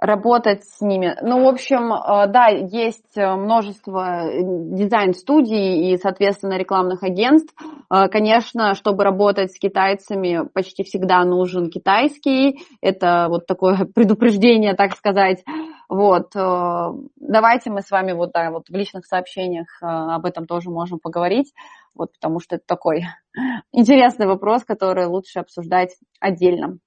Работать 0.00 0.64
с 0.64 0.80
ними. 0.80 1.14
Ну, 1.20 1.44
в 1.44 1.48
общем, 1.48 1.92
э, 1.92 2.26
да, 2.28 2.46
есть 2.48 3.16
множество 3.16 4.24
дизайн-студий 4.32 5.92
и, 5.92 5.98
соответственно, 5.98 6.56
рекламных 6.56 7.02
агентств. 7.02 7.54
Э, 7.90 8.08
конечно, 8.08 8.74
чтобы 8.74 9.04
работать 9.04 9.52
с 9.52 9.58
китайцами, 9.58 10.48
почти 10.54 10.84
всегда 10.84 11.22
нужен 11.24 11.70
китайский. 11.70 12.60
Это 12.80 13.26
вот 13.28 13.46
такое 13.46 13.84
предупреждение, 13.94 14.74
так 14.74 14.96
сказать. 14.96 15.44
Вот. 15.90 16.34
Э, 16.34 16.92
давайте 17.16 17.70
мы 17.70 17.82
с 17.82 17.90
вами 17.90 18.12
вот, 18.12 18.32
да, 18.32 18.50
вот 18.50 18.70
в 18.70 18.74
личных 18.74 19.04
сообщениях 19.04 19.66
об 19.82 20.24
этом 20.24 20.46
тоже 20.46 20.70
можем 20.70 20.98
поговорить, 20.98 21.52
вот, 21.94 22.12
потому 22.14 22.40
что 22.40 22.56
это 22.56 22.64
такой 22.66 23.04
интересный 23.72 24.26
вопрос, 24.26 24.64
который 24.64 25.04
лучше 25.04 25.40
обсуждать 25.40 25.96
отдельно. 26.20 26.78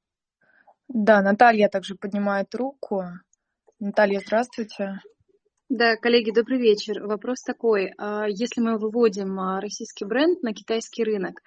Да, 0.87 1.21
Наталья 1.21 1.69
также 1.69 1.95
поднимает 1.95 2.53
руку. 2.55 3.03
Наталья, 3.79 4.21
здравствуйте. 4.25 4.99
Да, 5.69 5.95
коллеги, 5.95 6.31
добрый 6.31 6.59
вечер. 6.59 7.05
Вопрос 7.05 7.41
такой. 7.41 7.93
А, 7.97 8.27
если 8.27 8.61
мы 8.61 8.77
выводим 8.77 9.39
а, 9.39 9.59
российский 9.59 10.05
бренд 10.05 10.43
на 10.43 10.53
китайский 10.53 11.03
рынок, 11.03 11.41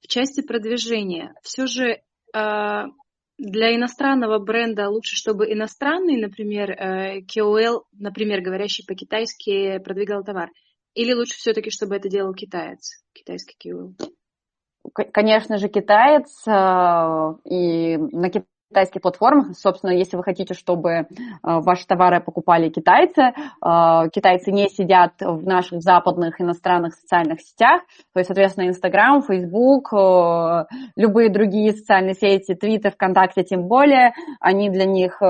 в 0.00 0.06
части 0.06 0.40
продвижения, 0.40 1.34
все 1.42 1.66
же 1.66 2.00
а, 2.32 2.86
для 3.38 3.74
иностранного 3.74 4.38
бренда 4.38 4.88
лучше, 4.88 5.16
чтобы 5.16 5.52
иностранный, 5.52 6.20
например, 6.20 6.70
KOL, 7.26 7.80
э, 7.80 7.96
например, 7.98 8.40
говорящий 8.40 8.84
по-китайски, 8.86 9.78
продвигал 9.78 10.22
товар? 10.22 10.50
Или 10.94 11.12
лучше 11.12 11.34
все-таки, 11.34 11.70
чтобы 11.70 11.96
это 11.96 12.08
делал 12.08 12.34
китаец, 12.34 13.02
китайский 13.12 13.56
KOL? 13.68 13.94
Конечно 15.12 15.58
же, 15.58 15.68
китаец, 15.68 16.42
и 16.46 17.96
на, 17.96 18.30
китайских 18.72 19.02
платформах. 19.02 19.56
Собственно, 19.56 19.90
если 19.90 20.16
вы 20.16 20.24
хотите, 20.24 20.54
чтобы 20.54 20.90
э, 20.90 21.04
ваши 21.42 21.86
товары 21.86 22.20
покупали 22.20 22.70
китайцы, 22.70 23.20
э, 23.20 24.08
китайцы 24.12 24.50
не 24.50 24.68
сидят 24.68 25.12
в 25.20 25.46
наших 25.46 25.82
западных 25.82 26.40
иностранных 26.40 26.94
социальных 26.94 27.42
сетях, 27.42 27.82
то 28.14 28.20
есть, 28.20 28.28
соответственно, 28.28 28.68
Инстаграм, 28.68 29.22
Фейсбук, 29.22 29.92
э, 29.92 30.64
любые 30.96 31.30
другие 31.30 31.72
социальные 31.72 32.14
сети, 32.14 32.54
Твиттер, 32.54 32.92
ВКонтакте 32.92 33.42
тем 33.44 33.68
более, 33.68 34.12
они 34.40 34.70
для 34.70 34.86
них 34.86 35.20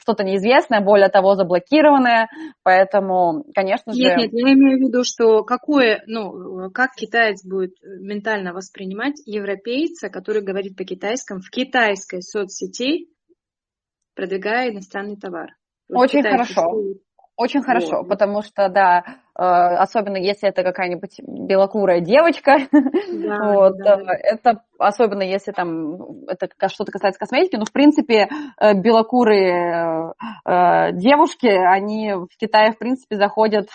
что-то 0.00 0.24
неизвестное, 0.24 0.80
более 0.80 1.08
того, 1.08 1.34
заблокированное, 1.34 2.28
поэтому, 2.62 3.44
конечно 3.54 3.92
же... 3.92 4.00
Нет, 4.00 4.16
нет, 4.16 4.30
я 4.32 4.52
имею 4.54 4.78
в 4.78 4.80
виду, 4.80 5.04
что 5.04 5.44
какое, 5.44 6.02
ну, 6.06 6.70
как 6.70 6.94
китаец 6.94 7.44
будет 7.44 7.74
ментально 7.82 8.52
воспринимать 8.52 9.20
европейца, 9.26 10.08
который 10.08 10.42
говорит 10.42 10.76
по-китайскому 10.76 11.40
в 11.40 11.50
китайской 11.50 12.22
соцсети, 12.22 13.08
продвигая 14.14 14.70
иностранный 14.70 15.16
товар. 15.16 15.50
Очень 15.88 16.22
хорошо. 16.22 16.72
Очень 17.36 17.62
хорошо, 17.62 18.00
вот. 18.00 18.08
потому 18.08 18.42
что, 18.42 18.68
да, 18.68 19.02
э, 19.34 19.42
особенно 19.42 20.18
если 20.18 20.50
это 20.50 20.62
какая-нибудь 20.62 21.20
белокурая 21.26 22.00
девочка, 22.00 22.58
да, 22.70 23.54
вот, 23.54 23.78
да. 23.78 23.94
Э, 23.94 24.34
это 24.34 24.62
особенно 24.80 25.22
если 25.22 25.52
там 25.52 26.24
это 26.26 26.48
что-то 26.68 26.92
касается 26.92 27.20
косметики, 27.20 27.56
но 27.56 27.64
в 27.64 27.72
принципе 27.72 28.28
э, 28.58 28.74
белокурые 28.74 30.14
девушки, 30.92 31.46
они 31.46 32.12
в 32.14 32.36
Китае 32.38 32.72
в 32.72 32.78
принципе 32.78 33.16
заходят 33.16 33.68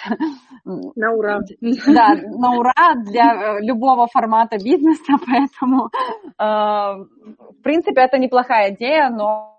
на 0.66 1.14
ура. 1.14 1.40
Да, 1.62 2.16
на 2.16 2.52
ура 2.58 2.96
для 2.96 3.60
любого 3.60 4.08
формата 4.08 4.58
бизнеса, 4.58 5.14
поэтому 5.26 5.90
в 6.38 7.64
принципе 7.64 8.02
это 8.02 8.18
неплохая 8.18 8.74
идея, 8.74 9.10
но 9.10 9.56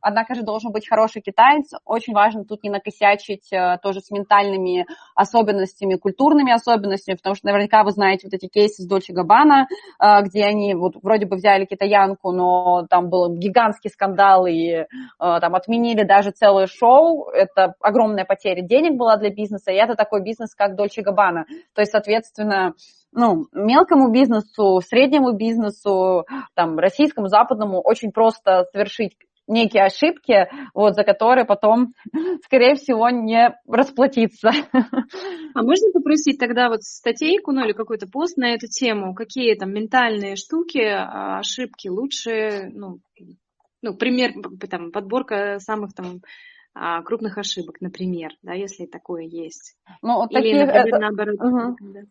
однако 0.00 0.34
же 0.34 0.42
должен 0.42 0.72
быть 0.72 0.88
хороший 0.88 1.22
китаец. 1.22 1.72
Очень 1.84 2.14
важно 2.14 2.44
тут 2.44 2.62
не 2.62 2.70
накосячить 2.70 3.50
тоже 3.82 4.00
с 4.00 4.10
ментальными 4.10 4.86
особенностями, 5.14 5.96
культурными 5.96 6.52
особенностями, 6.52 7.16
потому 7.16 7.34
что 7.34 7.46
наверняка 7.46 7.84
вы 7.84 7.90
знаете 7.92 8.26
вот 8.26 8.34
эти 8.34 8.48
кейсы 8.48 8.82
с 8.82 8.86
Дольче 8.86 9.12
Габбана, 9.12 9.68
где 10.22 10.44
они 10.44 10.74
вот 10.74 10.87
вроде 11.02 11.26
бы 11.26 11.36
взяли 11.36 11.64
китаянку, 11.64 12.32
но 12.32 12.86
там 12.88 13.08
был 13.08 13.34
гигантский 13.36 13.90
скандал, 13.90 14.46
и 14.46 14.70
э, 14.70 14.86
там 15.18 15.54
отменили 15.54 16.02
даже 16.02 16.30
целое 16.30 16.66
шоу. 16.66 17.28
Это 17.30 17.74
огромная 17.80 18.24
потеря 18.24 18.62
денег 18.62 18.98
была 18.98 19.16
для 19.16 19.30
бизнеса, 19.30 19.72
и 19.72 19.76
это 19.76 19.94
такой 19.94 20.22
бизнес, 20.22 20.54
как 20.54 20.76
Дольче 20.76 21.02
Габбана. 21.02 21.46
То 21.74 21.80
есть, 21.80 21.92
соответственно, 21.92 22.74
ну, 23.12 23.46
мелкому 23.52 24.10
бизнесу, 24.10 24.80
среднему 24.80 25.32
бизнесу, 25.32 26.26
там, 26.54 26.78
российскому, 26.78 27.28
западному 27.28 27.80
очень 27.80 28.12
просто 28.12 28.64
совершить 28.72 29.12
некие 29.48 29.84
ошибки, 29.84 30.46
вот, 30.74 30.94
за 30.94 31.04
которые 31.04 31.44
потом, 31.44 31.94
скорее 32.44 32.74
всего, 32.76 33.08
не 33.10 33.54
расплатиться. 33.66 34.50
А 35.54 35.62
можно 35.62 35.90
попросить 35.92 36.38
тогда 36.38 36.68
вот 36.68 36.82
статейку, 36.82 37.50
ну 37.52 37.64
или 37.64 37.72
какой-то 37.72 38.06
пост 38.06 38.36
на 38.36 38.54
эту 38.54 38.68
тему, 38.68 39.14
какие 39.14 39.54
там 39.54 39.72
ментальные 39.72 40.36
штуки, 40.36 40.78
а, 40.78 41.38
ошибки 41.38 41.88
лучше, 41.88 42.70
ну, 42.72 43.00
ну 43.82 43.96
пример, 43.96 44.34
там, 44.70 44.92
подборка 44.92 45.58
самых 45.58 45.94
там 45.94 46.20
а, 46.74 47.02
крупных 47.02 47.38
ошибок, 47.38 47.80
например, 47.80 48.30
да, 48.42 48.52
если 48.52 48.86
такое 48.86 49.24
есть. 49.24 49.76
Ну, 50.02 50.24
Или, 50.28 50.34
таких, 50.34 50.56
например, 50.58 50.86
это... 50.86 50.98
наоборот. 50.98 51.40
Угу. 51.40 52.06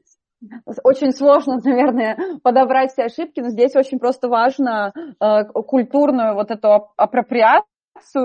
Очень 0.84 1.12
сложно, 1.12 1.58
наверное, 1.64 2.18
подобрать 2.44 2.92
все 2.92 3.04
ошибки, 3.04 3.40
но 3.40 3.50
здесь 3.50 3.76
очень 3.76 4.00
просто 4.00 4.28
важно 4.28 4.94
э, 4.96 5.44
культурную 5.46 6.36
вот 6.36 6.52
эту 6.52 6.92
апроприацию 6.96 7.77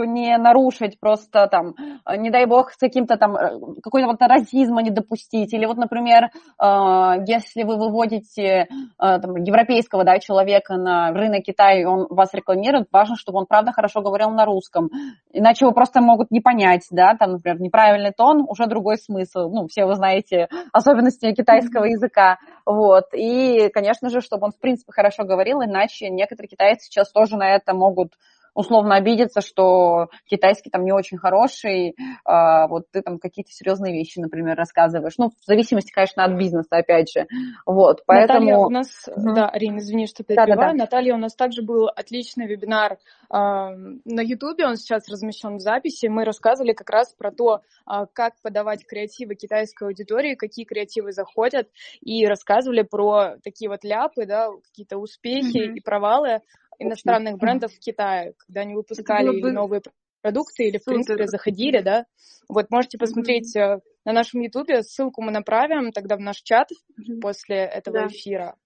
не 0.04 0.36
нарушить, 0.38 0.98
просто 1.00 1.46
там, 1.46 1.74
э, 2.06 2.16
не 2.16 2.30
дай 2.30 2.46
бог, 2.46 2.72
с 2.72 2.76
каким-то 2.76 3.16
там, 3.16 3.36
э, 3.36 3.58
какой-то 3.82 4.08
вот 4.08 4.20
расизма 4.20 4.82
не 4.82 4.90
допустить. 4.90 5.52
Или 5.52 5.66
вот, 5.66 5.76
например, 5.76 6.24
э, 6.24 7.24
если 7.26 7.62
вы 7.62 7.76
выводите 7.76 8.68
там, 8.98 9.36
европейского 9.36 10.04
да, 10.04 10.18
человека 10.18 10.76
на 10.76 11.12
рынок 11.12 11.42
Китая, 11.44 11.80
и 11.80 11.84
он 11.84 12.06
вас 12.08 12.32
рекламирует, 12.34 12.88
важно, 12.92 13.16
чтобы 13.16 13.38
он 13.38 13.46
правда 13.46 13.72
хорошо 13.72 14.00
говорил 14.00 14.30
на 14.30 14.44
русском. 14.44 14.90
Иначе 15.32 15.64
его 15.64 15.72
просто 15.72 16.00
могут 16.00 16.30
не 16.30 16.40
понять, 16.40 16.86
да, 16.90 17.14
там, 17.18 17.32
например, 17.32 17.60
неправильный 17.60 18.12
тон, 18.12 18.44
уже 18.48 18.66
другой 18.66 18.96
смысл. 18.98 19.48
Ну, 19.50 19.66
все 19.66 19.84
вы 19.84 19.94
знаете 19.94 20.48
особенности 20.72 21.32
китайского 21.32 21.84
языка. 21.84 22.38
Вот. 22.64 23.06
И, 23.12 23.68
конечно 23.70 24.08
же, 24.10 24.20
чтобы 24.20 24.46
он, 24.46 24.52
в 24.52 24.58
принципе, 24.58 24.92
хорошо 24.92 25.24
говорил, 25.24 25.62
иначе 25.62 26.10
некоторые 26.10 26.48
китайцы 26.48 26.86
сейчас 26.86 27.10
тоже 27.10 27.36
на 27.36 27.48
это 27.54 27.74
могут 27.74 28.12
условно 28.54 28.96
обидеться, 28.96 29.40
что 29.40 30.08
китайский 30.26 30.70
там 30.70 30.84
не 30.84 30.92
очень 30.92 31.18
хороший, 31.18 31.94
а, 32.24 32.66
вот 32.68 32.84
ты 32.90 33.02
там 33.02 33.18
какие-то 33.18 33.50
серьезные 33.50 33.94
вещи, 33.94 34.18
например, 34.18 34.56
рассказываешь. 34.56 35.14
Ну, 35.18 35.30
в 35.30 35.44
зависимости, 35.44 35.92
конечно, 35.92 36.24
от 36.24 36.36
бизнеса, 36.36 36.76
опять 36.76 37.10
же. 37.12 37.26
Вот, 37.66 38.02
поэтому... 38.06 38.40
Наталья, 38.40 38.58
у 38.58 38.70
нас, 38.70 39.08
угу. 39.08 39.34
да, 39.34 39.48
Арина, 39.48 39.78
извини, 39.78 40.06
что 40.06 40.24
перебиваю. 40.24 40.56
Да, 40.56 40.56
да, 40.56 40.72
да. 40.72 40.74
Наталья, 40.74 41.14
у 41.14 41.18
нас 41.18 41.34
также 41.34 41.62
был 41.62 41.88
отличный 41.88 42.46
вебинар 42.46 42.92
э, 42.92 42.96
на 43.30 44.20
Ютубе, 44.20 44.66
он 44.66 44.76
сейчас 44.76 45.08
размещен 45.08 45.56
в 45.56 45.60
записи. 45.60 46.06
Мы 46.06 46.24
рассказывали 46.24 46.72
как 46.72 46.90
раз 46.90 47.12
про 47.14 47.30
то, 47.30 47.60
э, 47.86 48.06
как 48.12 48.34
подавать 48.42 48.86
креативы 48.86 49.34
китайской 49.34 49.84
аудитории, 49.88 50.34
какие 50.34 50.64
креативы 50.64 51.12
заходят, 51.12 51.68
и 52.00 52.26
рассказывали 52.26 52.82
про 52.82 53.36
такие 53.42 53.70
вот 53.70 53.84
ляпы, 53.84 54.26
да, 54.26 54.48
какие-то 54.64 54.98
успехи 54.98 55.68
угу. 55.68 55.76
и 55.76 55.80
провалы 55.80 56.40
иностранных 56.82 57.38
брендов 57.38 57.72
в 57.72 57.78
Китае, 57.78 58.34
когда 58.38 58.62
они 58.62 58.74
выпускали 58.74 59.40
бы... 59.40 59.52
новые 59.52 59.82
продукты 60.22 60.64
или, 60.64 60.78
в 60.78 60.84
принципе, 60.84 61.26
заходили, 61.26 61.80
да. 61.80 62.06
Вот 62.48 62.70
можете 62.70 62.98
посмотреть 62.98 63.56
mm-hmm. 63.56 63.80
на 64.04 64.12
нашем 64.12 64.40
ютубе, 64.40 64.82
ссылку 64.82 65.22
мы 65.22 65.32
направим 65.32 65.92
тогда 65.92 66.16
в 66.16 66.20
наш 66.20 66.42
чат 66.42 66.68
mm-hmm. 66.70 67.20
после 67.20 67.56
этого 67.56 68.00
да. 68.00 68.06
эфира. 68.06 68.56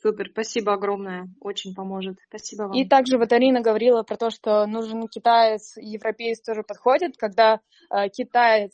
Супер, 0.00 0.28
спасибо 0.30 0.74
огромное, 0.74 1.28
очень 1.40 1.74
поможет. 1.74 2.18
Спасибо 2.28 2.64
вам. 2.64 2.72
И 2.74 2.86
также 2.86 3.18
вот 3.18 3.32
Арина 3.32 3.60
говорила 3.60 4.04
про 4.04 4.16
то, 4.16 4.30
что 4.30 4.64
нужен 4.66 5.08
китаец 5.08 5.76
европеец 5.76 6.40
тоже 6.40 6.62
подходит. 6.62 7.16
Когда 7.16 7.60
э, 7.90 8.08
китаец 8.08 8.72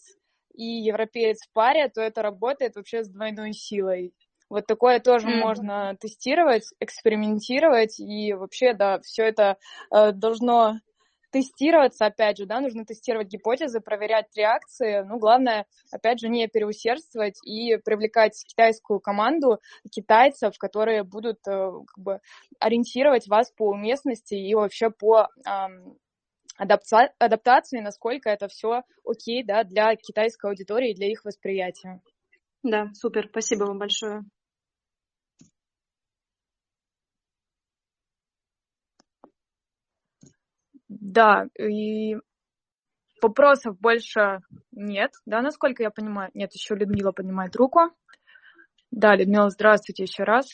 и 0.54 0.64
европеец 0.64 1.38
в 1.46 1.52
паре, 1.52 1.88
то 1.88 2.02
это 2.02 2.20
работает 2.20 2.76
вообще 2.76 3.04
с 3.04 3.08
двойной 3.08 3.52
силой. 3.54 4.12
Вот 4.54 4.66
такое 4.66 5.00
тоже 5.00 5.26
mm-hmm. 5.26 5.40
можно 5.40 5.96
тестировать, 6.00 6.62
экспериментировать, 6.78 7.98
и 7.98 8.34
вообще, 8.34 8.72
да, 8.72 9.00
все 9.00 9.24
это 9.24 9.56
э, 9.90 10.12
должно 10.12 10.78
тестироваться, 11.32 12.06
опять 12.06 12.38
же, 12.38 12.46
да, 12.46 12.60
нужно 12.60 12.84
тестировать 12.84 13.26
гипотезы, 13.26 13.80
проверять 13.80 14.26
реакции. 14.36 15.02
Ну, 15.02 15.18
главное, 15.18 15.66
опять 15.90 16.20
же, 16.20 16.28
не 16.28 16.46
переусердствовать 16.46 17.44
и 17.44 17.78
привлекать 17.78 18.40
китайскую 18.46 19.00
команду 19.00 19.58
китайцев, 19.90 20.56
которые 20.56 21.02
будут 21.02 21.38
э, 21.48 21.72
как 21.88 21.98
бы 21.98 22.20
ориентировать 22.60 23.26
вас 23.26 23.50
по 23.50 23.70
уместности 23.70 24.36
и 24.36 24.54
вообще 24.54 24.90
по 24.90 25.26
эм, 25.44 25.98
адапта- 26.56 27.10
адаптации, 27.18 27.80
насколько 27.80 28.30
это 28.30 28.46
все 28.46 28.84
окей, 29.04 29.42
да, 29.42 29.64
для 29.64 29.96
китайской 29.96 30.48
аудитории 30.48 30.92
и 30.92 30.94
для 30.94 31.10
их 31.10 31.24
восприятия. 31.24 32.00
Да, 32.62 32.90
супер, 32.94 33.26
спасибо 33.28 33.64
вам 33.64 33.78
большое. 33.78 34.22
Да, 41.04 41.48
и 41.60 42.16
вопросов 43.20 43.78
больше 43.78 44.40
нет, 44.72 45.12
да, 45.26 45.42
насколько 45.42 45.82
я 45.82 45.90
понимаю? 45.90 46.30
Нет, 46.32 46.54
еще 46.54 46.74
Людмила 46.74 47.12
поднимает 47.12 47.54
руку. 47.56 47.90
Да, 48.90 49.14
Людмила, 49.14 49.50
здравствуйте 49.50 50.04
еще 50.04 50.22
раз. 50.22 50.46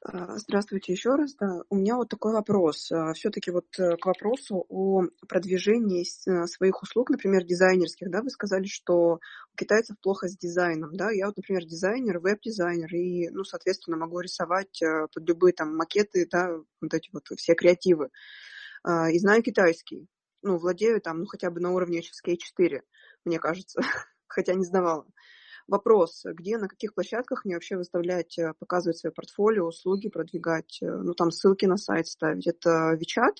А, 0.00 0.38
здравствуйте 0.38 0.92
еще 0.94 1.10
раз. 1.10 1.34
Да. 1.34 1.60
У 1.68 1.76
меня 1.76 1.96
вот 1.96 2.08
такой 2.08 2.32
вопрос. 2.32 2.90
А, 2.90 3.12
Все-таки 3.12 3.50
вот 3.50 3.66
э, 3.78 3.98
к 3.98 4.06
вопросу 4.06 4.64
о 4.70 5.02
продвижении 5.28 6.04
э, 6.04 6.46
своих 6.46 6.82
услуг, 6.82 7.10
например, 7.10 7.44
дизайнерских. 7.44 8.10
Да, 8.10 8.22
вы 8.22 8.30
сказали, 8.30 8.64
что 8.64 8.94
у 8.94 9.56
китайцев 9.58 9.98
плохо 10.00 10.26
с 10.28 10.38
дизайном. 10.38 10.96
Да? 10.96 11.10
Я 11.10 11.26
вот, 11.26 11.36
например, 11.36 11.66
дизайнер, 11.66 12.18
веб-дизайнер, 12.18 12.94
и, 12.94 13.28
ну, 13.28 13.44
соответственно, 13.44 13.98
могу 13.98 14.20
рисовать 14.20 14.80
э, 14.80 15.06
под 15.12 15.28
любые 15.28 15.52
там 15.52 15.76
макеты, 15.76 16.26
да, 16.30 16.48
вот 16.80 16.94
эти 16.94 17.10
вот 17.12 17.24
все 17.36 17.54
креативы. 17.54 18.08
А, 18.84 19.10
и 19.10 19.18
знаю 19.18 19.42
китайский. 19.42 20.06
Ну, 20.42 20.58
владею 20.58 21.00
там, 21.00 21.20
ну, 21.20 21.26
хотя 21.26 21.50
бы 21.50 21.60
на 21.60 21.72
уровне 21.72 22.00
HSK 22.00 22.36
4, 22.36 22.82
мне 23.24 23.38
кажется, 23.38 23.80
хотя 24.26 24.54
не 24.54 24.64
сдавала. 24.64 25.06
Вопрос, 25.66 26.22
где, 26.26 26.58
на 26.58 26.68
каких 26.68 26.94
площадках 26.94 27.46
мне 27.46 27.54
вообще 27.54 27.76
выставлять, 27.76 28.38
э, 28.38 28.52
показывать 28.58 28.98
свое 28.98 29.14
портфолио, 29.14 29.66
услуги 29.66 30.10
продвигать, 30.10 30.78
э, 30.82 30.86
ну, 30.86 31.14
там 31.14 31.30
ссылки 31.30 31.64
на 31.64 31.78
сайт 31.78 32.06
ставить. 32.06 32.46
Это 32.46 32.92
Вичат? 32.92 33.38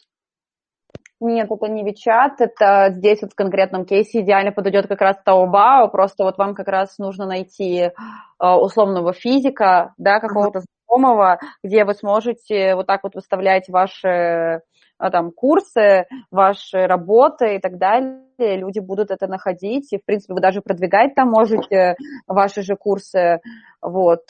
Нет, 1.20 1.49
это 1.51 1.66
не 1.66 1.84
Вичат, 1.84 2.40
это 2.40 2.88
здесь 2.90 3.20
вот 3.20 3.32
в 3.32 3.36
конкретном 3.36 3.84
кейсе 3.84 4.22
идеально 4.22 4.53
подойдет 4.53 4.86
как 4.86 5.03
раз 5.03 5.18
Taobao, 5.26 5.90
просто 5.90 6.24
вот 6.24 6.38
вам 6.38 6.55
как 6.55 6.68
раз 6.68 6.97
нужно 6.97 7.26
найти 7.26 7.80
э, 7.80 7.90
условного 8.40 9.12
физика, 9.12 9.92
да, 9.99 10.18
какого-то 10.20 10.61
знакомого, 10.61 11.38
где 11.62 11.84
вы 11.84 11.92
сможете 11.92 12.74
вот 12.76 12.86
так 12.86 13.03
вот 13.03 13.14
выставлять 13.14 13.68
ваши 13.68 14.62
там, 14.99 15.30
курсы, 15.32 16.07
ваши 16.30 16.86
работы 16.86 17.57
и 17.57 17.59
так 17.59 17.78
далее, 17.78 18.22
люди 18.38 18.78
будут 18.78 19.11
это 19.11 19.26
находить, 19.26 19.92
и, 19.92 19.99
в 19.99 20.05
принципе, 20.05 20.34
вы 20.34 20.40
даже 20.40 20.61
продвигать 20.61 21.14
там 21.14 21.30
можете 21.30 21.97
ваши 22.26 22.62
же 22.62 22.76
курсы, 22.76 23.40
вот. 23.80 24.22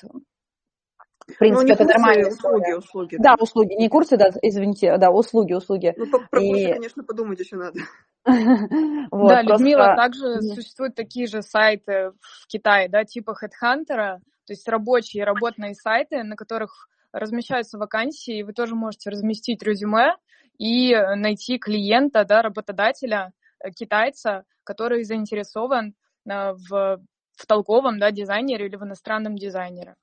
В 1.27 1.31
ну, 1.31 1.37
принципе, 1.39 1.67
ну, 1.69 1.75
это 1.75 1.85
нормально. 1.85 2.29
Услуги, 2.29 2.73
услуги. 2.73 3.17
Да, 3.17 3.37
да, 3.37 3.43
услуги, 3.43 3.75
не 3.75 3.89
курсы, 3.89 4.19
да, 4.19 4.31
извините, 4.43 4.99
да, 4.99 5.11
услуги, 5.11 5.55
услуги. 5.55 5.95
Ну, 5.97 6.07
про 6.31 6.43
и... 6.43 6.49
курсы, 6.49 6.73
конечно, 6.75 7.05
подумать 7.05 7.41
еще 7.41 7.57
надо. 7.57 7.81
вот, 9.11 9.29
да, 9.29 9.43
Людмила, 9.43 9.97
также 9.97 10.43
существуют 10.43 10.95
такие 10.95 11.27
же 11.27 11.41
сайты 11.43 12.13
в 12.21 12.47
Китае, 12.47 12.89
да, 12.91 13.05
типа 13.05 13.35
HeadHunter, 13.43 14.19
то 14.19 14.53
есть 14.53 14.69
рабочие 14.69 15.25
работные 15.25 15.75
сайты, 15.75 16.23
на 16.23 16.37
которых 16.37 16.89
размещаются 17.13 17.79
вакансии, 17.79 18.39
и 18.39 18.43
вы 18.43 18.53
тоже 18.53 18.75
можете 18.75 19.09
разместить 19.09 19.63
резюме 19.63 20.17
и 20.59 20.95
найти 21.17 21.59
клиента, 21.59 22.25
да, 22.25 22.43
работодателя, 22.43 23.33
э, 23.61 23.71
китайца, 23.71 24.45
который 24.63 25.05
заинтересован 25.05 25.95
э, 26.29 26.53
в, 26.53 27.01
в 27.37 27.47
толковом 27.47 27.99
да, 27.99 28.11
дизайнере 28.11 28.67
или 28.67 28.77
в 28.77 28.85
иностранном 28.85 29.37
дизайнере. 29.37 29.97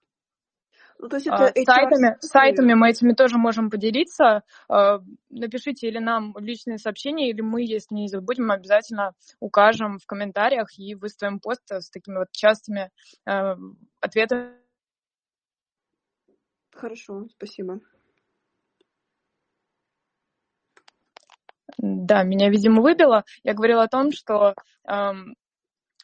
Ну, 0.99 1.10
то 1.10 1.16
есть 1.16 1.28
а, 1.28 1.52
это 1.56 1.64
сайтами, 1.64 2.18
сайтами 2.20 2.74
мы 2.76 2.91
этими 2.91 3.14
тоже 3.14 3.38
можем 3.38 3.72
поделиться. 3.72 4.43
Э, 4.70 4.99
напишите 5.30 5.88
или 5.88 5.97
нам 5.97 6.36
личные 6.38 6.78
сообщения, 6.78 7.30
или 7.30 7.41
мы, 7.41 7.64
если 7.64 7.95
не 7.95 8.08
забудем, 8.08 8.52
обязательно 8.52 9.14
укажем 9.39 9.97
в 9.97 10.06
комментариях 10.06 10.78
и 10.78 10.93
выставим 10.95 11.39
пост 11.39 11.64
с 11.72 11.89
такими 11.89 12.18
вот 12.18 12.32
частыми 12.32 12.91
ответами. 13.99 14.62
Хорошо, 16.74 17.28
спасибо. 17.30 17.80
Да, 21.78 22.24
меня, 22.24 22.49
видимо, 22.49 22.82
выбило. 22.82 23.24
Я 23.43 23.53
говорила 23.53 23.84
о 23.84 23.88
том, 23.88 24.11
что 24.11 24.53
эм, 24.88 25.36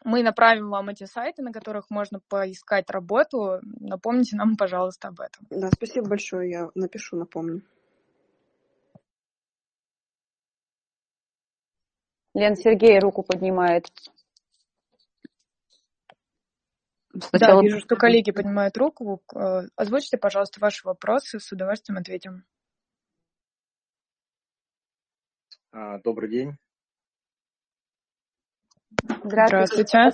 мы 0.04 0.24
направим 0.24 0.70
вам 0.70 0.90
эти 0.90 1.06
сайты, 1.06 1.42
на 1.42 1.52
которых 1.52 1.90
можно 1.90 2.20
поискать 2.30 2.90
работу. 2.90 3.60
Напомните 3.80 4.36
нам, 4.36 4.56
пожалуйста, 4.56 5.10
об 5.10 5.20
этом. 5.20 5.46
Да, 5.50 5.70
спасибо 5.72 6.08
большое. 6.10 6.50
Я 6.50 6.70
напишу, 6.76 7.18
напомню. 7.18 7.64
Лен 12.34 12.56
Сергей 12.56 13.00
руку 13.00 13.24
поднимает. 13.24 13.88
Сначала... 17.20 17.62
Да, 17.62 17.66
вижу, 17.66 17.80
что 17.80 17.96
коллеги 17.96 18.32
поднимают 18.32 18.78
руку. 18.78 19.24
Э, 19.36 19.64
озвучьте, 19.76 20.18
пожалуйста, 20.18 20.60
ваши 20.60 20.86
вопросы, 20.86 21.40
с 21.40 21.52
удовольствием 21.52 21.98
ответим. 21.98 22.44
А, 25.52 25.57
добрый 26.04 26.30
день. 26.30 26.58
Здравствуйте. 29.24 30.12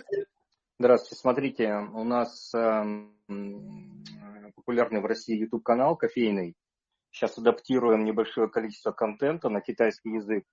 Здравствуйте. 0.80 1.22
Смотрите, 1.22 1.74
у 1.94 2.04
нас 2.04 2.54
э, 2.54 2.84
популярный 4.56 5.02
в 5.02 5.06
России 5.06 5.38
YouTube-канал 5.38 5.96
кофейный. 5.96 6.56
Сейчас 7.12 7.38
адаптируем 7.38 8.06
небольшое 8.06 8.50
количество 8.50 8.92
контента 8.92 9.50
на 9.50 9.62
китайский 9.62 10.16
язык. 10.16 10.46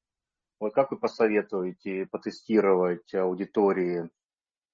Вот 0.58 0.74
как 0.74 0.90
вы 0.90 0.98
посоветуете 0.98 2.06
потестировать 2.06 3.14
аудитории? 3.14 4.10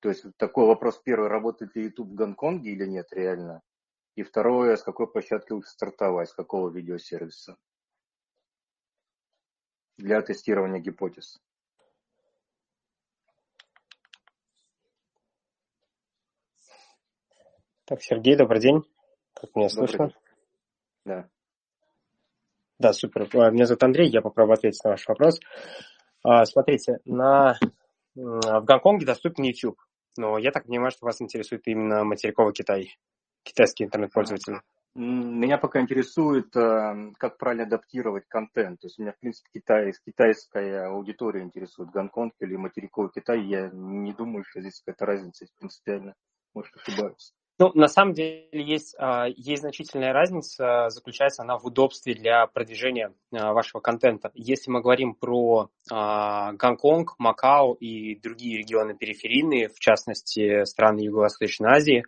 То 0.01 0.09
есть 0.09 0.25
такой 0.37 0.67
вопрос 0.67 1.01
первый, 1.03 1.29
работает 1.29 1.77
ли 1.77 1.85
YouTube 1.85 2.11
в 2.11 2.15
Гонконге 2.15 2.73
или 2.73 2.87
нет 2.87 3.07
реально? 3.13 3.63
И 4.17 4.23
второе, 4.23 4.77
с 4.77 4.83
какой 4.83 5.11
площадки 5.11 5.53
лучше 5.53 5.71
стартовать, 5.71 6.29
с 6.29 6.35
какого 6.35 6.71
видеосервиса? 6.71 7.57
Для 9.99 10.21
тестирования 10.21 10.81
гипотез. 10.81 11.41
Так, 17.87 18.03
Сергей, 18.03 18.37
добрый 18.37 18.61
день. 18.61 18.83
Как 19.33 19.55
меня 19.55 19.69
Добрый 19.69 19.89
слышно? 19.89 20.07
день. 20.09 20.17
Да. 21.05 21.29
Да, 22.79 22.93
супер. 22.93 23.29
А, 23.35 23.51
Меня 23.51 23.67
зовут 23.67 23.83
Андрей, 23.85 24.11
я 24.11 24.21
попробую 24.21 24.55
ответить 24.55 24.83
на 24.85 24.91
ваш 24.91 25.07
вопрос. 25.07 25.41
А, 26.23 26.45
Смотрите, 26.45 26.99
на, 27.05 27.59
в 28.15 28.65
Гонконге 28.65 29.07
доступен 29.07 29.45
YouTube, 29.45 29.81
но 30.19 30.37
я 30.37 30.51
так 30.51 30.67
понимаю, 30.67 30.91
что 30.91 31.07
вас 31.07 31.23
интересует 31.23 31.67
именно 31.67 32.05
материковый 32.05 32.53
Китай, 32.53 32.99
китайские 33.45 33.87
интернет-пользователи. 33.87 34.61
Меня 34.97 35.59
пока 35.59 35.83
интересует, 35.83 36.57
э, 36.57 37.13
как 37.19 37.37
правильно 37.37 37.65
адаптировать 37.65 38.25
контент. 38.29 38.81
То 38.81 38.87
есть 38.87 38.99
меня, 38.99 39.13
в 39.13 39.19
принципе, 39.19 39.51
Китай, 39.53 39.93
китайская 40.07 40.87
аудитория 40.87 41.43
интересует. 41.43 41.91
Гонконг 41.91 42.33
или 42.41 42.57
материковый 42.57 43.11
Китай. 43.15 43.43
Я 43.43 43.69
не 43.73 44.15
думаю, 44.15 44.45
что 44.49 44.63
здесь 44.63 44.81
какая-то 44.81 45.05
разница 45.05 45.45
принципиально. 45.59 46.15
Может, 46.55 46.75
ошибаюсь. 46.77 47.35
Ну, 47.59 47.73
на 47.75 47.89
самом 47.89 48.15
деле 48.15 48.49
есть, 48.53 48.95
а, 48.99 49.27
есть 49.29 49.63
значительная 49.63 50.13
разница, 50.13 50.89
заключается 50.89 51.43
она 51.43 51.59
в 51.59 51.67
удобстве 51.67 52.15
для 52.15 52.47
продвижения 52.47 53.15
а, 53.33 53.53
вашего 53.53 53.81
контента. 53.81 54.31
Если 54.35 54.71
мы 54.71 54.83
говорим 54.83 55.15
про 55.15 55.71
а, 55.91 56.53
Гонконг, 56.53 57.15
Макао 57.19 57.75
и 57.75 58.19
другие 58.19 58.59
регионы 58.59 58.95
периферийные, 58.95 59.69
в 59.69 59.79
частности 59.79 60.65
страны 60.65 61.01
Юго-Восточной 61.01 61.71
Азии, 61.71 62.05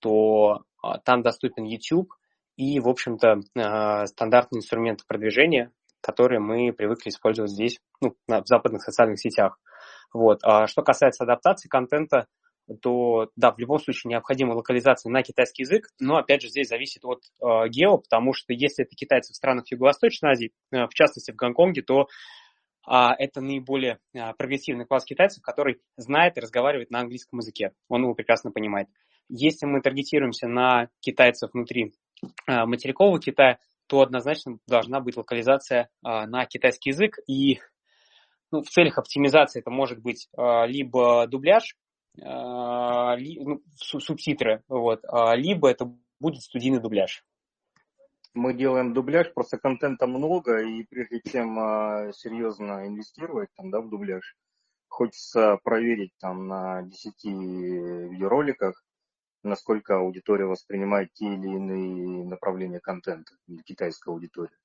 то 0.00 0.62
там 1.04 1.22
доступен 1.22 1.64
YouTube 1.64 2.12
и, 2.56 2.80
в 2.80 2.88
общем-то, 2.88 3.40
а, 3.56 4.06
стандартные 4.06 4.60
инструменты 4.60 5.04
продвижения, 5.06 5.70
которые 6.00 6.40
мы 6.40 6.72
привыкли 6.72 7.10
использовать 7.10 7.50
здесь, 7.50 7.80
ну, 8.00 8.14
в 8.28 8.46
западных 8.46 8.82
социальных 8.82 9.20
сетях. 9.20 9.58
Вот. 10.12 10.40
А 10.42 10.66
что 10.66 10.82
касается 10.82 11.24
адаптации 11.24 11.68
контента, 11.68 12.26
то 12.80 13.30
да, 13.36 13.52
в 13.52 13.58
любом 13.58 13.78
случае 13.78 14.10
необходима 14.10 14.52
локализация 14.52 15.10
на 15.10 15.22
китайский 15.22 15.62
язык, 15.62 15.88
но 15.98 16.16
опять 16.16 16.42
же 16.42 16.48
здесь 16.48 16.68
зависит 16.68 17.04
от 17.04 17.22
э, 17.40 17.68
гео, 17.68 17.98
потому 17.98 18.32
что 18.34 18.52
если 18.52 18.84
это 18.84 18.94
китайцы 18.94 19.32
в 19.32 19.36
странах 19.36 19.70
Юго-Восточной 19.70 20.30
Азии, 20.30 20.52
э, 20.70 20.86
в 20.86 20.94
частности 20.94 21.32
в 21.32 21.36
Гонконге, 21.36 21.82
то 21.82 22.06
а, 22.84 23.14
это 23.16 23.40
наиболее 23.40 23.98
а, 24.16 24.32
прогрессивный 24.32 24.86
класс 24.86 25.04
китайцев, 25.04 25.42
который 25.42 25.80
знает 25.96 26.36
и 26.36 26.40
разговаривает 26.40 26.90
на 26.90 27.00
английском 27.00 27.38
языке. 27.38 27.72
Он 27.88 28.02
его 28.02 28.14
прекрасно 28.14 28.50
понимает. 28.50 28.88
Если 29.34 29.64
мы 29.64 29.80
таргетируемся 29.80 30.46
на 30.46 30.90
китайцев 31.00 31.50
внутри 31.54 31.94
а, 32.46 32.66
материкового 32.66 33.18
Китая, 33.18 33.58
то 33.86 34.02
однозначно 34.02 34.58
должна 34.66 35.00
быть 35.00 35.16
локализация 35.16 35.88
а, 36.02 36.26
на 36.26 36.44
китайский 36.44 36.90
язык. 36.90 37.16
И 37.26 37.58
ну, 38.50 38.62
в 38.62 38.68
целях 38.68 38.98
оптимизации 38.98 39.60
это 39.60 39.70
может 39.70 40.00
быть 40.00 40.28
а, 40.36 40.66
либо 40.66 41.26
дубляж, 41.26 41.76
ну, 42.14 43.62
су- 43.74 44.00
субтитры, 44.00 44.62
вот, 44.68 45.00
либо 45.34 45.70
это 45.70 45.90
будет 46.20 46.42
студийный 46.42 46.78
дубляж. 46.78 47.24
Мы 48.34 48.52
делаем 48.52 48.92
дубляж, 48.92 49.32
просто 49.32 49.56
контента 49.56 50.06
много, 50.06 50.58
и 50.58 50.84
прежде 50.84 51.22
чем 51.26 51.58
а, 51.58 52.12
серьезно 52.12 52.86
инвестировать 52.86 53.48
там, 53.56 53.70
да, 53.70 53.80
в 53.80 53.88
дубляж, 53.88 54.36
хочется 54.88 55.58
проверить 55.64 56.12
там 56.20 56.48
на 56.48 56.82
10 56.82 57.24
видеороликах, 57.24 58.84
насколько 59.42 59.96
аудитория 59.96 60.46
воспринимает 60.46 61.12
те 61.14 61.26
или 61.26 61.46
иные 61.46 62.24
направления 62.24 62.80
контента, 62.80 63.34
или 63.46 63.62
китайская 63.62 64.10
аудитория. 64.10 64.56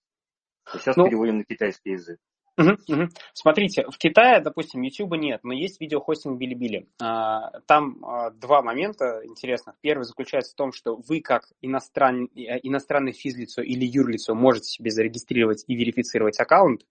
То 0.72 0.80
Сейчас 0.80 0.98
Ну, 0.98 1.06
переводим 1.06 1.38
на 1.38 1.44
китайский 1.44 1.92
язык. 1.92 2.20
Мгм, 2.58 2.80
мгм. 2.88 3.10
Смотрите, 3.34 3.84
в 3.84 3.98
Китае, 4.00 4.42
допустим, 4.42 4.82
YouTube 4.82 5.16
нет, 5.16 5.42
но 5.44 5.54
есть 5.54 5.80
видеохостинг 5.80 6.40
Билибили. 6.40 6.88
А, 7.00 7.52
Там 7.68 8.04
а, 8.04 8.32
два 8.32 8.64
момента 8.64 9.22
интересных. 9.26 9.76
Первый 9.82 10.06
заключается 10.06 10.54
в 10.54 10.56
том, 10.56 10.72
что 10.72 10.96
вы 10.96 11.22
как 11.22 11.44
иностран... 11.62 12.26
э, 12.36 12.60
иностранное 12.64 13.14
физлицо 13.14 13.62
или 13.62 13.86
юрлицо 13.86 14.34
можете 14.34 14.70
себе 14.70 14.90
зарегистрировать 14.90 15.66
и 15.68 15.76
верифицировать 15.76 16.40
аккаунт 16.40 16.82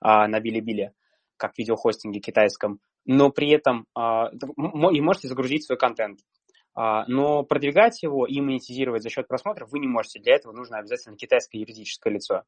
а, 0.00 0.28
на 0.28 0.40
Билибили, 0.40 0.92
как 1.38 1.54
в 1.54 1.58
видеохостинге 1.58 2.20
китайском, 2.20 2.78
но 3.06 3.30
при 3.30 3.48
этом 3.48 3.86
и 3.94 5.00
можете 5.00 5.28
загрузить 5.28 5.64
свой 5.64 5.78
контент. 5.78 6.20
А, 6.80 7.04
Но 7.08 7.42
продвигать 7.42 8.04
его 8.04 8.24
и 8.24 8.40
монетизировать 8.40 9.02
за 9.02 9.10
счет 9.10 9.26
просмотров 9.26 9.72
вы 9.72 9.80
не 9.80 9.88
можете. 9.88 10.20
Для 10.20 10.36
этого 10.36 10.52
нужно 10.52 10.78
обязательно 10.78 11.16
китайское 11.16 11.60
юридическое 11.60 12.12
лицо. 12.12 12.44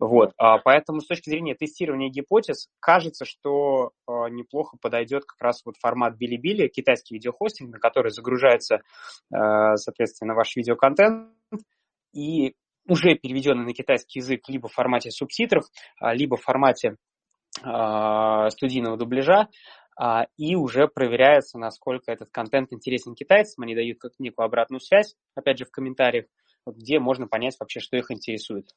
Вот, 0.00 0.32
а, 0.38 0.58
поэтому 0.58 1.00
с 1.00 1.06
точки 1.06 1.30
зрения 1.30 1.54
тестирования 1.54 2.10
гипотез, 2.10 2.68
кажется, 2.80 3.24
что 3.24 3.92
а, 4.08 4.28
неплохо 4.28 4.76
подойдет 4.82 5.24
как 5.24 5.40
раз 5.40 5.62
вот 5.64 5.76
формат 5.76 6.16
Билибили, 6.16 6.66
китайский 6.66 7.14
видеохостинг, 7.14 7.70
на 7.70 7.78
который 7.78 8.10
загружается, 8.10 8.80
соответственно, 9.30 10.34
ваш 10.34 10.56
видеоконтент, 10.56 11.30
и 12.12 12.56
уже 12.88 13.14
переведенный 13.14 13.66
на 13.66 13.72
китайский 13.72 14.18
язык 14.18 14.48
либо 14.48 14.66
в 14.68 14.72
формате 14.72 15.12
субтитров, 15.12 15.64
либо 16.00 16.36
в 16.36 16.42
формате 16.42 16.96
студийного 17.52 18.96
дубляжа, 18.96 19.48
и 20.36 20.54
уже 20.54 20.88
проверяется, 20.88 21.58
насколько 21.58 22.10
этот 22.10 22.30
контент 22.30 22.72
интересен 22.72 23.14
китайцам, 23.14 23.64
они 23.64 23.74
дают 23.74 23.98
как 23.98 24.12
некую 24.18 24.46
обратную 24.46 24.80
связь, 24.80 25.14
опять 25.34 25.58
же, 25.58 25.66
в 25.66 25.70
комментариях, 25.70 26.26
где 26.66 26.98
можно 26.98 27.26
понять 27.26 27.56
вообще, 27.60 27.80
что 27.80 27.96
их 27.96 28.10
интересует. 28.10 28.70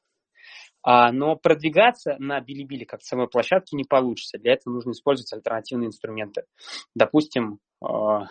А, 0.82 1.12
но 1.12 1.36
продвигаться 1.36 2.16
на 2.18 2.40
Билибили 2.40 2.84
как 2.84 3.02
самой 3.02 3.28
площадке 3.28 3.76
не 3.76 3.84
получится. 3.84 4.38
Для 4.38 4.52
этого 4.52 4.74
нужно 4.74 4.90
использовать 4.90 5.32
альтернативные 5.32 5.88
инструменты. 5.88 6.44
Допустим, 6.94 7.58
а, 7.82 8.26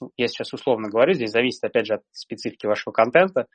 ну, 0.00 0.10
я 0.16 0.26
сейчас 0.26 0.52
условно 0.52 0.88
говорю, 0.88 1.14
здесь 1.14 1.30
зависит 1.30 1.62
опять 1.62 1.86
же 1.86 1.94
от 1.94 2.02
специфики 2.10 2.66
вашего 2.66 2.92
контента, 2.92 3.46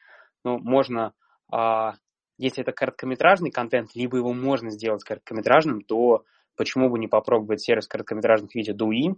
но 0.46 0.58
можно, 0.58 1.14
а, 1.52 1.96
если 2.38 2.62
это 2.62 2.72
короткометражный 2.72 3.52
контент, 3.52 3.94
либо 3.94 4.18
его 4.18 4.32
можно 4.32 4.70
сделать 4.70 5.04
короткометражным, 5.04 5.82
то 5.82 6.24
почему 6.60 6.90
бы 6.90 7.00
не 7.00 7.08
попробовать 7.08 7.62
сервис 7.62 7.88
короткометражных 7.88 8.54
видео 8.54 8.76
Douyin, 8.76 9.16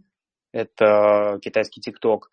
это 0.52 1.40
китайский 1.42 1.82
TikTok, 1.82 2.26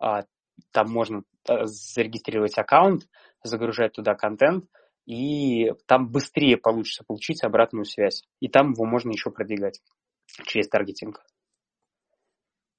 а, 0.00 0.22
там 0.70 0.88
можно 0.88 1.24
а, 1.48 1.64
зарегистрировать 1.64 2.56
аккаунт, 2.56 3.08
загружать 3.42 3.94
туда 3.94 4.14
контент, 4.14 4.66
и 5.04 5.72
там 5.86 6.08
быстрее 6.08 6.58
получится 6.58 7.02
получить 7.04 7.42
обратную 7.42 7.86
связь. 7.86 8.22
И 8.38 8.48
там 8.48 8.70
его 8.70 8.84
можно 8.84 9.10
еще 9.10 9.32
продвигать 9.32 9.82
через 10.44 10.68
таргетинг. 10.68 11.16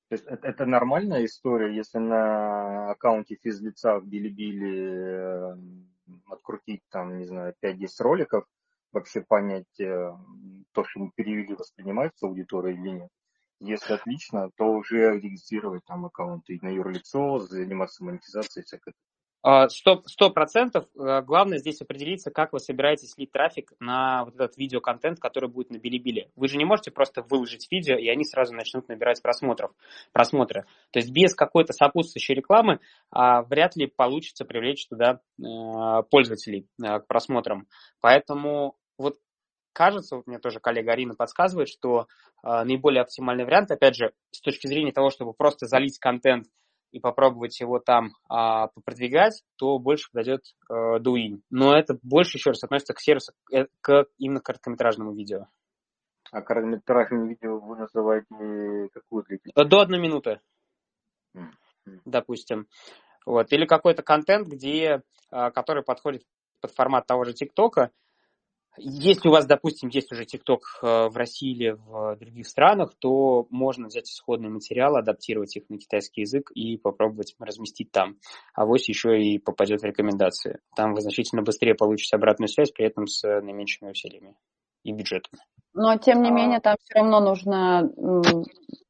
То 0.08 0.16
есть 0.16 0.26
это, 0.26 0.48
это 0.48 0.66
нормальная 0.66 1.26
история, 1.26 1.76
если 1.76 1.98
на 1.98 2.92
аккаунте 2.92 3.36
физлица 3.36 4.00
в 4.00 4.08
Билибили 4.08 5.52
э, 5.52 5.58
открутить 6.28 6.84
там, 6.90 7.18
не 7.18 7.26
знаю, 7.26 7.54
5-10 7.62 7.88
роликов, 8.00 8.46
вообще 8.94 9.22
понять, 9.22 9.80
э, 9.82 10.14
то, 10.74 10.84
что 10.86 11.00
мы 11.00 11.12
перевели, 11.16 11.54
воспринимается 11.54 12.28
аудитория 12.28 12.74
или 12.74 12.90
нет. 12.90 13.10
Если 13.60 13.94
отлично, 13.94 14.50
то 14.58 14.66
уже 14.66 15.20
регистрировать 15.20 15.86
там 15.86 16.06
аккаунты 16.06 16.60
на 16.62 16.70
юрлицо, 16.70 17.40
заниматься 17.40 18.04
монетизацией 18.04 18.66
всякой. 18.66 18.94
А, 19.46 19.68
Сто 19.68 20.30
процентов. 20.30 20.86
Э, 20.98 21.22
Главное 21.22 21.58
здесь 21.58 21.82
определиться, 21.82 22.32
как 22.32 22.54
вы 22.54 22.60
собираетесь 22.60 23.18
лить 23.18 23.32
трафик 23.32 23.74
на 23.80 24.24
вот 24.24 24.36
этот 24.36 24.56
видеоконтент, 24.56 25.20
который 25.20 25.50
будет 25.50 25.70
на 25.70 25.78
Билибили. 25.78 26.32
Вы 26.38 26.48
же 26.48 26.58
не 26.58 26.64
можете 26.64 26.92
просто 26.92 27.22
выложить 27.22 27.70
видео, 27.70 27.98
и 27.98 28.08
они 28.08 28.24
сразу 28.24 28.54
начнут 28.54 28.88
набирать 28.88 29.22
просмотров, 29.22 29.72
просмотры. 30.14 30.66
То 30.92 31.00
есть 31.00 31.12
без 31.12 31.36
какой-то 31.36 31.74
сопутствующей 31.74 32.36
рекламы 32.36 32.80
а, 33.12 33.44
вряд 33.44 33.76
ли 33.76 33.88
получится 33.88 34.46
привлечь 34.46 34.88
туда 34.88 35.20
а, 35.44 36.04
пользователей 36.04 36.70
а, 36.82 37.02
к 37.02 37.08
просмотрам. 37.08 37.68
Поэтому 38.00 38.78
вот 38.98 39.18
кажется, 39.74 40.16
вот 40.16 40.28
мне 40.28 40.40
тоже 40.40 40.60
коллега 40.60 40.94
Арина 40.94 41.16
подсказывает, 41.16 41.68
что 41.68 42.08
а, 42.42 42.64
наиболее 42.64 43.02
оптимальный 43.02 43.46
вариант, 43.46 43.72
опять 43.72 43.96
же, 43.96 44.14
с 44.32 44.42
точки 44.42 44.68
зрения 44.68 44.92
того, 44.92 45.10
чтобы 45.10 45.34
просто 45.34 45.66
залить 45.66 46.00
контент 46.00 46.48
и 46.92 47.00
попробовать 47.00 47.60
его 47.60 47.80
там 47.80 48.12
а, 48.30 48.68
продвигать, 48.86 49.44
то 49.58 49.80
больше 49.80 50.12
подойдет 50.12 50.44
э, 50.70 51.00
Douyin. 51.00 51.42
Но 51.50 51.76
это 51.76 51.98
больше 52.04 52.38
еще 52.38 52.52
раз 52.52 52.64
относится 52.64 52.94
к 52.94 53.00
сервису, 53.00 53.34
э, 53.52 53.66
к 53.82 54.06
именно 54.20 54.42
короткометражному 54.42 55.14
видео. 55.14 55.48
А 56.32 56.42
короткометражное 56.42 57.28
видео 57.28 57.60
вы 57.60 57.78
называете 57.78 58.90
какую 58.94 59.24
длительность? 59.24 59.70
До 59.70 59.80
одной 59.82 60.00
минуты, 60.00 60.40
допустим. 62.06 62.68
Вот. 63.26 63.52
Или 63.52 63.66
какой-то 63.66 64.04
контент, 64.04 64.48
где, 64.48 65.02
который 65.30 65.82
подходит 65.82 66.24
под 66.62 66.72
формат 66.72 67.08
того 67.08 67.24
же 67.24 67.34
ТикТока, 67.34 67.92
если 68.78 69.30
у 69.30 69.32
вас, 69.32 69.46
допустим, 69.46 69.90
есть 69.90 70.12
уже 70.12 70.26
ТикТок 70.26 70.62
э, 70.82 71.08
в 71.08 71.16
России 71.16 71.52
или 71.52 71.72
в 71.72 72.16
других 72.20 72.48
странах, 72.48 72.94
то 73.00 73.48
можно 73.50 73.88
взять 73.88 74.10
исходные 74.10 74.50
материалы, 74.50 75.00
адаптировать 75.00 75.56
их 75.56 75.70
на 75.70 75.78
китайский 75.78 76.22
язык 76.22 76.52
и 76.54 76.78
попробовать 76.78 77.36
разместить 77.40 77.92
там. 77.92 78.18
А 78.54 78.66
вот 78.66 78.82
еще 78.82 79.22
и 79.22 79.38
попадет 79.38 79.82
в 79.82 79.86
рекомендации. 79.86 80.60
Там 80.76 80.94
вы 80.94 81.02
значительно 81.02 81.44
быстрее 81.44 81.76
получите 81.76 82.16
обратную 82.16 82.48
связь, 82.48 82.72
при 82.72 82.86
этом 82.86 83.08
с 83.08 83.24
наименьшими 83.24 83.92
усилиями 83.92 84.36
и 84.84 84.92
бюджетом. 84.92 85.40
Но, 85.74 85.98
тем 85.98 86.22
не 86.22 86.30
а 86.30 86.34
менее, 86.34 86.60
там 86.60 86.76
все 86.84 87.00
равно 87.00 87.20
нужно 87.20 87.90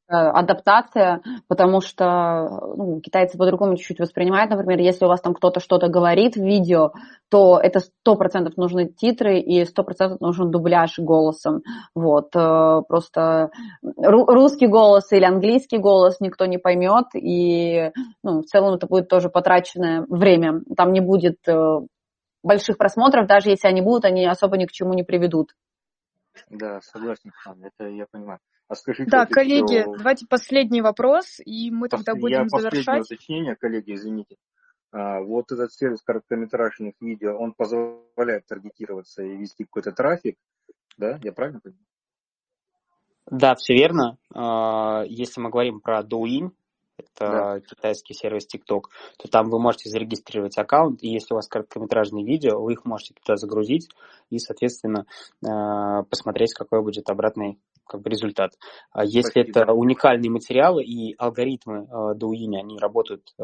адаптация, 0.08 1.22
потому 1.47 1.82
что 1.82 2.74
ну, 2.76 2.99
китайцы 2.99 3.38
по-другому 3.38 3.78
чуть-чуть 3.78 3.99
воспринимают. 3.99 4.51
Например, 4.51 4.80
если 4.80 5.06
у 5.06 5.08
вас 5.08 5.22
там 5.22 5.34
кто-то 5.34 5.60
что-то 5.60 5.88
говорит 5.88 6.36
в 6.36 6.43
видео, 6.43 6.91
то 7.30 7.60
это 7.60 7.80
сто 7.80 8.16
процентов 8.16 8.58
нужны 8.58 8.88
титры 8.88 9.39
и 9.39 9.64
сто 9.66 9.84
процентов 9.84 10.20
нужен 10.22 10.51
дубляж 10.51 10.99
голосом. 10.99 11.62
Вот. 11.95 12.36
Э, 12.36 12.82
просто 12.88 13.51
русский 13.82 14.68
голос 14.68 15.12
или 15.12 15.24
английский 15.26 15.78
голос 15.78 16.20
никто 16.20 16.45
не 16.45 16.58
поймет, 16.58 17.08
и 17.16 17.91
ну, 18.24 18.41
в 18.41 18.45
целом 18.45 18.76
это 18.76 18.88
будет 18.88 19.08
тоже 19.08 19.30
потраченное 19.30 20.06
время. 20.10 20.62
Там 20.76 20.91
не 20.91 20.99
будет 20.99 21.38
э, 21.47 21.80
больших 22.43 22.78
просмотров, 22.78 23.28
даже 23.28 23.49
если 23.49 23.68
они 23.68 23.82
будут, 23.82 24.06
они 24.06 24.26
особо 24.26 24.58
ни 24.58 24.66
к 24.66 24.72
чему 24.72 24.93
не 24.93 25.04
приведут. 25.04 25.54
Да, 26.49 26.82
согласен 26.82 27.32
с 27.32 27.47
это 27.47 27.89
я 27.89 28.06
понимаю. 28.12 28.39
А 28.74 28.76
скажите, 28.76 29.11
да, 29.11 29.28
коллеги, 29.28 29.82
еще... 29.82 29.97
давайте 29.97 30.26
последний 30.28 30.82
вопрос, 30.82 31.39
и 31.45 31.69
мы 31.69 31.89
Пос... 31.89 32.03
тогда 32.03 32.19
будем 32.19 32.43
я 32.43 32.49
завершать. 32.49 32.86
Последнее 32.86 33.01
уточнение, 33.01 33.55
коллеги, 33.55 33.93
извините. 33.93 34.36
А, 34.91 35.21
вот 35.21 35.51
этот 35.51 35.71
сервис 35.71 36.01
короткометражных 36.01 36.95
видео, 36.99 37.38
он 37.38 37.53
позволяет 37.53 38.47
таргетироваться 38.47 39.21
и 39.21 39.38
вести 39.38 39.63
какой-то 39.65 39.91
трафик, 39.91 40.38
да? 40.97 41.19
Я 41.24 41.32
правильно 41.34 41.59
понимаю? 41.59 41.86
Да, 43.28 43.53
все 43.53 43.76
верно. 43.76 44.17
А, 44.34 45.03
если 45.05 45.39
мы 45.39 45.51
говорим 45.51 45.80
про 45.80 46.01
Douyin, 46.01 46.49
это 46.97 47.09
да. 47.19 47.59
китайский 47.59 48.15
сервис 48.15 48.47
TikTok, 48.51 48.86
то 49.17 49.28
там 49.30 49.49
вы 49.49 49.59
можете 49.59 49.89
зарегистрировать 49.89 50.57
аккаунт, 50.57 51.03
и 51.03 51.09
если 51.09 51.34
у 51.34 51.36
вас 51.36 51.47
короткометражные 51.47 52.26
видео, 52.26 52.59
вы 52.59 52.74
их 52.74 52.86
можете 52.86 53.13
туда 53.13 53.36
загрузить 53.36 53.89
и, 54.32 54.39
соответственно, 54.39 55.05
а, 55.45 56.03
посмотреть, 56.03 56.55
какой 56.55 56.82
будет 56.82 57.09
обратный 57.11 57.59
как 57.86 58.01
бы 58.01 58.09
результат. 58.09 58.51
А 58.91 59.03
если 59.03 59.41
Спасибо. 59.41 59.59
это 59.61 59.73
уникальные 59.73 60.31
материалы 60.31 60.84
и 60.84 61.15
алгоритмы 61.17 61.86
э, 61.86 62.15
Douyin, 62.17 62.55
они 62.57 62.77
работают 62.79 63.34
э, 63.39 63.43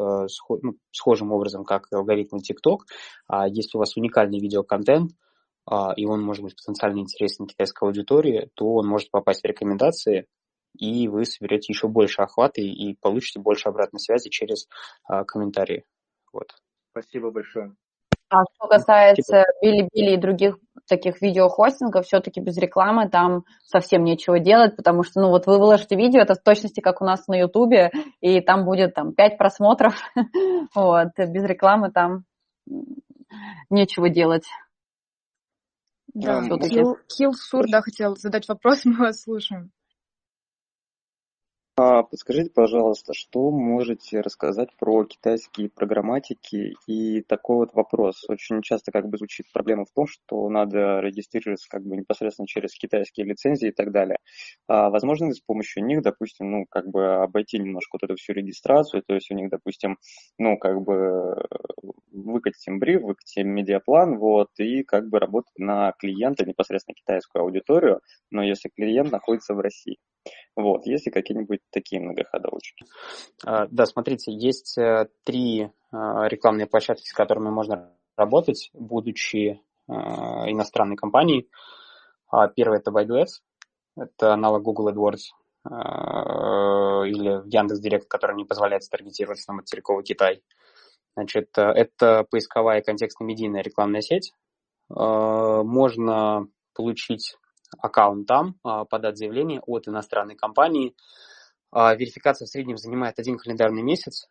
ну, 0.62 0.74
схожим 0.92 1.32
образом, 1.32 1.64
как 1.64 1.86
и 1.92 1.96
алгоритмы 1.96 2.38
TikTok, 2.38 2.78
а 3.28 3.46
если 3.46 3.76
у 3.76 3.80
вас 3.80 3.96
уникальный 3.96 4.40
видеоконтент, 4.40 5.12
э, 5.70 5.74
и 5.96 6.06
он 6.06 6.22
может 6.22 6.42
быть 6.42 6.56
потенциально 6.56 7.00
интересен 7.00 7.46
китайской 7.46 7.84
аудитории, 7.84 8.50
то 8.54 8.66
он 8.74 8.86
может 8.86 9.10
попасть 9.10 9.42
в 9.42 9.46
рекомендации, 9.46 10.26
и 10.76 11.08
вы 11.08 11.24
соберете 11.24 11.72
еще 11.72 11.88
больше 11.88 12.22
охвата 12.22 12.60
и, 12.60 12.68
и 12.68 12.96
получите 13.00 13.40
больше 13.40 13.68
обратной 13.68 14.00
связи 14.00 14.30
через 14.30 14.66
э, 15.10 15.24
комментарии. 15.24 15.84
Вот. 16.32 16.48
Спасибо 16.92 17.30
большое. 17.30 17.74
А 18.30 18.44
что 18.54 18.68
касается 18.68 19.44
Билибили 19.60 20.14
и 20.14 20.16
других 20.16 20.56
таких 20.88 21.20
видеохостингов, 21.20 22.06
все-таки 22.06 22.40
без 22.40 22.56
рекламы 22.58 23.08
там 23.08 23.44
совсем 23.64 24.04
нечего 24.04 24.38
делать, 24.38 24.76
потому 24.76 25.02
что, 25.02 25.20
ну, 25.20 25.28
вот 25.28 25.46
вы 25.46 25.58
выложите 25.58 25.96
видео, 25.96 26.20
это 26.20 26.34
в 26.34 26.42
точности 26.42 26.80
как 26.80 27.02
у 27.02 27.04
нас 27.04 27.26
на 27.28 27.34
Ютубе, 27.38 27.90
и 28.20 28.40
там 28.40 28.64
будет 28.64 28.94
там 28.94 29.12
5 29.12 29.36
просмотров, 29.36 29.94
вот, 30.74 31.08
без 31.16 31.44
рекламы 31.44 31.90
там 31.90 32.24
нечего 33.68 34.08
делать. 34.08 34.46
Да, 36.12 36.42
Килл 37.08 37.34
Сур, 37.34 37.66
да, 37.70 37.82
хотел 37.82 38.16
задать 38.16 38.48
вопрос, 38.48 38.82
мы 38.84 38.96
вас 38.96 39.22
слушаем. 39.22 39.70
А 41.82 42.02
подскажите, 42.02 42.50
пожалуйста, 42.50 43.14
что 43.14 43.50
можете 43.50 44.20
рассказать 44.20 44.68
про 44.78 45.02
китайские 45.06 45.70
программатики 45.70 46.74
и 46.86 47.22
такой 47.22 47.56
вот 47.56 47.72
вопрос. 47.72 48.22
Очень 48.28 48.60
часто 48.60 48.92
как 48.92 49.08
бы 49.08 49.16
звучит 49.16 49.46
проблема 49.50 49.86
в 49.86 49.90
том, 49.90 50.06
что 50.06 50.46
надо 50.50 51.00
регистрироваться 51.00 51.70
как 51.70 51.82
бы 51.86 51.96
непосредственно 51.96 52.46
через 52.46 52.74
китайские 52.74 53.24
лицензии 53.24 53.68
и 53.68 53.72
так 53.72 53.92
далее. 53.92 54.18
А 54.68 54.90
возможно 54.90 55.28
ли 55.28 55.32
с 55.32 55.40
помощью 55.40 55.82
них, 55.86 56.02
допустим, 56.02 56.50
ну, 56.50 56.66
как 56.68 56.86
бы 56.86 57.14
обойти 57.22 57.58
немножко 57.58 57.94
вот 57.94 58.02
эту 58.02 58.16
всю 58.16 58.34
регистрацию, 58.34 59.02
то 59.06 59.14
есть 59.14 59.30
у 59.30 59.34
них, 59.34 59.48
допустим, 59.48 59.96
ну, 60.36 60.58
как 60.58 60.82
бы 60.82 61.34
выкатить 62.12 62.66
им 62.66 62.78
бриф, 62.78 63.00
выкатить 63.00 63.42
медиаплан, 63.42 64.18
вот, 64.18 64.48
и 64.58 64.82
как 64.82 65.08
бы 65.08 65.18
работать 65.18 65.58
на 65.58 65.92
клиента, 65.92 66.44
непосредственно 66.44 66.94
китайскую 66.94 67.42
аудиторию, 67.42 68.00
но 68.30 68.42
если 68.42 68.68
клиент 68.68 69.10
находится 69.10 69.54
в 69.54 69.60
России. 69.60 69.96
Вот, 70.56 70.84
есть 70.86 71.06
ли 71.06 71.12
какие-нибудь 71.12 71.60
такие 71.70 72.00
многоходовочки? 72.00 72.84
А, 73.44 73.66
да, 73.70 73.86
смотрите, 73.86 74.32
есть 74.32 74.76
э, 74.78 75.08
три 75.24 75.70
а, 75.90 76.28
рекламные 76.28 76.66
площадки, 76.66 77.08
с 77.08 77.12
которыми 77.12 77.50
можно 77.50 77.92
работать, 78.16 78.70
будучи 78.74 79.60
а, 79.88 80.50
иностранной 80.50 80.96
компанией. 80.96 81.48
Первый 82.54 82.78
это 82.78 82.92
Ads, 82.92 83.40
это 83.96 84.32
аналог 84.32 84.62
Google 84.62 84.90
AdWords 84.90 85.32
или 85.66 87.42
Яндекс.Директ, 87.52 88.06
который 88.06 88.36
не 88.36 88.44
позволяет 88.44 88.88
таргетироваться 88.88 89.50
на 89.50 89.56
материковый 89.56 90.04
Китай. 90.04 90.44
Значит, 91.16 91.48
э, 91.58 91.62
это 91.62 92.24
поисковая 92.30 92.82
контекстно-медийная 92.82 93.62
рекламная 93.62 94.00
сеть. 94.00 94.32
Можно 94.88 96.48
получить 96.74 97.36
аккаунт 97.78 98.26
там, 98.26 98.56
а, 98.64 98.84
подать 98.84 99.18
заявление 99.18 99.60
от 99.60 99.88
иностранной 99.88 100.36
компании. 100.36 100.94
А, 101.70 101.94
верификация 101.94 102.46
в 102.46 102.48
среднем 102.48 102.76
занимает 102.76 103.18
один 103.18 103.38
календарный 103.38 103.82
месяц, 103.82 104.28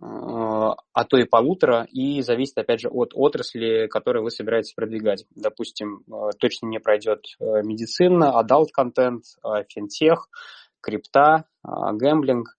а, 0.00 0.76
а 0.92 1.04
то 1.04 1.16
и 1.18 1.24
полутора, 1.24 1.86
и 1.90 2.22
зависит, 2.22 2.58
опять 2.58 2.80
же, 2.80 2.88
от 2.88 3.12
отрасли, 3.14 3.86
которую 3.88 4.24
вы 4.24 4.30
собираетесь 4.30 4.74
продвигать. 4.74 5.24
Допустим, 5.34 6.04
точно 6.38 6.66
не 6.66 6.78
пройдет 6.78 7.24
э, 7.38 7.62
медицина, 7.62 8.38
adult 8.38 8.70
content, 8.72 9.24
финтех, 9.68 10.28
крипта, 10.80 11.44
gambling 11.64 12.57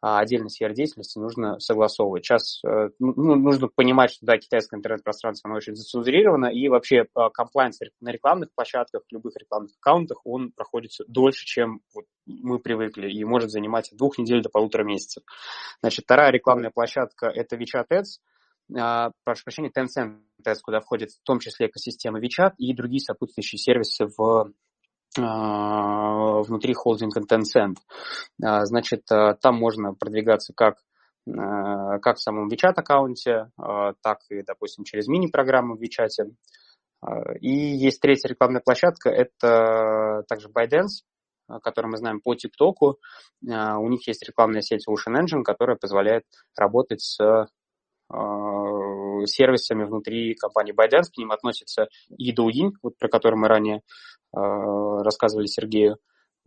а 0.00 0.18
отдельно 0.18 0.48
сфер 0.48 0.72
деятельности 0.72 1.18
нужно 1.18 1.58
согласовывать. 1.60 2.24
Сейчас 2.24 2.60
э, 2.64 2.90
ну, 2.98 3.12
ну, 3.16 3.36
нужно 3.36 3.68
понимать, 3.68 4.12
что 4.12 4.26
да, 4.26 4.38
китайское 4.38 4.78
интернет-пространство, 4.78 5.48
оно 5.48 5.56
очень 5.56 5.74
зацензурировано, 5.74 6.46
и 6.46 6.68
вообще 6.68 7.04
комплайнс 7.34 7.80
на 8.00 8.10
рекламных 8.10 8.50
площадках, 8.54 9.02
любых 9.10 9.36
рекламных 9.36 9.72
аккаунтах, 9.78 10.20
он 10.24 10.52
проходит 10.52 10.92
дольше, 11.08 11.44
чем 11.44 11.80
вот 11.94 12.04
мы 12.26 12.58
привыкли, 12.58 13.10
и 13.10 13.24
может 13.24 13.50
занимать 13.50 13.90
от 13.92 13.98
двух 13.98 14.18
недель 14.18 14.42
до 14.42 14.48
полутора 14.48 14.84
месяцев. 14.84 15.22
Значит, 15.80 16.04
вторая 16.04 16.30
рекламная 16.30 16.70
площадка– 16.70 17.26
это 17.34 17.56
WeChat 17.56 17.86
Ads, 17.92 18.20
а, 18.78 19.10
прошу 19.24 19.44
прощения, 19.44 19.70
Tencent 19.70 20.20
Ads, 20.46 20.58
куда 20.62 20.80
входит 20.80 21.10
в 21.10 21.22
том 21.22 21.40
числе 21.40 21.66
экосистема 21.66 22.20
WeChat 22.20 22.52
и 22.58 22.74
другие 22.74 23.00
сопутствующие 23.00 23.58
сервисы 23.58 24.06
в 24.06 24.22
а, 24.22 24.50
внутри 25.16 26.74
холдинга 26.74 27.20
Tencent. 27.20 27.76
А, 28.42 28.64
значит, 28.64 29.02
а, 29.10 29.34
там 29.34 29.56
можно 29.56 29.94
продвигаться 29.94 30.52
как 30.54 30.76
как 31.26 32.16
в 32.16 32.20
самом 32.20 32.48
WeChat 32.48 32.72
аккаунте, 32.76 33.50
так 33.56 34.20
и, 34.30 34.42
допустим, 34.42 34.84
через 34.84 35.06
мини-программу 35.06 35.76
в 35.76 35.80
WeChat. 35.80 36.32
И 37.40 37.50
есть 37.50 38.00
третья 38.00 38.28
рекламная 38.28 38.62
площадка, 38.64 39.10
это 39.10 40.24
также 40.28 40.48
ByteDance, 40.48 41.04
который 41.62 41.88
мы 41.88 41.98
знаем 41.98 42.20
по 42.20 42.34
ТикТоку. 42.34 42.98
У 43.42 43.88
них 43.88 44.08
есть 44.08 44.26
рекламная 44.26 44.62
сеть 44.62 44.86
Ocean 44.88 45.20
Engine, 45.20 45.42
которая 45.44 45.76
позволяет 45.76 46.24
работать 46.56 47.02
с 47.02 47.18
сервисами 49.26 49.84
внутри 49.84 50.34
компании 50.34 50.74
ByteDance. 50.74 51.10
К 51.14 51.18
ним 51.18 51.32
относится 51.32 51.88
и 52.16 52.32
Douyin, 52.34 52.72
вот 52.82 52.98
про 52.98 53.08
который 53.08 53.36
мы 53.36 53.48
ранее 53.48 53.82
Э, 54.32 55.02
рассказывали 55.02 55.46
Сергею, 55.46 55.96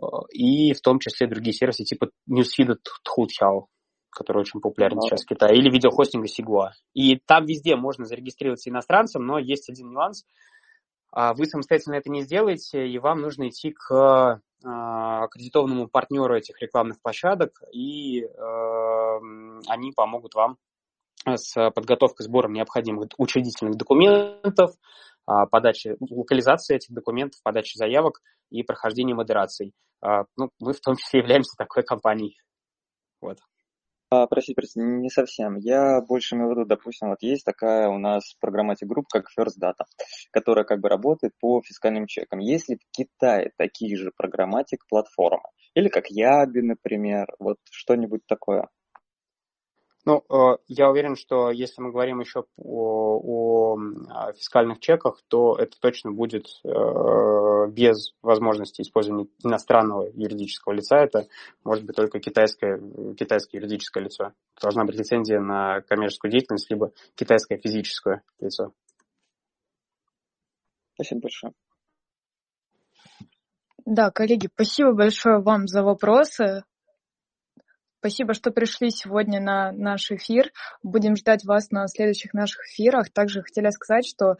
э, 0.01 0.05
и 0.31 0.73
в 0.73 0.79
том 0.79 0.99
числе 0.99 1.27
другие 1.27 1.53
сервисы 1.53 1.83
типа 1.83 2.11
Newsfeed 2.29 2.77
Tхутхяо, 3.03 3.65
который 4.09 4.39
очень 4.39 4.61
популярен 4.61 5.01
сейчас 5.01 5.23
в 5.23 5.27
Китае, 5.27 5.57
или 5.57 5.69
видеохостинга 5.69 6.27
Sigua. 6.27 6.69
И 6.93 7.17
там 7.17 7.45
везде 7.45 7.75
можно 7.75 8.05
зарегистрироваться 8.05 8.69
иностранцем, 8.69 9.25
но 9.25 9.37
есть 9.37 9.69
один 9.69 9.89
нюанс. 9.89 10.23
А 11.11 11.33
вы 11.33 11.45
самостоятельно 11.45 11.95
это 11.95 12.09
не 12.09 12.21
сделаете, 12.21 12.87
и 12.87 12.97
вам 12.99 13.19
нужно 13.19 13.49
идти 13.49 13.71
к 13.71 13.91
э, 13.93 14.65
аккредитованному 14.65 15.89
партнеру 15.89 16.37
этих 16.37 16.61
рекламных 16.61 17.01
площадок, 17.01 17.61
и 17.73 18.21
э, 18.21 19.19
они 19.67 19.91
помогут 19.91 20.35
вам 20.35 20.57
с 21.35 21.71
подготовкой 21.71 22.25
сбором 22.25 22.53
необходимых 22.53 23.09
учредительных 23.17 23.75
документов, 23.75 24.71
подачи, 25.25 25.95
локализации 25.99 26.75
этих 26.75 26.93
документов, 26.93 27.41
подачи 27.43 27.77
заявок 27.77 28.21
и 28.49 28.63
прохождения 28.63 29.15
модераций. 29.15 29.73
Ну, 30.01 30.49
мы 30.59 30.73
в 30.73 30.81
том 30.81 30.95
числе 30.95 31.19
являемся 31.21 31.55
такой 31.57 31.83
компанией. 31.83 32.37
Вот. 33.21 33.37
А, 34.13 34.27
простите, 34.27 34.55
простите, 34.55 34.85
не 34.85 35.09
совсем. 35.09 35.55
Я 35.57 35.99
больше 36.01 36.35
имею 36.35 36.49
в 36.49 36.51
виду, 36.51 36.65
допустим, 36.65 37.09
вот 37.09 37.23
есть 37.23 37.43
такая 37.43 37.89
у 37.89 37.97
нас 37.97 38.35
программатик 38.39 38.87
групп, 38.87 39.07
как 39.11 39.25
First 39.35 39.59
Data, 39.59 39.85
которая 40.29 40.65
как 40.65 40.81
бы 40.81 40.89
работает 40.89 41.33
по 41.39 41.63
фискальным 41.63 42.05
чекам. 42.05 42.37
Есть 42.37 42.69
ли 42.69 42.75
в 42.75 42.81
Китае 42.91 43.53
такие 43.57 43.97
же 43.97 44.11
программатик 44.15 44.85
платформы? 44.87 45.49
Или 45.73 45.87
как 45.87 46.11
Яби, 46.11 46.59
например, 46.59 47.25
вот 47.39 47.57
что-нибудь 47.71 48.21
такое? 48.27 48.67
Ну, 50.05 50.23
э, 50.29 50.57
я 50.67 50.89
уверен, 50.89 51.15
что 51.15 51.49
если 51.49 51.81
мы 51.81 51.91
говорим 51.91 52.19
еще 52.19 52.43
о, 52.57 53.77
о 54.09 54.33
фискальных 54.33 54.79
чеках, 54.79 55.21
то 55.29 55.55
это 55.55 55.79
точно 55.79 56.11
будет 56.11 56.47
э, 56.65 57.67
без 57.69 58.13
возможности 58.21 58.81
использования 58.81 59.27
иностранного 59.43 60.09
юридического 60.13 60.73
лица. 60.73 60.97
Это 60.97 61.27
может 61.63 61.85
быть 61.85 61.95
только 61.95 62.19
китайское, 62.19 62.81
китайское 63.17 63.61
юридическое 63.61 64.03
лицо. 64.03 64.33
Должна 64.61 64.83
быть 64.83 64.95
лицензия 64.95 65.39
на 65.39 65.81
коммерческую 65.81 66.31
деятельность, 66.31 66.69
либо 66.69 66.91
китайское 67.15 67.57
физическое 67.57 68.23
лицо. 68.39 68.73
Спасибо 70.95 71.21
большое. 71.21 71.53
Да, 73.85 74.11
коллеги, 74.11 74.49
спасибо 74.53 74.93
большое 74.93 75.41
вам 75.41 75.67
за 75.67 75.81
вопросы. 75.81 76.63
Спасибо, 78.03 78.33
что 78.33 78.51
пришли 78.51 78.89
сегодня 78.89 79.39
на 79.39 79.71
наш 79.71 80.11
эфир. 80.11 80.51
Будем 80.83 81.15
ждать 81.15 81.45
вас 81.45 81.71
на 81.71 81.87
следующих 81.87 82.33
наших 82.33 82.65
эфирах. 82.65 83.09
Также 83.09 83.41
хотели 83.41 83.69
сказать, 83.69 84.05
что 84.05 84.35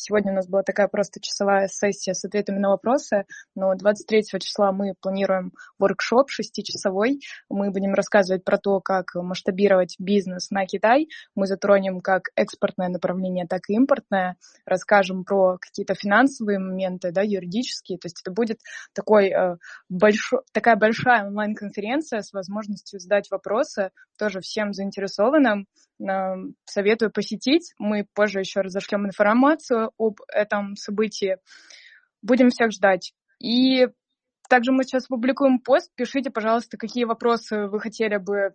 Сегодня 0.00 0.32
у 0.32 0.34
нас 0.34 0.48
была 0.48 0.62
такая 0.62 0.88
просто 0.88 1.20
часовая 1.20 1.68
сессия 1.68 2.14
с 2.14 2.24
ответами 2.24 2.58
на 2.58 2.70
вопросы, 2.70 3.26
но 3.54 3.74
23 3.74 4.22
числа 4.40 4.72
мы 4.72 4.94
планируем 4.98 5.52
воркшоп 5.78 6.30
шестичасовой. 6.30 7.20
Мы 7.50 7.70
будем 7.70 7.92
рассказывать 7.92 8.42
про 8.42 8.56
то, 8.56 8.80
как 8.80 9.14
масштабировать 9.14 9.96
бизнес 9.98 10.50
на 10.50 10.64
Китай. 10.64 11.08
Мы 11.34 11.46
затронем 11.46 12.00
как 12.00 12.30
экспортное 12.34 12.88
направление, 12.88 13.46
так 13.46 13.68
и 13.68 13.74
импортное. 13.74 14.36
Расскажем 14.64 15.24
про 15.24 15.58
какие-то 15.58 15.94
финансовые 15.94 16.58
моменты, 16.58 17.12
да, 17.12 17.20
юридические. 17.20 17.98
То 17.98 18.06
есть 18.06 18.22
это 18.22 18.32
будет 18.32 18.58
такой, 18.94 19.28
э, 19.28 19.58
большой, 19.90 20.40
такая 20.52 20.76
большая 20.76 21.26
онлайн-конференция 21.26 22.22
с 22.22 22.32
возможностью 22.32 23.00
задать 23.00 23.30
вопросы 23.30 23.90
тоже 24.20 24.40
всем 24.40 24.74
заинтересованным. 24.74 25.66
Советую 26.66 27.10
посетить. 27.10 27.72
Мы 27.78 28.06
позже 28.14 28.40
еще 28.40 28.60
разошлем 28.60 29.06
информацию 29.06 29.92
об 29.98 30.20
этом 30.28 30.76
событии. 30.76 31.38
Будем 32.20 32.50
всех 32.50 32.70
ждать. 32.70 33.14
И 33.38 33.88
также 34.50 34.72
мы 34.72 34.84
сейчас 34.84 35.06
публикуем 35.06 35.58
пост. 35.58 35.90
Пишите, 35.94 36.30
пожалуйста, 36.30 36.76
какие 36.76 37.04
вопросы 37.04 37.66
вы 37.66 37.80
хотели 37.80 38.18
бы 38.18 38.52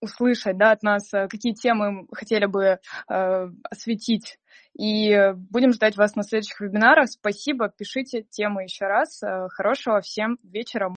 услышать 0.00 0.56
да, 0.56 0.72
от 0.72 0.82
нас, 0.82 1.10
какие 1.10 1.52
темы 1.54 2.06
хотели 2.12 2.46
бы 2.46 2.78
э, 3.08 3.48
осветить. 3.70 4.38
И 4.78 5.32
будем 5.34 5.72
ждать 5.72 5.96
вас 5.96 6.14
на 6.16 6.22
следующих 6.22 6.60
вебинарах. 6.60 7.08
Спасибо, 7.08 7.68
пишите 7.68 8.22
темы 8.22 8.64
еще 8.64 8.86
раз. 8.86 9.20
Хорошего 9.50 10.00
всем 10.00 10.38
вечера. 10.42 10.88